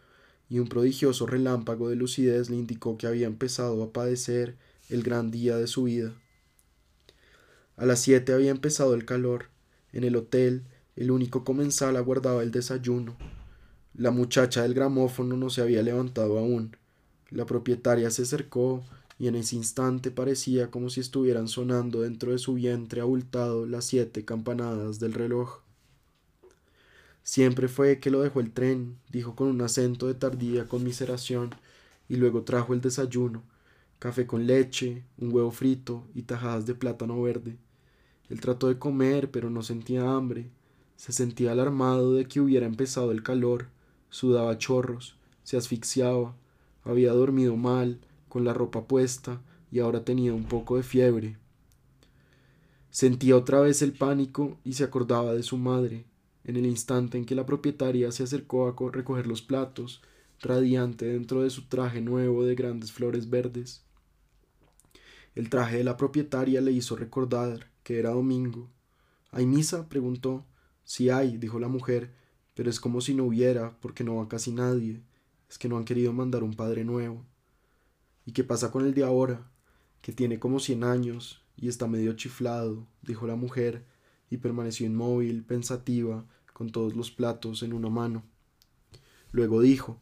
y 0.49 0.59
un 0.59 0.67
prodigioso 0.67 1.25
relámpago 1.25 1.89
de 1.89 1.95
lucidez 1.95 2.49
le 2.49 2.57
indicó 2.57 2.97
que 2.97 3.07
había 3.07 3.27
empezado 3.27 3.83
a 3.83 3.91
padecer 3.91 4.55
el 4.89 5.03
gran 5.03 5.31
día 5.31 5.57
de 5.57 5.67
su 5.67 5.83
vida. 5.83 6.13
A 7.75 7.85
las 7.85 7.99
siete 7.99 8.33
había 8.33 8.51
empezado 8.51 8.93
el 8.93 9.05
calor. 9.05 9.49
En 9.93 10.03
el 10.03 10.15
hotel, 10.15 10.63
el 10.95 11.11
único 11.11 11.43
comensal 11.43 11.95
aguardaba 11.95 12.41
el 12.41 12.51
desayuno. 12.51 13.15
La 13.93 14.11
muchacha 14.11 14.63
del 14.63 14.73
gramófono 14.73 15.37
no 15.37 15.49
se 15.49 15.61
había 15.61 15.83
levantado 15.83 16.39
aún. 16.39 16.75
La 17.29 17.45
propietaria 17.45 18.09
se 18.09 18.23
acercó 18.23 18.83
y 19.19 19.27
en 19.27 19.35
ese 19.35 19.55
instante 19.55 20.11
parecía 20.11 20.71
como 20.71 20.89
si 20.89 21.01
estuvieran 21.01 21.47
sonando 21.47 22.01
dentro 22.01 22.31
de 22.31 22.37
su 22.37 22.53
vientre 22.53 23.01
abultado 23.01 23.65
las 23.65 23.85
siete 23.85 24.23
campanadas 24.23 24.99
del 24.99 25.13
reloj. 25.13 25.66
Siempre 27.27 27.67
fue 27.67 27.99
que 27.99 28.09
lo 28.09 28.21
dejó 28.21 28.39
el 28.39 28.53
tren, 28.53 28.95
dijo 29.11 29.35
con 29.35 29.49
un 29.49 29.59
acento 29.59 30.07
de 30.07 30.13
tardía 30.13 30.69
conmiseración, 30.69 31.49
y 32.07 32.15
luego 32.15 32.43
trajo 32.43 32.73
el 32.73 32.79
desayuno, 32.79 33.43
café 33.99 34.25
con 34.25 34.47
leche, 34.47 35.03
un 35.17 35.33
huevo 35.33 35.51
frito 35.51 36.05
y 36.15 36.21
tajadas 36.21 36.65
de 36.65 36.73
plátano 36.73 37.21
verde. 37.21 37.57
Él 38.29 38.39
trató 38.39 38.69
de 38.69 38.79
comer, 38.79 39.29
pero 39.29 39.49
no 39.49 39.61
sentía 39.61 40.09
hambre. 40.09 40.49
Se 40.95 41.11
sentía 41.11 41.51
alarmado 41.51 42.13
de 42.13 42.29
que 42.29 42.39
hubiera 42.39 42.65
empezado 42.65 43.11
el 43.11 43.23
calor, 43.23 43.67
sudaba 44.09 44.57
chorros, 44.57 45.17
se 45.43 45.57
asfixiaba, 45.57 46.33
había 46.85 47.11
dormido 47.11 47.57
mal, 47.57 47.99
con 48.29 48.45
la 48.45 48.53
ropa 48.53 48.87
puesta, 48.87 49.41
y 49.69 49.79
ahora 49.79 50.05
tenía 50.05 50.33
un 50.33 50.45
poco 50.45 50.77
de 50.77 50.83
fiebre. 50.83 51.35
Sentía 52.89 53.35
otra 53.35 53.59
vez 53.59 53.81
el 53.81 53.91
pánico 53.91 54.57
y 54.63 54.73
se 54.73 54.85
acordaba 54.85 55.33
de 55.33 55.43
su 55.43 55.57
madre, 55.57 56.05
en 56.47 56.55
el 56.55 56.65
instante 56.65 57.17
en 57.17 57.25
que 57.25 57.35
la 57.35 57.45
propietaria 57.45 58.11
se 58.11 58.23
acercó 58.23 58.67
a 58.67 58.91
recoger 58.91 59.27
los 59.27 59.41
platos, 59.41 60.01
radiante 60.39 61.05
dentro 61.05 61.43
de 61.43 61.49
su 61.49 61.67
traje 61.67 62.01
nuevo 62.01 62.45
de 62.45 62.55
grandes 62.55 62.91
flores 62.91 63.29
verdes. 63.29 63.83
El 65.35 65.49
traje 65.49 65.77
de 65.77 65.83
la 65.83 65.97
propietaria 65.97 66.61
le 66.61 66.71
hizo 66.71 66.95
recordar 66.95 67.69
que 67.83 67.99
era 67.99 68.11
domingo. 68.11 68.69
¿Hay 69.29 69.45
misa? 69.45 69.89
preguntó. 69.89 70.45
Sí 70.83 71.09
hay, 71.09 71.37
dijo 71.37 71.59
la 71.59 71.67
mujer, 71.67 72.13
pero 72.53 72.69
es 72.69 72.79
como 72.79 73.01
si 73.01 73.13
no 73.13 73.25
hubiera, 73.25 73.77
porque 73.81 74.05
no 74.05 74.15
va 74.15 74.29
casi 74.29 74.51
nadie. 74.51 75.03
Es 75.49 75.57
que 75.57 75.67
no 75.67 75.77
han 75.77 75.85
querido 75.85 76.13
mandar 76.13 76.43
un 76.43 76.53
padre 76.55 76.85
nuevo. 76.85 77.25
¿Y 78.25 78.31
qué 78.31 78.43
pasa 78.43 78.71
con 78.71 78.85
el 78.85 78.93
de 78.93 79.03
ahora? 79.03 79.51
Que 80.01 80.13
tiene 80.13 80.39
como 80.39 80.59
cien 80.59 80.85
años 80.85 81.45
y 81.57 81.67
está 81.67 81.87
medio 81.87 82.13
chiflado, 82.13 82.87
dijo 83.01 83.27
la 83.27 83.35
mujer, 83.35 83.85
y 84.29 84.37
permaneció 84.37 84.85
inmóvil, 84.85 85.43
pensativa, 85.43 86.25
con 86.57 86.71
todos 86.71 86.95
los 86.95 87.11
platos 87.11 87.61
en 87.61 87.71
una 87.71 87.89
mano. 87.89 88.23
Luego 89.31 89.61
dijo 89.61 89.99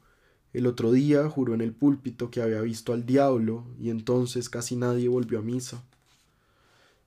el 0.55 0.67
otro 0.67 0.93
día 0.93 1.29
juró 1.29 1.53
en 1.53 1.59
el 1.59 1.73
púlpito 1.73 2.31
que 2.31 2.41
había 2.41 2.61
visto 2.61 2.93
al 2.93 3.05
diablo, 3.05 3.65
y 3.77 3.89
entonces 3.89 4.49
casi 4.49 4.77
nadie 4.77 5.09
volvió 5.09 5.39
a 5.39 5.41
misa. 5.41 5.83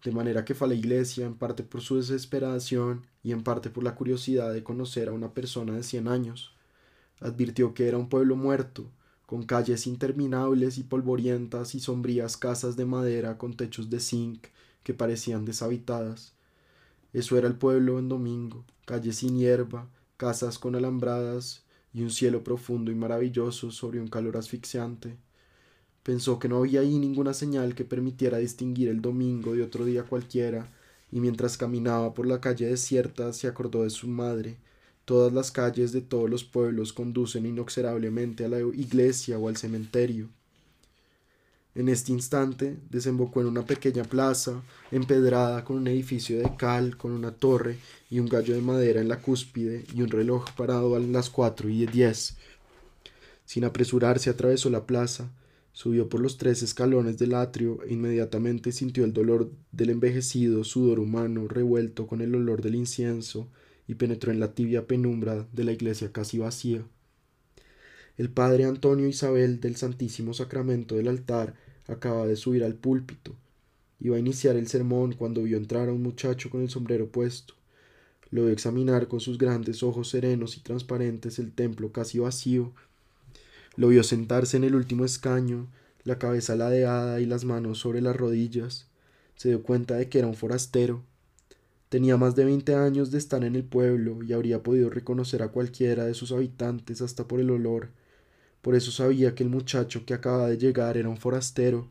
de 0.05 0.13
manera 0.13 0.45
que 0.45 0.55
fue 0.55 0.67
a 0.67 0.69
la 0.69 0.75
iglesia 0.75 1.25
en 1.25 1.35
parte 1.35 1.63
por 1.63 1.81
su 1.81 1.97
desesperación 1.97 3.07
y 3.23 3.33
en 3.33 3.43
parte 3.43 3.71
por 3.71 3.85
la 3.85 3.95
curiosidad 3.95 4.53
de 4.53 4.63
conocer 4.63 5.09
a 5.09 5.13
una 5.13 5.33
persona 5.33 5.73
de 5.73 5.83
cien 5.83 6.09
años. 6.09 6.53
Advirtió 7.21 7.73
que 7.73 7.89
era 7.89 7.97
un 7.97 8.11
pueblo 8.11 8.37
muerto, 8.37 8.91
con 9.25 9.45
calles 9.45 9.87
interminables 9.87 10.77
y 10.77 10.83
polvorientas 10.83 11.75
y 11.75 11.81
sombrías 11.81 12.37
casas 12.37 12.77
de 12.77 12.85
madera 12.85 13.39
con 13.39 13.57
techos 13.57 13.89
de 13.89 14.01
zinc 14.01 14.49
que 14.83 14.93
parecían 14.93 15.47
deshabitadas. 15.47 16.35
Eso 17.13 17.39
era 17.39 17.49
el 17.49 17.57
pueblo 17.57 17.99
en 17.99 18.09
domingo, 18.09 18.65
calles 18.87 19.17
sin 19.17 19.39
hierba, 19.39 19.89
casas 20.17 20.59
con 20.59 20.75
alambradas 20.75 21.65
y 21.95 22.03
un 22.03 22.11
cielo 22.11 22.45
profundo 22.45 22.91
y 22.91 22.95
maravilloso 22.95 23.71
sobre 23.71 24.01
un 24.01 24.09
calor 24.09 24.37
asfixiante. 24.37 25.17
Pensó 26.03 26.39
que 26.39 26.49
no 26.49 26.59
había 26.59 26.81
ahí 26.81 26.99
ninguna 26.99 27.35
señal 27.35 27.75
que 27.75 27.85
permitiera 27.85 28.39
distinguir 28.39 28.89
el 28.89 29.01
domingo 29.01 29.55
de 29.55 29.63
otro 29.63 29.85
día 29.85 30.05
cualquiera, 30.05 30.71
y 31.11 31.21
mientras 31.21 31.57
caminaba 31.57 32.15
por 32.15 32.27
la 32.27 32.41
calle 32.41 32.67
desierta 32.67 33.33
se 33.33 33.47
acordó 33.49 33.83
de 33.83 33.91
su 33.91 34.09
madre. 34.09 34.59
Todas 35.05 35.33
las 35.33 35.51
calles 35.51 35.93
de 35.93 36.03
todos 36.03 36.29
los 36.29 36.45
pueblos 36.45 36.93
conducen 36.93 37.47
inexorablemente 37.47 38.45
a 38.45 38.49
la 38.49 38.61
iglesia 38.61 39.39
o 39.39 39.49
al 39.49 39.57
cementerio. 39.57 40.29
En 41.79 41.89
este 41.89 42.11
instante 42.11 42.77
desembocó 42.91 43.41
en 43.41 43.47
una 43.47 43.65
pequeña 43.65 44.03
plaza, 44.03 44.61
empedrada 44.91 45.63
con 45.63 45.77
un 45.77 45.87
edificio 45.87 46.37
de 46.37 46.57
cal, 46.57 46.97
con 46.97 47.13
una 47.13 47.31
torre 47.31 47.79
y 48.11 48.19
un 48.19 48.27
gallo 48.27 48.57
de 48.57 48.61
madera 48.61 49.01
en 49.01 49.07
la 49.07 49.23
cúspide 49.23 49.85
y 49.95 50.03
un 50.03 50.09
reloj 50.09 50.51
parado 50.57 50.97
a 50.97 50.99
las 50.99 51.31
cuatro 51.31 51.69
y 51.69 51.87
diez. 51.87 52.37
Sin 53.45 53.63
apresurarse 53.63 54.29
atravesó 54.29 54.71
la 54.71 54.87
plaza, 54.87 55.31
subió 55.71 56.09
por 56.09 56.21
los 56.21 56.37
tres 56.37 56.65
escalones 56.65 57.17
del 57.17 57.35
atrio 57.35 57.79
e 57.85 57.93
inmediatamente 57.93 58.73
sintió 58.73 59.05
el 59.05 59.13
dolor 59.13 59.49
del 59.71 59.91
envejecido 59.91 60.65
sudor 60.65 60.99
humano 60.99 61.47
revuelto 61.47 62.09
con 62.09 62.23
el 62.23 62.35
olor 62.35 62.61
del 62.61 62.75
incienso 62.75 63.47
y 63.87 63.95
penetró 63.95 64.33
en 64.33 64.41
la 64.41 64.53
tibia 64.53 64.89
penumbra 64.89 65.47
de 65.53 65.63
la 65.63 65.71
iglesia 65.71 66.11
casi 66.11 66.39
vacía. 66.39 66.85
El 68.17 68.31
padre 68.31 68.65
Antonio 68.65 69.07
Isabel 69.07 69.61
del 69.61 69.77
Santísimo 69.77 70.35
Sacramento 70.35 70.97
del 70.97 71.07
altar 71.07 71.68
acaba 71.89 72.27
de 72.27 72.37
subir 72.37 72.63
al 72.63 72.75
púlpito. 72.75 73.35
Iba 74.01 74.17
a 74.17 74.21
iniciar 74.21 74.57
el 74.57 74.69
sermón 74.69 75.15
cuando 75.15 75.43
vio 75.43 75.57
entrar 75.57 75.89
a 75.89 75.93
un 75.93 76.03
muchacho 76.03 76.51
con 76.51 76.63
el 76.63 76.69
sombrero 76.69 77.09
puesto. 77.09 77.55
Lo 78.31 78.45
vio 78.45 78.53
examinar 78.53 79.09
con 79.09 79.21
sus 79.21 79.39
grandes 79.39 79.83
ojos 79.83 80.11
serenos 80.11 80.57
y 80.57 80.61
transparentes 80.61 81.39
el 81.39 81.53
templo 81.53 81.91
casi 81.91 82.19
vacío. 82.19 82.73
Lo 83.75 83.89
vio 83.89 84.03
sentarse 84.03 84.57
en 84.57 84.65
el 84.65 84.75
último 84.75 85.05
escaño, 85.05 85.67
la 86.05 86.19
cabeza 86.19 86.55
ladeada 86.55 87.21
y 87.21 87.27
las 87.27 87.45
manos 87.45 87.79
sobre 87.79 88.01
las 88.01 88.15
rodillas. 88.15 88.87
Se 89.35 89.49
dio 89.49 89.63
cuenta 89.63 89.97
de 89.97 90.09
que 90.09 90.19
era 90.19 90.29
un 90.29 90.35
forastero. 90.35 91.03
Tenía 91.89 92.19
más 92.19 92.37
de 92.37 92.45
veinte 92.45 92.75
años 92.75 93.11
de 93.11 93.19
estar 93.19 93.45
en 93.45 93.57
el 93.57 93.65
pueblo 93.65 94.23
y 94.23 94.35
habría 94.35 94.63
podido 94.63 94.91
reconocer 94.91 95.43
a 95.43 95.49
cualquiera 95.49 96.05
de 96.05 96.15
sus 96.15 96.33
habitantes 96.33 97.01
hasta 97.01 97.27
por 97.27 97.41
el 97.41 97.51
olor 97.51 97.89
por 98.69 98.75
eso 98.75 98.91
sabía 98.91 99.35
que 99.35 99.43
el 99.43 99.49
muchacho 99.49 100.05
que 100.05 100.13
acaba 100.13 100.47
de 100.47 100.59
llegar 100.59 100.99
era 100.99 101.09
un 101.09 101.17
forastero. 101.17 101.89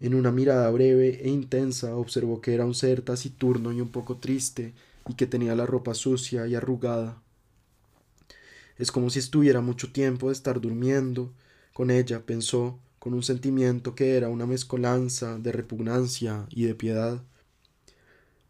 En 0.00 0.16
una 0.16 0.32
mirada 0.32 0.68
breve 0.72 1.20
e 1.22 1.28
intensa 1.28 1.94
observó 1.94 2.40
que 2.40 2.54
era 2.54 2.66
un 2.66 2.74
ser 2.74 3.02
taciturno 3.02 3.70
y 3.70 3.80
un 3.80 3.90
poco 3.90 4.16
triste, 4.16 4.74
y 5.08 5.14
que 5.14 5.28
tenía 5.28 5.54
la 5.54 5.64
ropa 5.64 5.94
sucia 5.94 6.44
y 6.48 6.56
arrugada. 6.56 7.22
Es 8.76 8.90
como 8.90 9.10
si 9.10 9.20
estuviera 9.20 9.60
mucho 9.60 9.92
tiempo 9.92 10.26
de 10.26 10.32
estar 10.32 10.60
durmiendo. 10.60 11.32
Con 11.72 11.92
ella 11.92 12.26
pensó, 12.26 12.80
con 12.98 13.14
un 13.14 13.22
sentimiento 13.22 13.94
que 13.94 14.16
era 14.16 14.28
una 14.28 14.44
mezcolanza 14.44 15.38
de 15.38 15.52
repugnancia 15.52 16.48
y 16.50 16.64
de 16.64 16.74
piedad. 16.74 17.22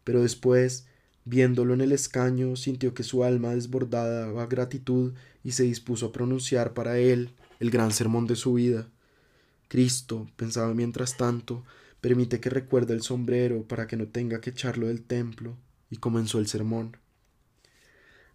Pero 0.03 0.23
después, 0.23 0.87
viéndolo 1.27 1.73
en 1.73 1.81
el 1.81 1.91
escaño, 1.91 2.55
sintió 2.55 2.93
que 2.93 3.03
su 3.03 3.23
alma 3.25 3.53
desbordaba 3.53 4.45
gratitud 4.45 5.13
y 5.43 5.51
se 5.51 5.63
dispuso 5.63 6.07
a 6.07 6.11
pronunciar 6.13 6.73
para 6.73 6.99
él 6.99 7.31
el 7.59 7.69
gran 7.69 7.91
sermón 7.91 8.27
de 8.27 8.37
su 8.37 8.53
vida. 8.53 8.87
Cristo, 9.67 10.29
pensaba 10.37 10.73
mientras 10.73 11.17
tanto, 11.17 11.65
permite 11.99 12.39
que 12.39 12.49
recuerde 12.49 12.93
el 12.93 13.01
sombrero 13.01 13.63
para 13.63 13.87
que 13.87 13.97
no 13.97 14.07
tenga 14.07 14.39
que 14.39 14.51
echarlo 14.51 14.87
del 14.87 15.01
templo, 15.01 15.57
y 15.89 15.97
comenzó 15.97 16.39
el 16.39 16.47
sermón. 16.47 16.95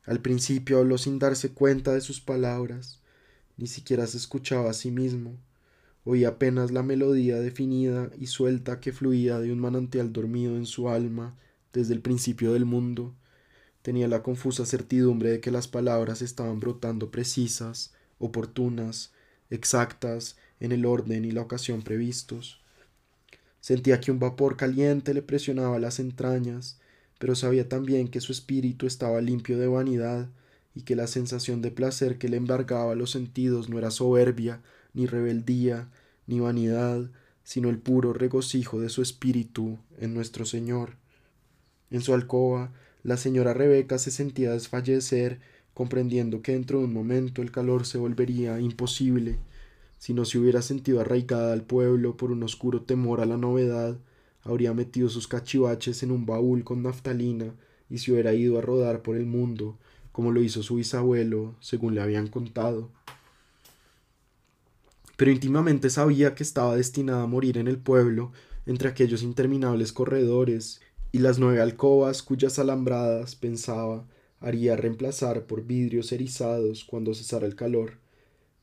Al 0.04 0.20
principio 0.20 0.78
habló 0.78 0.98
sin 0.98 1.18
darse 1.18 1.52
cuenta 1.52 1.94
de 1.94 2.02
sus 2.02 2.20
palabras, 2.20 3.00
ni 3.56 3.68
siquiera 3.68 4.06
se 4.06 4.18
escuchaba 4.18 4.70
a 4.70 4.74
sí 4.74 4.90
mismo, 4.90 5.38
oía 6.04 6.28
apenas 6.28 6.72
la 6.72 6.82
melodía 6.82 7.36
definida 7.40 8.10
y 8.18 8.26
suelta 8.26 8.80
que 8.80 8.92
fluía 8.92 9.38
de 9.38 9.50
un 9.50 9.60
manantial 9.60 10.12
dormido 10.12 10.56
en 10.56 10.66
su 10.66 10.90
alma 10.90 11.36
desde 11.72 11.94
el 11.94 12.00
principio 12.00 12.52
del 12.52 12.64
mundo, 12.64 13.14
Tenía 13.82 14.06
la 14.06 14.22
confusa 14.22 14.64
certidumbre 14.64 15.30
de 15.30 15.40
que 15.40 15.50
las 15.50 15.66
palabras 15.66 16.22
estaban 16.22 16.60
brotando 16.60 17.10
precisas, 17.10 17.92
oportunas, 18.18 19.12
exactas, 19.50 20.36
en 20.60 20.70
el 20.70 20.86
orden 20.86 21.24
y 21.24 21.32
la 21.32 21.42
ocasión 21.42 21.82
previstos. 21.82 22.60
Sentía 23.60 24.00
que 24.00 24.12
un 24.12 24.20
vapor 24.20 24.56
caliente 24.56 25.12
le 25.14 25.22
presionaba 25.22 25.80
las 25.80 25.98
entrañas, 25.98 26.78
pero 27.18 27.34
sabía 27.34 27.68
también 27.68 28.06
que 28.06 28.20
su 28.20 28.30
espíritu 28.30 28.86
estaba 28.86 29.20
limpio 29.20 29.58
de 29.58 29.66
vanidad 29.66 30.28
y 30.74 30.82
que 30.82 30.94
la 30.94 31.08
sensación 31.08 31.60
de 31.60 31.72
placer 31.72 32.18
que 32.18 32.28
le 32.28 32.36
embargaba 32.36 32.94
los 32.94 33.10
sentidos 33.10 33.68
no 33.68 33.78
era 33.78 33.90
soberbia, 33.90 34.62
ni 34.94 35.06
rebeldía, 35.06 35.88
ni 36.28 36.38
vanidad, 36.38 37.10
sino 37.42 37.68
el 37.68 37.78
puro 37.78 38.12
regocijo 38.12 38.80
de 38.80 38.88
su 38.88 39.02
espíritu 39.02 39.78
en 39.98 40.14
nuestro 40.14 40.44
Señor. 40.44 41.01
En 41.92 42.00
su 42.00 42.14
alcoba 42.14 42.72
la 43.04 43.18
señora 43.18 43.52
Rebeca 43.52 43.98
se 43.98 44.10
sentía 44.10 44.52
desfallecer, 44.52 45.40
comprendiendo 45.74 46.40
que 46.40 46.52
dentro 46.52 46.78
de 46.78 46.86
un 46.86 46.94
momento 46.94 47.42
el 47.42 47.50
calor 47.50 47.84
se 47.84 47.98
volvería 47.98 48.58
imposible. 48.60 49.38
Si 49.98 50.14
no 50.14 50.24
se 50.24 50.38
hubiera 50.38 50.62
sentido 50.62 51.00
arraigada 51.00 51.52
al 51.52 51.64
pueblo 51.64 52.16
por 52.16 52.32
un 52.32 52.42
oscuro 52.44 52.80
temor 52.80 53.20
a 53.20 53.26
la 53.26 53.36
novedad, 53.36 53.98
habría 54.42 54.72
metido 54.72 55.10
sus 55.10 55.28
cachivaches 55.28 56.02
en 56.02 56.12
un 56.12 56.24
baúl 56.24 56.64
con 56.64 56.82
naftalina 56.82 57.54
y 57.90 57.98
se 57.98 58.10
hubiera 58.10 58.32
ido 58.32 58.58
a 58.58 58.62
rodar 58.62 59.02
por 59.02 59.16
el 59.16 59.26
mundo, 59.26 59.78
como 60.12 60.32
lo 60.32 60.42
hizo 60.42 60.62
su 60.62 60.76
bisabuelo, 60.76 61.56
según 61.60 61.94
le 61.94 62.00
habían 62.00 62.28
contado. 62.28 62.90
Pero 65.18 65.30
íntimamente 65.30 65.90
sabía 65.90 66.34
que 66.34 66.42
estaba 66.42 66.74
destinada 66.74 67.24
a 67.24 67.26
morir 67.26 67.58
en 67.58 67.68
el 67.68 67.76
pueblo, 67.76 68.32
entre 68.64 68.88
aquellos 68.88 69.22
interminables 69.22 69.92
corredores 69.92 70.80
y 71.12 71.18
las 71.18 71.38
nueve 71.38 71.60
alcobas 71.60 72.22
cuyas 72.22 72.58
alambradas, 72.58 73.36
pensaba, 73.36 74.06
haría 74.40 74.76
reemplazar 74.76 75.46
por 75.46 75.64
vidrios 75.66 76.10
erizados 76.10 76.84
cuando 76.84 77.14
cesara 77.14 77.46
el 77.46 77.54
calor, 77.54 77.98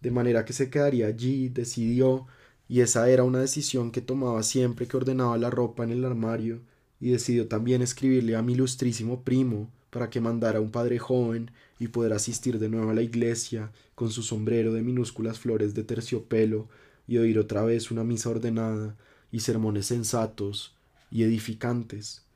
de 0.01 0.11
manera 0.11 0.45
que 0.45 0.53
se 0.53 0.69
quedaría 0.71 1.07
allí, 1.07 1.49
decidió, 1.49 2.25
y 2.67 2.81
esa 2.81 3.09
era 3.09 3.23
una 3.23 3.39
decisión 3.39 3.91
que 3.91 4.01
tomaba 4.01 4.41
siempre 4.43 4.87
que 4.87 4.97
ordenaba 4.97 5.37
la 5.37 5.51
ropa 5.51 5.83
en 5.83 5.91
el 5.91 6.03
armario, 6.05 6.61
y 6.99 7.11
decidió 7.11 7.47
también 7.47 7.83
escribirle 7.83 8.35
a 8.35 8.41
mi 8.41 8.53
ilustrísimo 8.53 9.23
primo 9.23 9.69
para 9.91 10.09
que 10.09 10.19
mandara 10.19 10.59
un 10.59 10.71
padre 10.71 10.99
joven 10.99 11.51
y 11.79 11.89
poder 11.89 12.13
asistir 12.13 12.59
de 12.59 12.69
nuevo 12.69 12.89
a 12.89 12.93
la 12.93 13.01
iglesia 13.01 13.71
con 13.95 14.11
su 14.11 14.23
sombrero 14.23 14.73
de 14.73 14.81
minúsculas 14.81 15.39
flores 15.39 15.73
de 15.75 15.83
terciopelo 15.83 16.67
y 17.07 17.17
oír 17.17 17.39
otra 17.39 17.63
vez 17.63 17.91
una 17.91 18.03
misa 18.03 18.29
ordenada 18.29 18.97
y 19.31 19.39
sermones 19.39 19.85
sensatos 19.85 20.75
y 21.09 21.23
edificantes. 21.23 22.28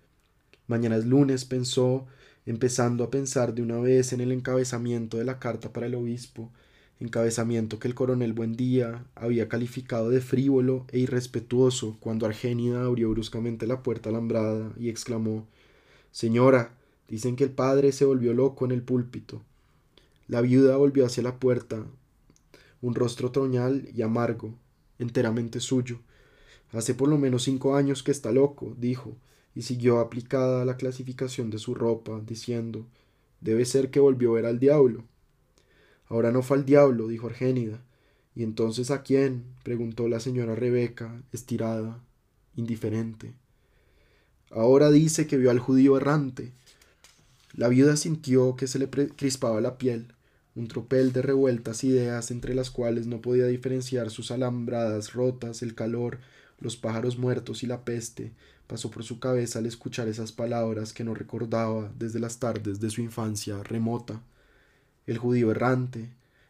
Mañana 0.67 0.95
es 0.95 1.05
lunes, 1.05 1.45
pensó, 1.45 2.05
empezando 2.45 3.03
a 3.03 3.09
pensar 3.09 3.53
de 3.53 3.61
una 3.61 3.77
vez 3.77 4.13
en 4.13 4.21
el 4.21 4.31
encabezamiento 4.31 5.17
de 5.17 5.25
la 5.25 5.39
carta 5.39 5.73
para 5.73 5.87
el 5.87 5.95
obispo, 5.95 6.51
encabezamiento 6.99 7.79
que 7.79 7.87
el 7.87 7.95
coronel 7.95 8.33
Buendía 8.33 9.05
había 9.15 9.49
calificado 9.49 10.09
de 10.09 10.21
frívolo 10.21 10.85
e 10.91 10.99
irrespetuoso 10.99 11.97
cuando 11.99 12.25
Argénida 12.25 12.85
abrió 12.85 13.09
bruscamente 13.09 13.67
la 13.67 13.83
puerta 13.83 14.09
alambrada 14.09 14.71
y 14.77 14.89
exclamó 14.89 15.45
Señora, 16.11 16.75
dicen 17.09 17.35
que 17.35 17.43
el 17.43 17.51
padre 17.51 17.91
se 17.91 18.05
volvió 18.05 18.33
loco 18.33 18.65
en 18.65 18.71
el 18.71 18.83
púlpito. 18.83 19.41
La 20.27 20.41
viuda 20.41 20.77
volvió 20.77 21.05
hacia 21.05 21.23
la 21.23 21.39
puerta, 21.39 21.83
un 22.81 22.95
rostro 22.95 23.31
troñal 23.31 23.89
y 23.93 24.01
amargo, 24.01 24.53
enteramente 24.99 25.59
suyo. 25.59 25.99
Hace 26.71 26.93
por 26.93 27.09
lo 27.09 27.17
menos 27.17 27.43
cinco 27.43 27.75
años 27.75 28.03
que 28.03 28.11
está 28.11 28.31
loco, 28.31 28.75
dijo, 28.79 29.15
y 29.55 29.63
siguió 29.63 29.99
aplicada 29.99 30.65
la 30.65 30.77
clasificación 30.77 31.49
de 31.49 31.59
su 31.59 31.75
ropa, 31.75 32.21
diciendo 32.25 32.85
Debe 33.41 33.65
ser 33.65 33.91
que 33.91 33.99
volvió 33.99 34.31
a 34.31 34.35
ver 34.35 34.45
al 34.45 34.59
diablo. 34.59 35.03
Ahora 36.07 36.31
no 36.31 36.41
fue 36.41 36.57
al 36.57 36.65
diablo, 36.65 37.07
dijo 37.07 37.27
Argénida. 37.27 37.81
¿Y 38.35 38.43
entonces 38.43 38.89
a 38.89 39.03
quién? 39.03 39.43
preguntó 39.63 40.07
la 40.07 40.19
señora 40.19 40.55
Rebeca, 40.55 41.21
estirada, 41.33 41.99
indiferente. 42.55 43.33
Ahora 44.49 44.91
dice 44.91 45.27
que 45.27 45.37
vio 45.37 45.51
al 45.51 45.59
judío 45.59 45.97
errante. 45.97 46.51
La 47.53 47.67
viuda 47.67 47.97
sintió 47.97 48.55
que 48.55 48.67
se 48.67 48.79
le 48.79 48.89
crispaba 48.89 49.61
la 49.61 49.77
piel, 49.77 50.13
un 50.55 50.67
tropel 50.67 51.11
de 51.11 51.21
revueltas 51.21 51.83
ideas 51.83 52.31
entre 52.31 52.55
las 52.55 52.71
cuales 52.71 53.07
no 53.07 53.21
podía 53.21 53.47
diferenciar 53.47 54.09
sus 54.09 54.31
alambradas 54.31 55.13
rotas, 55.13 55.61
el 55.61 55.75
calor, 55.75 56.19
los 56.59 56.77
pájaros 56.77 57.17
muertos 57.17 57.63
y 57.63 57.67
la 57.67 57.83
peste, 57.83 58.31
pasó 58.73 58.89
por 58.89 59.03
su 59.03 59.19
cabeza 59.19 59.59
al 59.59 59.67
escuchar 59.67 60.07
esas 60.07 60.31
palabras 60.31 60.93
que 60.93 61.03
no 61.03 61.13
recordaba 61.13 61.91
desde 61.95 62.19
las 62.19 62.39
tardes 62.39 62.79
de 62.79 62.89
su 62.89 63.01
infancia 63.01 63.61
remota. 63.61 64.19
El 65.05 65.19
judío 65.19 65.51
errante, 65.51 66.09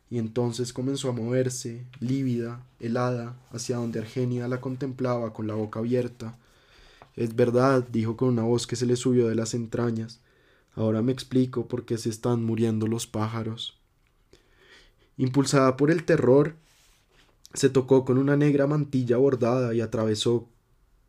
y 0.10 0.20
entonces 0.20 0.72
comenzó 0.72 1.10
a 1.10 1.12
moverse, 1.12 1.86
lívida, 2.00 2.66
helada, 2.80 3.36
hacia 3.52 3.76
donde 3.76 4.00
Argenia 4.00 4.48
la 4.48 4.62
contemplaba 4.62 5.34
con 5.34 5.48
la 5.48 5.56
boca 5.56 5.82
abierta. 5.82 6.38
Es 7.18 7.36
verdad, 7.36 7.86
dijo 7.92 8.16
con 8.16 8.30
una 8.30 8.44
voz 8.44 8.68
que 8.68 8.78
se 8.78 8.86
le 8.86 8.96
subió 8.96 9.28
de 9.28 9.36
las 9.36 9.54
entrañas. 9.54 10.22
Ahora 10.76 11.02
me 11.02 11.12
explico 11.12 11.68
por 11.68 11.84
qué 11.84 11.98
se 11.98 12.08
están 12.08 12.42
muriendo 12.42 12.88
los 12.88 13.06
pájaros. 13.06 13.78
Impulsada 15.18 15.76
por 15.76 15.92
el 15.92 16.06
terror, 16.06 16.56
se 17.54 17.70
tocó 17.70 18.06
con 18.06 18.18
una 18.18 18.38
negra 18.38 18.66
mantilla 18.66 19.18
bordada 19.18 19.74
y 19.74 19.82
atravesó 19.82 20.48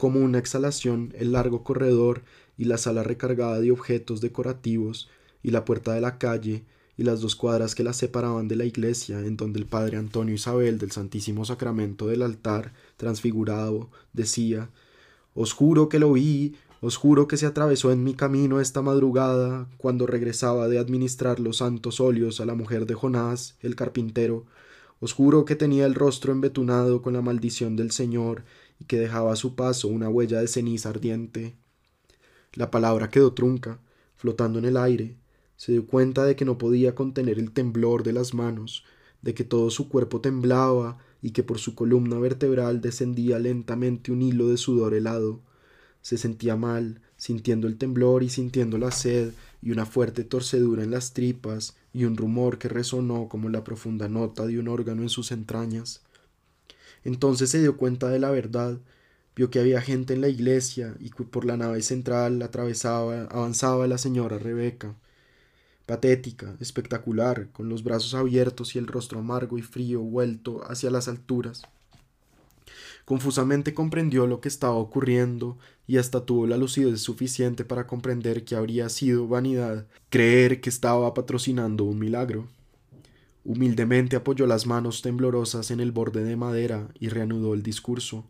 como 0.04 0.20
una 0.20 0.36
exhalación 0.36 1.14
el 1.18 1.32
largo 1.32 1.64
corredor 1.64 2.24
y 2.58 2.66
la 2.66 2.76
sala 2.76 3.02
recargada 3.02 3.58
de 3.58 3.70
objetos 3.70 4.20
decorativos 4.20 5.08
y 5.42 5.50
la 5.50 5.64
puerta 5.64 5.94
de 5.94 6.02
la 6.02 6.18
calle 6.18 6.62
y 6.98 7.04
las 7.04 7.22
dos 7.22 7.34
cuadras 7.34 7.74
que 7.74 7.84
la 7.84 7.94
separaban 7.94 8.46
de 8.46 8.56
la 8.56 8.66
iglesia 8.66 9.20
en 9.20 9.38
donde 9.38 9.60
el 9.60 9.64
padre 9.64 9.96
Antonio 9.96 10.34
Isabel 10.34 10.76
del 10.76 10.90
Santísimo 10.90 11.46
Sacramento 11.46 12.06
del 12.06 12.20
altar 12.20 12.74
transfigurado 12.98 13.88
decía 14.12 14.68
Os 15.34 15.54
juro 15.54 15.88
que 15.88 15.98
lo 15.98 16.12
vi, 16.12 16.54
os 16.82 16.98
juro 16.98 17.26
que 17.26 17.38
se 17.38 17.46
atravesó 17.46 17.90
en 17.90 18.04
mi 18.04 18.12
camino 18.12 18.60
esta 18.60 18.82
madrugada 18.82 19.70
cuando 19.78 20.06
regresaba 20.06 20.68
de 20.68 20.78
administrar 20.78 21.40
los 21.40 21.56
santos 21.56 21.98
óleos 21.98 22.42
a 22.42 22.44
la 22.44 22.54
mujer 22.54 22.84
de 22.84 22.92
Jonás, 22.92 23.56
el 23.62 23.74
carpintero. 23.74 24.44
Os 25.00 25.14
juro 25.14 25.46
que 25.46 25.56
tenía 25.56 25.86
el 25.86 25.94
rostro 25.94 26.30
embetunado 26.30 27.00
con 27.00 27.14
la 27.14 27.22
maldición 27.22 27.74
del 27.74 27.90
Señor 27.90 28.42
que 28.86 28.98
dejaba 28.98 29.32
a 29.32 29.36
su 29.36 29.54
paso 29.54 29.88
una 29.88 30.08
huella 30.08 30.40
de 30.40 30.48
ceniza 30.48 30.90
ardiente. 30.90 31.54
La 32.52 32.70
palabra 32.70 33.10
quedó 33.10 33.32
trunca, 33.32 33.78
flotando 34.16 34.58
en 34.58 34.64
el 34.64 34.76
aire. 34.76 35.16
Se 35.56 35.72
dio 35.72 35.86
cuenta 35.86 36.24
de 36.24 36.36
que 36.36 36.44
no 36.44 36.58
podía 36.58 36.94
contener 36.94 37.38
el 37.38 37.52
temblor 37.52 38.02
de 38.02 38.12
las 38.12 38.34
manos, 38.34 38.84
de 39.22 39.34
que 39.34 39.44
todo 39.44 39.70
su 39.70 39.88
cuerpo 39.88 40.20
temblaba 40.20 40.98
y 41.22 41.30
que 41.30 41.42
por 41.42 41.58
su 41.58 41.74
columna 41.74 42.18
vertebral 42.18 42.80
descendía 42.80 43.38
lentamente 43.38 44.12
un 44.12 44.22
hilo 44.22 44.48
de 44.48 44.56
sudor 44.56 44.94
helado 44.94 45.40
se 46.04 46.18
sentía 46.18 46.54
mal, 46.54 47.00
sintiendo 47.16 47.66
el 47.66 47.78
temblor 47.78 48.22
y 48.22 48.28
sintiendo 48.28 48.76
la 48.76 48.90
sed 48.90 49.32
y 49.62 49.70
una 49.70 49.86
fuerte 49.86 50.22
torcedura 50.22 50.82
en 50.82 50.90
las 50.90 51.14
tripas 51.14 51.78
y 51.94 52.04
un 52.04 52.18
rumor 52.18 52.58
que 52.58 52.68
resonó 52.68 53.26
como 53.26 53.48
la 53.48 53.64
profunda 53.64 54.06
nota 54.06 54.44
de 54.44 54.58
un 54.58 54.68
órgano 54.68 55.00
en 55.00 55.08
sus 55.08 55.32
entrañas. 55.32 56.02
Entonces 57.02 57.50
se 57.50 57.60
dio 57.60 57.76
cuenta 57.76 58.08
de 58.08 58.18
la 58.18 58.30
verdad, 58.30 58.78
vio 59.36 59.50
que 59.50 59.58
había 59.58 59.80
gente 59.80 60.14
en 60.14 60.20
la 60.20 60.28
iglesia 60.28 60.94
y 61.00 61.10
por 61.10 61.44
la 61.44 61.56
nave 61.56 61.82
central 61.82 62.40
atravesaba, 62.42 63.22
avanzaba 63.24 63.86
la 63.86 63.98
señora 63.98 64.38
Rebeca, 64.38 64.94
patética, 65.86 66.56
espectacular, 66.60 67.48
con 67.52 67.68
los 67.68 67.84
brazos 67.84 68.14
abiertos 68.14 68.74
y 68.74 68.78
el 68.78 68.86
rostro 68.86 69.18
amargo 69.20 69.58
y 69.58 69.62
frío 69.62 70.00
vuelto 70.00 70.62
hacia 70.70 70.90
las 70.90 71.08
alturas. 71.08 71.62
Confusamente 73.04 73.74
comprendió 73.74 74.26
lo 74.26 74.40
que 74.40 74.48
estaba 74.48 74.74
ocurriendo 74.74 75.58
y 75.86 75.98
hasta 75.98 76.24
tuvo 76.24 76.46
la 76.46 76.56
lucidez 76.56 77.00
suficiente 77.02 77.64
para 77.64 77.86
comprender 77.86 78.44
que 78.44 78.56
habría 78.56 78.88
sido 78.88 79.28
vanidad 79.28 79.86
creer 80.08 80.62
que 80.62 80.70
estaba 80.70 81.12
patrocinando 81.12 81.84
un 81.84 81.98
milagro. 81.98 82.48
Humildemente 83.44 84.16
apoyó 84.16 84.46
las 84.46 84.66
manos 84.66 85.02
temblorosas 85.02 85.70
en 85.70 85.80
el 85.80 85.92
borde 85.92 86.24
de 86.24 86.36
madera 86.36 86.88
y 86.98 87.08
reanudó 87.08 87.54
el 87.54 87.62
discurso. 87.62 88.24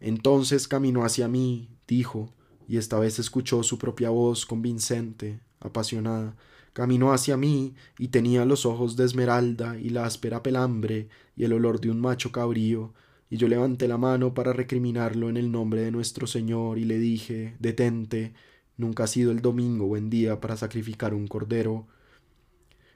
Entonces 0.00 0.68
caminó 0.68 1.04
hacia 1.04 1.28
mí, 1.28 1.68
dijo, 1.86 2.32
y 2.66 2.76
esta 2.76 2.98
vez 2.98 3.18
escuchó 3.18 3.62
su 3.62 3.78
propia 3.78 4.10
voz 4.10 4.44
convincente, 4.44 5.40
apasionada. 5.60 6.36
Caminó 6.72 7.12
hacia 7.12 7.36
mí 7.36 7.74
y 7.98 8.08
tenía 8.08 8.44
los 8.44 8.66
ojos 8.66 8.96
de 8.96 9.04
esmeralda 9.04 9.78
y 9.78 9.90
la 9.90 10.04
áspera 10.04 10.42
pelambre 10.42 11.08
y 11.36 11.44
el 11.44 11.52
olor 11.52 11.80
de 11.80 11.90
un 11.90 12.00
macho 12.00 12.30
cabrío 12.30 12.92
y 13.30 13.36
yo 13.36 13.48
levanté 13.48 13.88
la 13.88 13.98
mano 13.98 14.34
para 14.34 14.52
recriminarlo 14.52 15.28
en 15.28 15.36
el 15.36 15.50
nombre 15.50 15.82
de 15.82 15.90
nuestro 15.90 16.26
Señor 16.26 16.78
y 16.78 16.84
le 16.84 16.98
dije 16.98 17.56
Detente, 17.58 18.32
nunca 18.76 19.04
ha 19.04 19.06
sido 19.06 19.32
el 19.32 19.42
domingo 19.42 19.86
buen 19.86 20.08
día 20.08 20.40
para 20.40 20.56
sacrificar 20.56 21.14
un 21.14 21.26
cordero. 21.26 21.86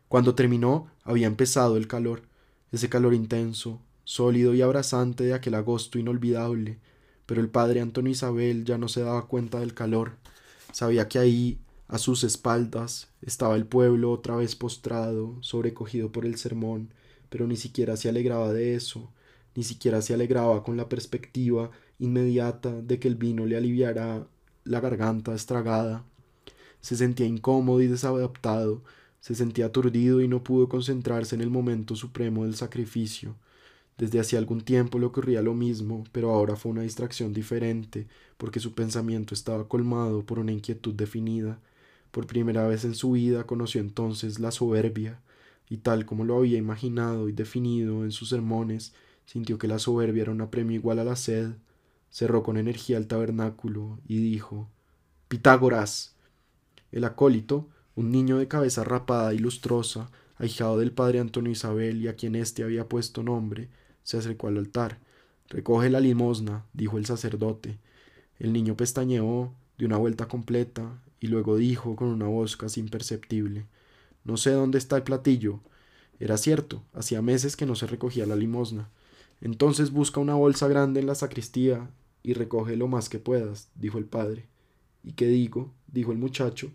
Cuando 0.08 0.34
terminó, 0.34 0.88
había 1.04 1.26
empezado 1.26 1.76
el 1.76 1.88
calor, 1.88 2.22
ese 2.70 2.88
calor 2.88 3.14
intenso, 3.14 3.80
sólido 4.04 4.54
y 4.54 4.62
abrasante 4.62 5.24
de 5.24 5.34
aquel 5.34 5.54
agosto 5.54 5.98
inolvidable, 5.98 6.78
pero 7.26 7.40
el 7.40 7.48
padre 7.48 7.80
Antonio 7.80 8.12
Isabel 8.12 8.64
ya 8.64 8.78
no 8.78 8.88
se 8.88 9.02
daba 9.02 9.26
cuenta 9.26 9.60
del 9.60 9.74
calor, 9.74 10.12
sabía 10.72 11.08
que 11.08 11.18
ahí, 11.18 11.58
a 11.88 11.98
sus 11.98 12.24
espaldas, 12.24 13.08
estaba 13.20 13.56
el 13.56 13.66
pueblo 13.66 14.10
otra 14.10 14.36
vez 14.36 14.56
postrado, 14.56 15.36
sobrecogido 15.40 16.10
por 16.10 16.24
el 16.24 16.36
sermón, 16.36 16.92
pero 17.28 17.46
ni 17.46 17.56
siquiera 17.56 17.96
se 17.96 18.08
alegraba 18.08 18.52
de 18.52 18.74
eso, 18.74 19.10
ni 19.54 19.62
siquiera 19.62 20.02
se 20.02 20.14
alegraba 20.14 20.62
con 20.62 20.76
la 20.76 20.88
perspectiva 20.88 21.70
inmediata 21.98 22.70
de 22.82 22.98
que 22.98 23.08
el 23.08 23.16
vino 23.16 23.46
le 23.46 23.56
aliviara 23.56 24.26
la 24.64 24.80
garganta 24.80 25.34
estragada. 25.34 26.04
Se 26.80 26.96
sentía 26.96 27.26
incómodo 27.26 27.80
y 27.80 27.86
desadaptado, 27.86 28.82
se 29.22 29.34
sentía 29.34 29.64
aturdido 29.64 30.20
y 30.20 30.28
no 30.28 30.44
pudo 30.44 30.68
concentrarse 30.68 31.34
en 31.34 31.40
el 31.40 31.48
momento 31.48 31.96
supremo 31.96 32.44
del 32.44 32.56
sacrificio. 32.56 33.34
Desde 33.96 34.20
hacía 34.20 34.38
algún 34.38 34.60
tiempo 34.60 34.98
le 34.98 35.06
ocurría 35.06 35.40
lo 35.40 35.54
mismo, 35.54 36.04
pero 36.12 36.30
ahora 36.30 36.56
fue 36.56 36.72
una 36.72 36.82
distracción 36.82 37.32
diferente, 37.32 38.06
porque 38.36 38.60
su 38.60 38.74
pensamiento 38.74 39.32
estaba 39.32 39.66
colmado 39.66 40.26
por 40.26 40.38
una 40.38 40.52
inquietud 40.52 40.92
definida. 40.92 41.58
Por 42.10 42.26
primera 42.26 42.68
vez 42.68 42.84
en 42.84 42.94
su 42.94 43.12
vida 43.12 43.46
conoció 43.46 43.80
entonces 43.80 44.40
la 44.40 44.50
soberbia, 44.50 45.22
y 45.70 45.78
tal 45.78 46.04
como 46.04 46.26
lo 46.26 46.36
había 46.36 46.58
imaginado 46.58 47.30
y 47.30 47.32
definido 47.32 48.04
en 48.04 48.12
sus 48.12 48.28
sermones, 48.28 48.92
Sintió 49.26 49.58
que 49.58 49.68
la 49.68 49.78
soberbia 49.78 50.22
era 50.22 50.32
un 50.32 50.40
apremio 50.40 50.76
igual 50.76 50.98
a 50.98 51.04
la 51.04 51.16
sed. 51.16 51.52
Cerró 52.10 52.42
con 52.42 52.56
energía 52.56 52.98
el 52.98 53.06
tabernáculo 53.06 53.98
y 54.06 54.18
dijo 54.18 54.68
Pitágoras. 55.28 56.14
El 56.90 57.04
acólito, 57.04 57.68
un 57.94 58.10
niño 58.10 58.38
de 58.38 58.48
cabeza 58.48 58.84
rapada 58.84 59.34
y 59.34 59.38
lustrosa, 59.38 60.10
ahijado 60.36 60.78
del 60.78 60.92
padre 60.92 61.20
Antonio 61.20 61.52
Isabel 61.52 62.00
y 62.00 62.08
a 62.08 62.16
quien 62.16 62.34
éste 62.34 62.62
había 62.62 62.88
puesto 62.88 63.22
nombre, 63.22 63.68
se 64.02 64.16
acercó 64.16 64.48
al 64.48 64.58
altar. 64.58 64.98
Recoge 65.48 65.90
la 65.90 66.00
limosna, 66.00 66.64
dijo 66.72 66.98
el 66.98 67.06
sacerdote. 67.06 67.78
El 68.38 68.52
niño 68.52 68.76
pestañeó, 68.76 69.52
dio 69.76 69.86
una 69.86 69.98
vuelta 69.98 70.26
completa, 70.26 70.98
y 71.20 71.28
luego 71.28 71.56
dijo 71.56 71.94
con 71.94 72.08
una 72.08 72.26
voz 72.26 72.56
casi 72.56 72.80
imperceptible 72.80 73.66
No 74.24 74.36
sé 74.36 74.50
dónde 74.50 74.78
está 74.78 74.96
el 74.96 75.04
platillo. 75.04 75.60
Era 76.18 76.36
cierto, 76.36 76.82
hacía 76.94 77.22
meses 77.22 77.56
que 77.56 77.66
no 77.66 77.74
se 77.74 77.86
recogía 77.86 78.26
la 78.26 78.36
limosna. 78.36 78.88
Entonces 79.40 79.90
busca 79.90 80.20
una 80.20 80.34
bolsa 80.34 80.68
grande 80.68 81.00
en 81.00 81.06
la 81.06 81.14
sacristía 81.14 81.90
y 82.22 82.34
recoge 82.34 82.76
lo 82.76 82.88
más 82.88 83.08
que 83.08 83.18
puedas, 83.18 83.68
dijo 83.74 83.98
el 83.98 84.04
padre. 84.04 84.46
¿Y 85.04 85.12
qué 85.12 85.26
digo? 85.26 85.72
dijo 85.88 86.12
el 86.12 86.18
muchacho. 86.18 86.72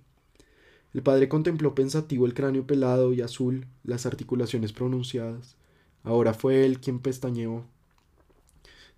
El 0.98 1.04
padre 1.04 1.30
contempló 1.30 1.76
pensativo 1.76 2.26
el 2.26 2.34
cráneo 2.34 2.66
pelado 2.66 3.14
y 3.14 3.22
azul, 3.22 3.68
las 3.84 4.08
articulaciones 4.08 4.74
pronunciadas. 4.74 5.56
Ahora 6.02 6.34
fue 6.34 6.66
él 6.66 6.80
quien 6.80 6.98
pestañeó. 6.98 7.66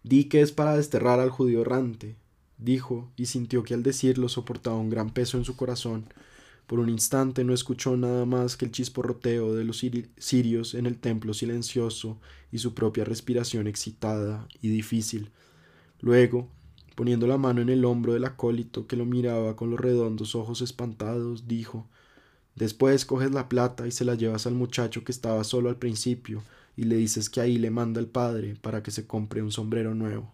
Di 0.04 0.24
que 0.30 0.40
es 0.40 0.54
para 0.54 0.78
desterrar 0.78 1.20
al 1.20 1.30
judío 1.30 1.60
errante, 1.60 2.16
dijo, 2.58 3.12
y 3.18 3.26
sintió 3.26 3.64
que 3.64 3.74
al 3.74 3.84
decirlo 3.84 4.30
soportaba 4.30 4.78
un 4.78 4.90
gran 4.90 5.10
peso 5.10 5.38
en 5.38 5.44
su 5.44 5.58
corazón, 5.58 6.06
por 6.68 6.80
un 6.80 6.88
instante 6.88 7.44
no 7.44 7.54
escuchó 7.54 7.98
nada 7.98 8.26
más 8.26 8.56
que 8.56 8.64
el 8.64 8.72
chisporroteo 8.72 9.54
de 9.54 9.66
los 9.66 9.84
cirios 10.20 10.76
en 10.76 10.86
el 10.86 10.98
templo 11.00 11.34
silencioso 11.34 12.18
y 12.50 12.60
su 12.60 12.74
propia 12.74 13.04
respiración 13.04 13.68
excitada 13.68 14.48
y 14.62 14.70
difícil. 14.70 15.32
Luego, 16.00 16.48
poniendo 17.00 17.28
la 17.28 17.38
mano 17.38 17.62
en 17.62 17.70
el 17.70 17.86
hombro 17.86 18.12
del 18.12 18.26
acólito 18.26 18.86
que 18.86 18.98
lo 18.98 19.06
miraba 19.06 19.56
con 19.56 19.70
los 19.70 19.80
redondos 19.80 20.36
ojos 20.36 20.60
espantados, 20.60 21.48
dijo 21.48 21.88
Después 22.56 23.06
coges 23.06 23.32
la 23.32 23.48
plata 23.48 23.88
y 23.88 23.92
se 23.92 24.04
la 24.04 24.16
llevas 24.16 24.46
al 24.48 24.54
muchacho 24.54 25.06
que 25.06 25.14
estaba 25.14 25.46
solo 25.46 25.70
al 25.70 25.78
principio 25.78 26.44
y 26.76 26.84
le 26.84 26.98
dices 26.98 27.30
que 27.30 27.40
ahí 27.40 27.58
le 27.58 27.72
manda 27.72 28.02
el 28.02 28.08
padre 28.08 28.58
para 28.62 28.84
que 28.84 28.92
se 28.92 29.08
compre 29.08 29.42
un 29.42 29.54
sombrero 29.54 29.96
nuevo. 29.96 30.34